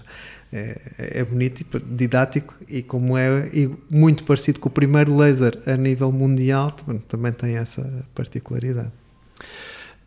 É, 0.54 1.20
é 1.20 1.24
bonito 1.24 1.62
e 1.62 1.80
didático 1.80 2.54
e 2.68 2.84
como 2.84 3.18
é 3.18 3.48
e 3.54 3.74
muito 3.90 4.26
parecido 4.26 4.60
com 4.60 4.68
o 4.68 4.72
primeiro 4.72 5.16
laser 5.16 5.58
a 5.66 5.78
nível 5.78 6.12
mundial, 6.12 6.72
também 7.08 7.32
tem 7.32 7.56
essa 7.56 8.06
particularidade. 8.14 8.92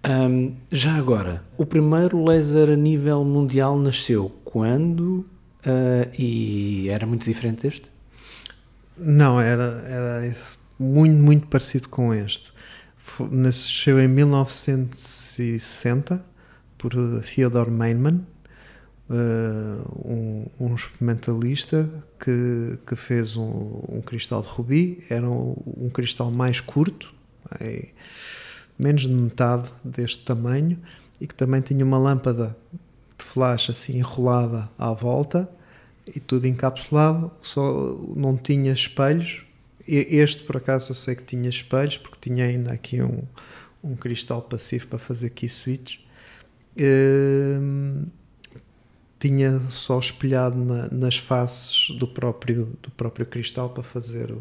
Um, 0.07 0.55
já 0.70 0.96
agora, 0.96 1.42
o 1.57 1.64
primeiro 1.64 2.22
laser 2.22 2.68
a 2.70 2.76
nível 2.76 3.24
mundial 3.24 3.78
nasceu 3.78 4.30
quando 4.44 5.24
uh, 5.64 6.11
e 6.18 6.90
era 6.90 7.07
muito 7.07 7.24
diferente 7.24 7.62
deste? 7.62 7.90
Não, 8.98 9.40
era, 9.40 9.82
era 9.88 10.26
esse, 10.26 10.59
muito, 10.78 11.16
muito 11.16 11.46
parecido 11.46 11.88
com 11.88 12.12
este. 12.12 12.52
nasceu 13.30 13.98
em 13.98 14.09
1960 14.09 16.22
por 16.76 16.92
Theodor 17.22 17.70
Meinmann, 17.70 18.26
uh, 19.09 20.05
um, 20.05 20.44
um, 20.61 20.74
experimentalista 20.74 21.88
que, 22.20 22.78
que 22.86 22.94
fez 22.94 23.36
um, 23.36 23.80
um, 23.88 24.02
cristal 24.02 24.42
de 24.42 24.48
rubi. 24.48 24.98
Era 25.09 25.26
um, 25.28 25.57
um 25.78 25.88
cristal 25.88 26.30
mais 26.30 26.61
curto. 26.61 27.11
Aí, 27.59 27.88
menos 28.79 29.03
de 29.03 29.12
metade 29.12 29.70
deste 29.85 30.25
tamanho 30.25 30.79
e 31.20 31.27
que 31.27 31.35
também 31.35 31.61
tinha 31.61 31.85
uma 31.85 31.99
lâmpada 31.99 32.57
de 33.16 33.25
flash 33.25 33.70
assim 33.70 33.99
enrolada 33.99 34.68
à 34.79 34.93
volta 34.93 35.49
e 36.07 36.20
tudo 36.20 36.47
encapsulado, 36.47 37.31
só 37.41 37.97
não 38.14 38.37
tinha 38.37 38.72
espelhos. 38.72 39.45
Este, 39.87 40.43
por 40.43 40.57
acaso, 40.57 40.91
eu 40.91 40.95
sei 40.95 41.14
que 41.14 41.25
tinha 41.25 41.49
espelhos, 41.49 41.97
porque 41.97 42.18
tinha 42.20 42.45
ainda 42.45 42.72
aqui 42.72 43.03
um, 43.03 43.22
um 43.83 43.97
cristal 43.97 44.43
passivo 44.43 44.87
para 44.89 44.99
fazer 44.99 45.31
key 45.31 45.49
switch. 45.49 45.99
Hum, 46.79 48.07
tinha 49.18 49.61
só 49.70 49.99
espelhado 49.99 50.62
na, 50.62 50.89
nas 50.91 51.16
faces 51.16 51.91
do 51.99 52.07
próprio, 52.07 52.77
do 52.83 52.91
próprio 52.91 53.25
cristal 53.25 53.70
para 53.70 53.83
fazer 53.83 54.35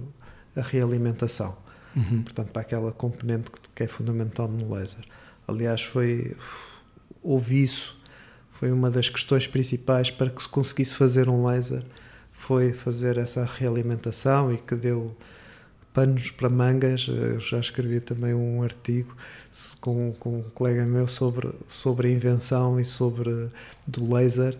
a 0.56 0.62
realimentação 0.62 1.63
uhum. 1.96 2.24
portanto, 2.24 2.52
para 2.52 2.62
aquela 2.62 2.92
componente 2.92 3.52
que 3.74 3.84
é 3.84 3.88
fundamental 3.88 4.48
no 4.48 4.74
laser. 4.74 5.04
Aliás, 5.48 5.82
foi 5.82 6.36
houve 7.22 7.64
isso, 7.64 7.98
foi 8.52 8.72
uma 8.72 8.92
das 8.92 9.10
questões 9.10 9.48
principais 9.48 10.12
para 10.12 10.30
que 10.30 10.42
se 10.42 10.48
conseguisse 10.48 10.96
fazer 10.96 11.30
um 11.30 11.46
laser, 11.46 11.84
foi 12.32 12.74
fazer 12.74 13.18
essa 13.18 13.46
realimentação 13.46 14.54
e 14.54 14.58
que 14.58 14.76
deu 14.76 15.16
panos 15.94 16.32
para 16.32 16.50
mangas. 16.50 17.08
Eu 17.08 17.40
já 17.40 17.60
escrevi 17.60 18.00
também 18.00 18.34
um 18.34 18.64
artigo 18.64 19.16
com, 19.80 20.12
com 20.14 20.40
um 20.40 20.44
colega 20.44 20.86
meu 20.86 21.08
sobre, 21.08 21.50
sobre 21.68 22.08
a 22.08 22.12
invenção 22.12 22.80
e 22.80 22.86
sobre 22.86 23.50
do 23.88 24.14
laser, 24.14 24.58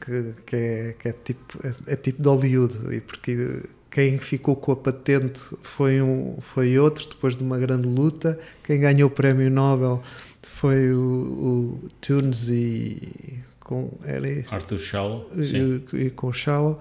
que, 0.00 0.34
que, 0.46 0.56
é, 0.56 0.94
que 0.98 1.08
é, 1.08 1.12
tipo, 1.12 1.66
é, 1.66 1.92
é 1.92 1.96
tipo 1.96 2.22
de 2.22 2.28
Hollywood, 2.28 2.94
e 2.94 3.00
porque 3.00 3.62
quem 3.96 4.18
ficou 4.18 4.54
com 4.54 4.72
a 4.72 4.76
patente 4.76 5.40
foi, 5.62 6.02
um, 6.02 6.36
foi 6.52 6.78
outro, 6.78 7.08
depois 7.08 7.34
de 7.34 7.42
uma 7.42 7.58
grande 7.58 7.88
luta. 7.88 8.38
Quem 8.62 8.78
ganhou 8.78 9.08
o 9.08 9.10
prémio 9.10 9.50
Nobel 9.50 10.02
foi 10.42 10.92
o, 10.92 11.00
o 11.00 11.88
Tunes 11.98 12.50
e 12.50 13.38
com 13.58 13.90
era, 14.04 14.44
Arthur 14.50 14.76
Shallow 14.76 15.30
e, 15.34 15.96
e, 15.96 16.10
com 16.10 16.30
Shallow. 16.30 16.78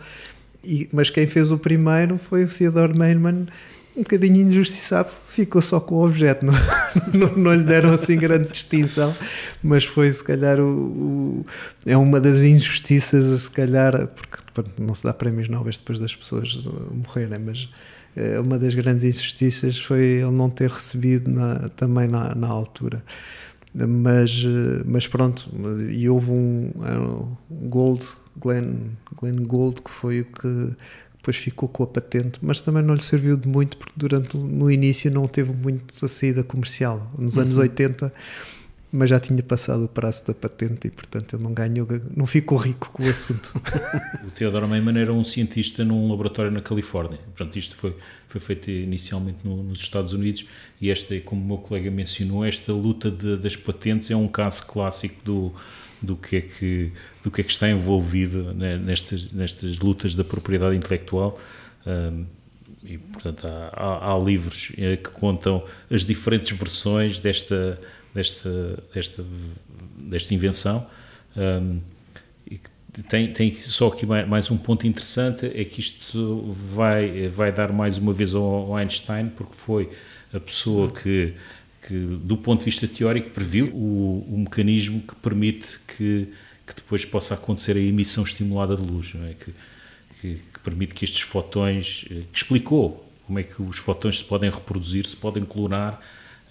E, 0.61 0.89
mas 0.91 1.09
quem 1.09 1.25
fez 1.25 1.51
o 1.51 1.57
primeiro 1.57 2.17
foi 2.17 2.43
o 2.43 2.49
Theodore 2.49 2.99
Meinman, 2.99 3.47
um 3.95 4.01
bocadinho 4.01 4.47
injustiçado, 4.47 5.09
ficou 5.27 5.61
só 5.61 5.79
com 5.79 5.95
o 5.95 6.05
objeto, 6.05 6.45
não, 6.45 6.53
não, 7.13 7.35
não 7.35 7.53
lhe 7.53 7.63
deram 7.63 7.91
assim 7.91 8.17
grande 8.17 8.49
distinção, 8.49 9.15
mas 9.63 9.85
foi 9.85 10.11
se 10.11 10.23
calhar 10.23 10.59
o, 10.59 10.65
o, 10.65 11.45
é 11.85 11.95
uma 11.95 12.19
das 12.19 12.43
injustiças, 12.43 13.43
se 13.43 13.51
calhar, 13.51 14.07
porque 14.07 14.37
não 14.77 14.93
se 14.93 15.03
dá 15.03 15.13
prémios 15.13 15.47
nobres 15.47 15.77
depois 15.77 15.99
das 15.99 16.15
pessoas 16.15 16.65
morrerem, 16.91 17.39
mas 17.39 17.69
é 18.15 18.39
uma 18.39 18.57
das 18.57 18.73
grandes 18.73 19.03
injustiças 19.03 19.77
foi 19.77 20.01
ele 20.01 20.31
não 20.31 20.49
ter 20.49 20.69
recebido 20.69 21.29
na, 21.29 21.69
também 21.69 22.07
na, 22.07 22.33
na 22.33 22.47
altura. 22.47 23.03
Mas, 23.73 24.41
mas 24.85 25.05
pronto, 25.05 25.49
e 25.89 26.07
houve 26.07 26.31
um, 26.31 26.71
um 27.51 27.69
Gold, 27.69 28.05
Glenn, 28.37 28.91
Glenn 29.19 29.43
Gold, 29.43 29.81
que 29.81 29.91
foi 29.91 30.21
o 30.21 30.25
que 30.25 30.69
depois 31.25 31.37
ficou 31.37 31.67
com 31.67 31.81
a 31.81 31.87
patente, 31.87 32.39
mas 32.39 32.61
também 32.61 32.83
não 32.83 32.93
lhe 32.93 33.01
serviu 33.01 33.35
de 33.35 33.47
muito 33.47 33.77
porque 33.77 33.93
durante 33.95 34.37
no 34.37 34.69
início 34.69 35.09
não 35.09 35.27
teve 35.27 35.51
muito 35.51 36.05
a 36.05 36.07
saída 36.07 36.43
comercial. 36.43 37.11
Nos 37.17 37.35
uhum. 37.35 37.43
anos 37.43 37.57
80 37.57 38.13
mas 38.91 39.09
já 39.09 39.19
tinha 39.19 39.43
passado 39.43 39.83
o 39.83 39.87
prazo 39.89 40.27
da 40.27 40.33
patente 40.33 40.87
e, 40.87 40.89
portanto, 40.89 41.35
ele 41.35 41.43
não 41.43 41.53
ganhou, 41.53 41.85
não 42.15 42.25
ficou 42.25 42.57
rico 42.57 42.91
com 42.93 43.03
o 43.03 43.09
assunto. 43.09 43.53
o 44.25 44.31
Theodore 44.31 44.65
Maiman 44.67 44.97
era 44.97 45.11
um 45.11 45.21
cientista 45.21 45.83
num 45.83 46.09
laboratório 46.09 46.49
na 46.49 46.61
Califórnia. 46.61 47.19
Portanto, 47.35 47.57
isto 47.57 47.75
foi, 47.75 47.93
foi 48.29 48.39
feito 48.39 48.71
inicialmente 48.71 49.39
no, 49.43 49.63
nos 49.63 49.81
Estados 49.81 50.13
Unidos 50.13 50.45
e 50.79 50.89
esta, 50.89 51.19
como 51.19 51.43
o 51.43 51.45
meu 51.45 51.57
colega 51.57 51.91
mencionou, 51.91 52.45
esta 52.45 52.71
luta 52.71 53.11
de, 53.11 53.35
das 53.35 53.57
patentes 53.57 54.09
é 54.09 54.15
um 54.15 54.29
caso 54.29 54.65
clássico 54.65 55.15
do, 55.25 55.53
do 56.05 56.15
que 56.15 56.37
é 56.37 56.41
que, 56.41 56.91
do 57.23 57.31
que, 57.31 57.41
é 57.41 57.43
que 57.43 57.51
está 57.51 57.69
envolvido 57.69 58.53
né, 58.53 58.77
nestas, 58.77 59.31
nestas 59.31 59.79
lutas 59.79 60.15
da 60.15 60.23
propriedade 60.23 60.75
intelectual. 60.75 61.39
Um, 61.85 62.25
e, 62.83 62.97
portanto, 62.97 63.47
há, 63.47 63.71
há, 63.73 64.13
há 64.13 64.19
livros 64.19 64.71
eh, 64.77 64.95
que 64.95 65.09
contam 65.09 65.63
as 65.89 66.05
diferentes 66.05 66.55
versões 66.55 67.17
desta 67.17 67.79
desta, 68.15 68.83
desta, 68.93 69.25
desta 69.99 70.33
invenção. 70.33 70.87
Um, 71.35 71.81
e 72.49 72.59
tem, 73.09 73.33
tem 73.33 73.53
só 73.53 73.89
aqui 73.89 74.05
mais 74.05 74.49
um 74.49 74.57
ponto 74.57 74.87
interessante, 74.87 75.45
é 75.53 75.65
que 75.65 75.81
isto 75.81 76.55
vai, 76.73 77.27
vai 77.27 77.51
dar 77.51 77.73
mais 77.73 77.97
uma 77.97 78.13
vez 78.13 78.33
ao 78.33 78.73
Einstein, 78.73 79.27
porque 79.27 79.53
foi 79.53 79.89
a 80.33 80.39
pessoa 80.39 80.89
que, 80.89 81.33
que 81.87 81.93
do 81.93 82.35
ponto 82.35 82.59
de 82.61 82.65
vista 82.65 82.87
teórico, 82.87 83.29
previu 83.29 83.67
o, 83.67 84.25
o 84.27 84.37
mecanismo 84.39 85.01
que 85.01 85.15
permite 85.15 85.79
que, 85.87 86.27
que 86.65 86.73
depois 86.75 87.05
possa 87.05 87.35
acontecer 87.35 87.77
a 87.77 87.79
emissão 87.79 88.23
estimulada 88.23 88.75
de 88.75 88.81
luz, 88.81 89.13
é? 89.29 89.33
que, 89.33 89.53
que, 90.19 90.41
que, 90.51 90.59
permite 90.63 90.95
que 90.95 91.05
estes 91.05 91.21
fotões, 91.21 92.05
eh, 92.09 92.23
que 92.31 92.37
explicou 92.37 93.07
como 93.27 93.37
é 93.37 93.43
que 93.43 93.61
os 93.61 93.77
fotões 93.77 94.17
se 94.17 94.23
podem 94.23 94.49
reproduzir, 94.49 95.05
se 95.05 95.15
podem 95.15 95.43
clonar, 95.43 96.01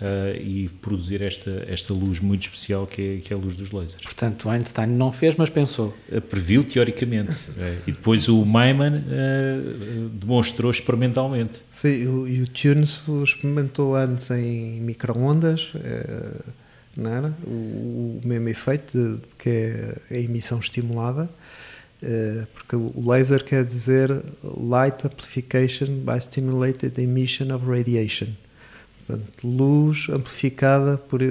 Uh, 0.00 0.36
e 0.40 0.68
produzir 0.82 1.22
esta, 1.22 1.64
esta 1.68 1.94
luz 1.94 2.18
muito 2.18 2.42
especial 2.42 2.84
que 2.84 3.00
é, 3.00 3.18
que 3.20 3.32
é 3.32 3.36
a 3.36 3.38
luz 3.38 3.54
dos 3.54 3.70
lasers. 3.70 4.02
Portanto, 4.02 4.50
Einstein 4.50 4.88
não 4.88 5.12
fez, 5.12 5.36
mas 5.36 5.48
pensou. 5.48 5.94
Uh, 6.10 6.20
previu 6.20 6.64
teoricamente. 6.64 7.48
uh, 7.50 7.80
e 7.86 7.92
depois 7.92 8.28
o 8.28 8.44
Maiman 8.44 9.04
demonstrou 10.12 10.72
experimentalmente. 10.72 11.62
Sim, 11.70 12.26
e 12.26 12.42
o 12.42 12.48
Tunes 12.48 13.02
experimentou 13.22 13.94
antes 13.94 14.32
em 14.32 14.80
microondas, 14.80 15.72
não 16.96 17.10
era? 17.10 17.34
O, 17.46 18.20
o 18.20 18.20
mesmo 18.24 18.48
efeito 18.48 18.98
de, 18.98 19.14
de 19.14 19.28
que 19.38 19.48
é 19.48 19.96
a 20.10 20.18
emissão 20.18 20.58
estimulada. 20.58 21.30
Porque 22.52 22.74
o 22.74 23.10
laser 23.10 23.44
quer 23.44 23.64
dizer 23.64 24.10
Light 24.42 25.06
Amplification 25.06 26.00
by 26.04 26.20
Stimulated 26.20 27.00
Emission 27.00 27.54
of 27.54 27.64
Radiation 27.64 28.34
Portanto, 29.06 29.46
luz 29.46 30.06
amplificada 30.10 30.96
por 30.96 31.20
eh, 31.20 31.26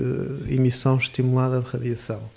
emissão 0.47 0.97
estimulada 0.97 1.59
de 1.59 1.67
radiação. 1.67 2.29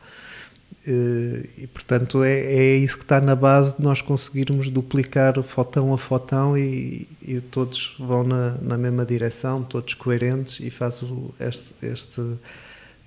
Eh, 0.86 1.48
e, 1.58 1.66
portanto, 1.66 2.22
é, 2.22 2.38
é 2.38 2.76
isso 2.76 2.96
que 2.96 3.04
está 3.04 3.20
na 3.20 3.34
base 3.36 3.76
de 3.76 3.82
nós 3.82 4.00
conseguirmos 4.00 4.70
duplicar 4.70 5.42
fotão 5.42 5.92
a 5.92 5.98
fotão 5.98 6.56
e, 6.56 7.06
e 7.20 7.40
todos 7.40 7.96
vão 7.98 8.24
na, 8.24 8.52
na, 8.62 8.78
mesma 8.78 9.04
direção, 9.04 9.62
todos 9.62 9.94
coerentes 9.94 10.60
e 10.60 10.70
faz 10.70 11.02
este, 11.40 11.74
este, 11.82 12.38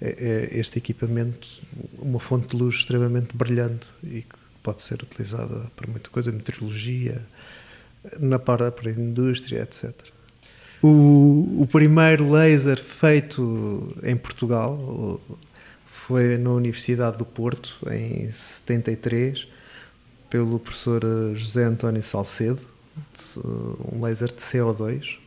é, 0.02 0.50
este 0.52 0.78
equipamento 0.78 1.48
uma 1.98 2.20
fonte 2.20 2.50
de 2.50 2.58
luz 2.62 2.76
extremamente 2.76 3.36
brilhante 3.36 3.90
e 4.04 4.22
que 4.22 4.36
pode 4.62 4.82
ser 4.84 5.02
utilizada 5.02 5.72
para 5.76 5.90
muita 5.90 6.10
coisa, 6.10 6.32
meteorologia, 6.32 7.26
na 8.20 8.38
para, 8.38 8.72
para 8.72 8.90
a 8.92 8.94
indústria, 8.94 9.62
etc. 9.62 9.94
O, 10.82 11.64
o 11.64 11.68
primeiro 11.70 12.32
laser 12.32 12.82
feito 12.82 13.94
em 14.02 14.16
Portugal 14.16 15.20
foi 15.86 16.38
na 16.38 16.52
Universidade 16.52 17.18
do 17.18 17.26
Porto, 17.26 17.78
em 17.92 18.32
73, 18.32 19.46
pelo 20.30 20.58
professor 20.58 21.04
José 21.36 21.66
António 21.66 22.02
Salcedo, 22.02 22.62
um 23.92 24.02
laser 24.02 24.30
de 24.30 24.42
CO2. 24.42 25.18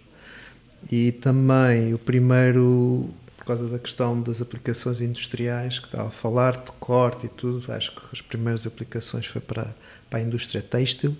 E 0.90 1.12
também 1.12 1.92
o 1.92 1.98
primeiro, 1.98 3.10
por 3.36 3.44
causa 3.44 3.68
da 3.68 3.78
questão 3.78 4.20
das 4.20 4.40
aplicações 4.40 5.00
industriais, 5.00 5.78
que 5.78 5.86
estava 5.86 6.08
a 6.08 6.10
falar 6.10 6.56
de 6.56 6.72
corte 6.80 7.26
e 7.26 7.28
tudo, 7.28 7.70
acho 7.72 7.94
que 7.94 8.02
as 8.10 8.20
primeiras 8.20 8.66
aplicações 8.66 9.26
foi 9.26 9.40
para, 9.40 9.74
para 10.08 10.18
a 10.18 10.22
indústria 10.22 10.62
têxtil. 10.62 11.16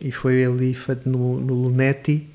E 0.00 0.10
foi 0.10 0.44
ali 0.44 0.72
feito 0.74 1.08
no, 1.08 1.40
no 1.40 1.54
Lunetti, 1.54 2.28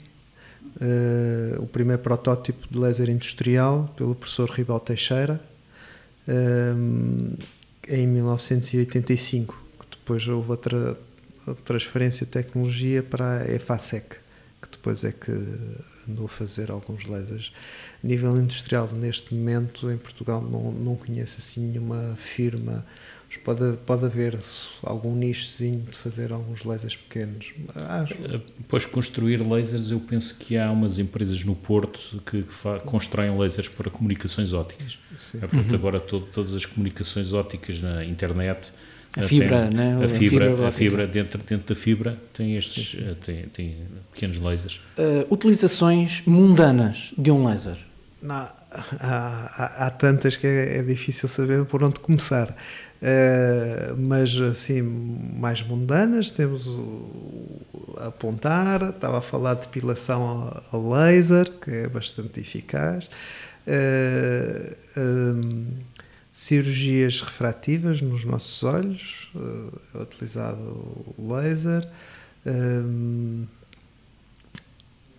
uh, 0.82 1.62
o 1.62 1.68
primeiro 1.68 2.02
protótipo 2.02 2.68
de 2.70 2.78
laser 2.78 3.10
industrial 3.10 3.94
pelo 3.96 4.16
professor 4.16 4.50
Ribal 4.50 4.80
Teixeira 4.80 5.42
eh, 6.28 6.74
em 7.88 8.06
1985, 8.06 9.58
que 9.80 9.98
depois 9.98 10.28
houve 10.28 10.54
a, 10.54 10.58
tra 10.58 10.98
a 11.48 11.54
transferência 11.64 12.26
de 12.26 12.32
tecnologia 12.34 13.02
para 13.02 13.44
a 13.44 13.52
EFASEC, 13.54 14.18
que 14.62 14.70
depois 14.70 15.06
é 15.06 15.14
que 15.14 15.32
andou 16.10 16.26
a 16.26 16.30
fazer 16.30 16.70
alguns 16.70 17.06
lasers. 17.06 17.54
A 18.04 18.08
nível 18.08 18.36
industrial, 18.38 18.90
neste 18.92 19.34
momento, 19.34 19.90
em 19.90 19.98
Portugal, 19.98 20.42
não, 20.42 20.72
não 20.72 20.96
conheço 20.98 21.38
assim 21.40 21.62
nenhuma 21.62 22.16
firma 22.18 22.86
pode, 23.40 23.78
pode 23.86 24.06
haver 24.06 24.38
algum 24.84 25.16
nichozinho 25.16 25.82
de 25.90 25.98
fazer 25.98 26.32
alguns 26.32 26.64
lasers 26.64 26.96
pequenos. 26.96 27.54
Acho. 27.76 28.14
Eh, 28.14 28.40
pois 28.68 28.86
construir 28.86 29.38
lasers, 29.38 29.92
eu 29.92 30.00
penso 30.00 30.38
que 30.38 30.58
há 30.58 30.72
umas 30.72 31.00
empresas 31.00 31.44
no 31.44 31.56
Porto 31.56 32.22
que, 32.26 32.44
que 32.44 32.86
constroem 32.86 33.38
lasers 33.38 33.68
para 33.68 33.90
comunicações 33.90 34.54
ópticas. 34.54 35.00
Sim. 35.18 35.38
É, 35.38 35.42
portanto, 35.42 35.70
uhum. 35.70 35.76
agora 35.76 36.00
todo, 36.00 36.26
todas 36.26 36.54
as 36.54 36.66
comunicações 36.66 37.34
ópticas 37.34 37.82
na 37.82 38.04
internet 38.06 38.72
a 39.16 39.24
fibra, 39.24 39.68
tem, 39.68 39.78
né? 39.78 40.04
a, 40.04 40.08
fibra, 40.08 40.46
a 40.46 40.50
fibra, 40.52 40.68
a 40.68 40.72
fibra 40.72 41.08
dentro, 41.08 41.42
dentro 41.42 41.74
da 41.74 41.80
fibra 41.80 42.18
tem 42.34 42.56
estes 42.56 42.92
sim, 42.92 42.98
sim. 42.98 43.10
Eh, 43.10 43.16
tem, 43.24 43.46
tem 43.48 43.78
pequenos 44.14 44.38
lasers. 44.40 44.80
Uh, 44.98 45.34
utilizações 45.34 46.22
mundanas 46.26 47.14
de 47.18 47.32
um 47.32 47.48
laser? 47.48 47.78
Não, 48.22 48.36
há, 48.36 48.54
há, 49.00 49.86
há, 49.86 49.90
tantas 49.90 50.38
que 50.38 50.46
é, 50.46 50.78
é, 50.78 50.84
difícil 50.84 51.28
saber 51.28 51.66
por 51.66 51.84
onde 51.84 52.00
começar. 52.00 52.56
Uh, 53.00 53.96
mas 53.96 54.36
assim, 54.40 54.82
mais 54.82 55.62
mundanas, 55.62 56.32
temos 56.32 56.66
o, 56.66 57.62
apontar, 57.98 58.90
estava 58.90 59.20
a 59.20 59.22
falar 59.22 59.54
de 59.54 59.62
depilação 59.62 60.50
a, 60.50 60.76
a 60.76 60.78
laser, 60.78 61.52
que 61.60 61.70
é 61.70 61.88
bastante 61.88 62.40
eficaz, 62.40 63.08
uh, 63.68 65.00
um, 65.00 65.68
cirurgias 66.32 67.22
refrativas 67.22 68.02
nos 68.02 68.24
nossos 68.26 68.64
olhos, 68.64 69.30
uh, 69.36 69.80
é 69.94 70.02
utilizado 70.02 70.60
o 71.18 71.34
laser, 71.36 71.88
um, 72.46 73.46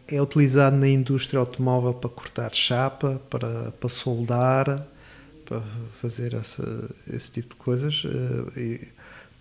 é 0.08 0.20
utilizado 0.20 0.76
na 0.76 0.88
indústria 0.88 1.38
automóvel 1.38 1.94
para 1.94 2.10
cortar 2.10 2.54
chapa, 2.54 3.20
para, 3.28 3.70
para 3.72 3.88
soldar, 3.88 4.86
para 5.48 5.62
fazer 6.00 6.34
essa, 6.34 6.90
esse 7.12 7.32
tipo 7.32 7.54
de 7.54 7.56
coisas, 7.56 8.04
uh, 8.04 8.58
e 8.58 8.80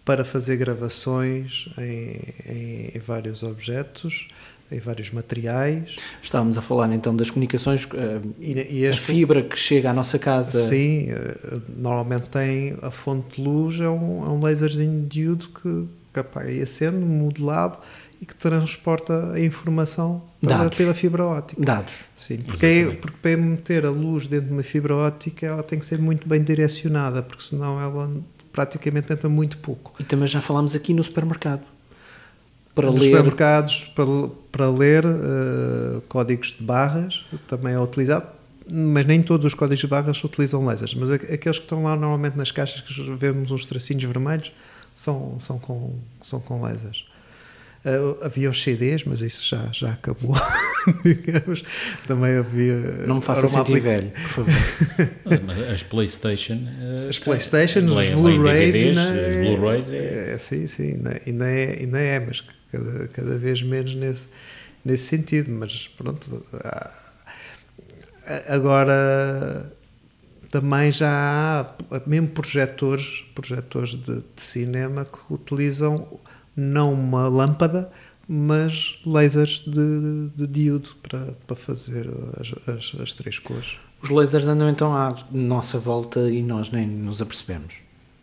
para 0.05 0.23
fazer 0.23 0.55
gravações 0.55 1.67
em, 1.77 2.19
em, 2.49 2.91
em, 2.95 2.99
vários 2.99 3.43
objetos, 3.43 4.29
em 4.71 4.79
vários 4.79 5.11
materiais. 5.11 5.97
Estávamos 6.23 6.57
a 6.57 6.61
falar 6.61 6.93
então 6.93 7.13
das 7.13 7.29
comunicações, 7.29 7.83
uh, 7.83 8.35
e, 8.39 8.79
e 8.79 8.87
a 8.87 8.93
fibra 8.93 9.43
que 9.43 9.57
chega 9.57 9.89
à 9.89 9.93
nossa 9.93 10.17
casa. 10.17 10.65
Sim, 10.69 11.09
uh, 11.11 11.61
normalmente 11.77 12.29
tem 12.29 12.77
a 12.81 12.89
fonte 12.89 13.35
de 13.35 13.41
luz, 13.41 13.81
é 13.81 13.89
um, 13.89 14.25
é 14.25 14.29
um 14.29 14.39
laserzinho 14.39 15.05
de 15.05 15.35
que, 15.35 15.87
que 16.13 16.19
apaga 16.21 16.49
e 16.49 16.61
acende, 16.61 17.05
modelado 17.05 17.79
e 18.21 18.25
que 18.25 18.35
transporta 18.35 19.33
a 19.33 19.39
informação 19.39 20.21
pela, 20.41 20.69
pela, 20.69 20.93
fibra 20.93 21.25
óptica. 21.25 21.61
Dados. 21.61 21.93
Sim, 22.15 22.37
porque, 22.45 22.65
é, 22.65 22.91
porque 22.91 23.17
para 23.21 23.37
meter 23.37 23.85
a 23.85 23.89
luz 23.91 24.27
dentro 24.27 24.47
de 24.47 24.53
uma 24.53 24.63
fibra 24.63 24.95
óptica 24.95 25.45
ela 25.45 25.63
tem 25.63 25.77
que 25.79 25.85
ser 25.85 25.99
muito 25.99 26.27
bem 26.27 26.41
direcionada, 26.43 27.21
porque 27.21 27.43
senão 27.43 27.79
ela 27.79 28.11
praticamente 28.51 29.13
entra 29.13 29.29
muito 29.29 29.57
pouco. 29.59 29.93
E 29.99 30.03
também 30.03 30.27
já 30.27 30.41
falámos 30.41 30.73
aqui 30.75 30.93
no 30.93 31.03
supermercado. 31.03 31.61
para 32.73 32.89
Nos 32.91 33.01
ler. 33.01 33.05
supermercados, 33.09 33.91
para, 33.95 34.05
para 34.51 34.69
ler 34.69 35.03
eh, 35.05 36.01
códigos 36.07 36.53
de 36.57 36.63
barras, 36.63 37.23
também 37.47 37.73
é 37.73 37.79
utilizado, 37.79 38.27
mas 38.69 39.05
nem 39.05 39.21
todos 39.23 39.45
os 39.45 39.53
códigos 39.53 39.79
de 39.79 39.87
barras 39.87 40.23
utilizam 40.23 40.63
lasers, 40.65 40.93
mas 40.93 41.09
aqu- 41.09 41.31
aqueles 41.33 41.57
que 41.57 41.65
estão 41.65 41.83
lá 41.83 41.95
normalmente 41.95 42.35
nas 42.37 42.51
caixas 42.51 42.81
que 42.81 42.93
vemos 43.15 43.49
uns 43.51 43.65
tracinhos 43.65 44.03
vermelhos 44.03 44.51
são, 44.95 45.39
são, 45.39 45.57
com, 45.59 45.95
são 46.23 46.39
com 46.39 46.61
lasers. 46.61 47.05
Eh, 47.85 48.25
havia 48.25 48.49
os 48.49 48.61
CDs, 48.61 49.03
mas 49.05 49.21
isso 49.21 49.43
já, 49.47 49.69
já 49.71 49.91
acabou. 49.91 50.35
digamos. 51.03 51.63
Também 52.07 52.37
havia. 52.37 52.75
Não 53.07 53.15
me 53.15 53.21
faça 53.21 53.47
sentir 53.47 53.59
aplica- 53.59 53.81
velho, 53.89 54.11
por 54.11 54.21
favor. 54.45 54.53
As 55.73 55.83
PlayStation. 55.83 56.59
eh, 56.81 57.07
As 57.09 57.19
Playstations, 57.19 57.91
os 57.91 57.97
leem- 57.97 58.15
leem 58.15 58.37
Blu-rays, 58.37 58.97
os 58.97 58.97
é- 59.05 59.43
Blu-rays. 59.55 59.91
É, 59.91 60.33
É, 60.33 60.37
sim, 60.37 60.65
sim, 60.67 60.93
ainda, 60.93 61.21
ainda, 61.25 61.47
é, 61.49 61.79
ainda 61.79 61.99
é, 61.99 62.19
mas 62.19 62.43
cada, 62.71 63.07
cada 63.09 63.37
vez 63.37 63.61
menos 63.61 63.95
nesse, 63.95 64.27
nesse 64.83 65.05
sentido. 65.05 65.51
Mas 65.51 65.87
pronto, 65.89 66.45
há- 66.53 66.91
agora 68.49 69.71
também 70.51 70.91
já 70.91 71.09
há 71.91 72.01
mesmo 72.07 72.27
projetores, 72.29 73.23
projetores 73.35 73.91
de, 73.91 74.15
de 74.15 74.41
cinema 74.41 75.05
que 75.05 75.33
utilizam 75.33 76.19
não 76.57 76.91
uma 76.91 77.27
lâmpada, 77.27 77.89
mas 78.27 78.99
lasers 79.05 79.59
de, 79.59 80.29
de 80.35 80.47
diodo 80.47 80.89
para, 81.01 81.33
para 81.45 81.55
fazer 81.55 82.09
as, 82.39 82.53
as, 82.67 82.99
as 82.99 83.13
três 83.13 83.39
cores. 83.39 83.77
Os 84.01 84.09
lasers 84.09 84.47
andam 84.47 84.69
então 84.69 84.93
à 84.93 85.15
nossa 85.31 85.79
volta 85.79 86.29
e 86.29 86.41
nós 86.41 86.71
nem 86.71 86.85
nos 86.85 87.21
apercebemos. 87.21 87.75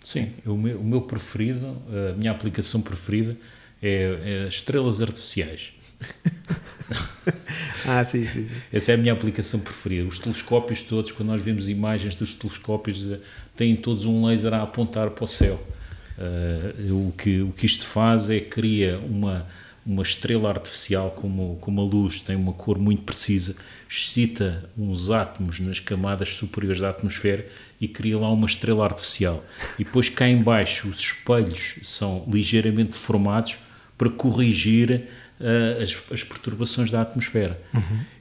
Sim, 0.03 0.33
o 0.45 0.57
meu, 0.57 0.79
o 0.79 0.85
meu 0.85 1.01
preferido, 1.01 1.79
a 2.11 2.13
minha 2.15 2.31
aplicação 2.31 2.83
preferida 2.83 3.37
é, 3.81 4.45
é 4.45 4.49
estrelas 4.49 5.01
artificiais. 5.01 5.73
Ah, 7.87 8.05
sim, 8.05 8.27
sim, 8.27 8.47
sim. 8.47 8.55
Essa 8.73 8.93
é 8.93 8.95
a 8.95 8.99
minha 8.99 9.13
aplicação 9.13 9.61
preferida. 9.61 10.07
Os 10.07 10.19
telescópios 10.19 10.83
todos, 10.83 11.13
quando 11.13 11.29
nós 11.29 11.41
vemos 11.41 11.69
imagens 11.69 12.15
dos 12.15 12.35
telescópios, 12.35 13.07
eh, 13.11 13.21
têm 13.57 13.77
todos 13.77 14.05
um 14.05 14.25
laser 14.27 14.53
a 14.55 14.63
apontar 14.63 15.11
para 15.11 15.25
o 15.25 15.29
céu. 15.29 15.63
Eh, 16.19 16.93
o, 16.93 17.13
que, 17.17 17.43
o 17.43 17.53
que 17.53 17.67
isto 17.67 17.87
faz 17.87 18.31
é 18.31 18.41
cria 18.41 18.99
uma, 18.99 19.47
uma 19.85 20.03
estrela 20.03 20.49
artificial, 20.49 21.11
como, 21.11 21.57
como 21.61 21.81
a 21.81 21.85
luz 21.85 22.21
tem 22.21 22.37
uma 22.37 22.53
cor 22.53 22.79
muito 22.79 23.03
precisa, 23.03 23.57
excita 23.89 24.69
uns 24.77 25.11
átomos 25.11 25.61
nas 25.61 25.81
camadas 25.81 26.35
superiores 26.35 26.81
da 26.81 26.91
atmosfera 26.91 27.47
e 27.81 27.89
cria 27.89 28.19
lá 28.19 28.31
uma 28.31 28.47
estrela 28.47 28.85
artificial. 28.85 29.45
E 29.79 29.85
depois 29.85 30.09
cá 30.09 30.29
em 30.29 30.43
baixo 30.43 30.89
os 30.89 31.01
espelhos 31.01 31.77
são 31.83 32.25
ligeiramente 32.29 32.93
deformados 32.93 33.57
para 33.99 34.09
corrigir 34.11 35.09
uh, 35.41 35.83
as, 35.83 35.97
as 36.13 36.25
perturbações 36.25 36.91
da 36.91 37.03
atmosfera. 37.03 37.61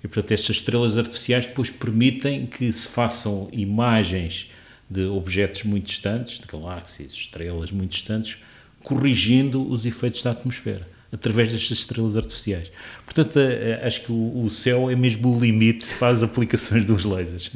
E 0.04 0.08
portanto 0.08 0.32
estas 0.32 0.58
estrelas 0.58 0.98
artificiais 0.98 1.46
depois 1.46 1.70
permitem 1.70 2.46
que 2.46 2.72
se 2.72 2.88
façam 2.88 3.48
imagens 3.52 4.52
de 4.94 5.06
objetos 5.06 5.64
muito 5.64 5.88
distantes, 5.88 6.40
de 6.40 6.46
galáxias, 6.46 7.12
estrelas 7.12 7.72
muito 7.72 7.92
distantes, 7.92 8.38
corrigindo 8.84 9.68
os 9.68 9.86
efeitos 9.86 10.22
da 10.22 10.32
atmosfera 10.32 10.88
através 11.12 11.52
destas 11.52 11.78
estrelas 11.78 12.18
artificiais. 12.18 12.72
Portanto, 13.06 13.38
eh, 13.38 13.82
acho 13.84 14.02
que 14.02 14.12
o 14.12 14.50
céu 14.50 14.90
é 14.90 14.96
mesmo 14.96 15.36
o 15.36 15.40
limite 15.40 15.94
para 16.00 16.10
as 16.10 16.24
aplicações 16.24 16.86
dos 16.86 17.06
lasers. 17.06 17.52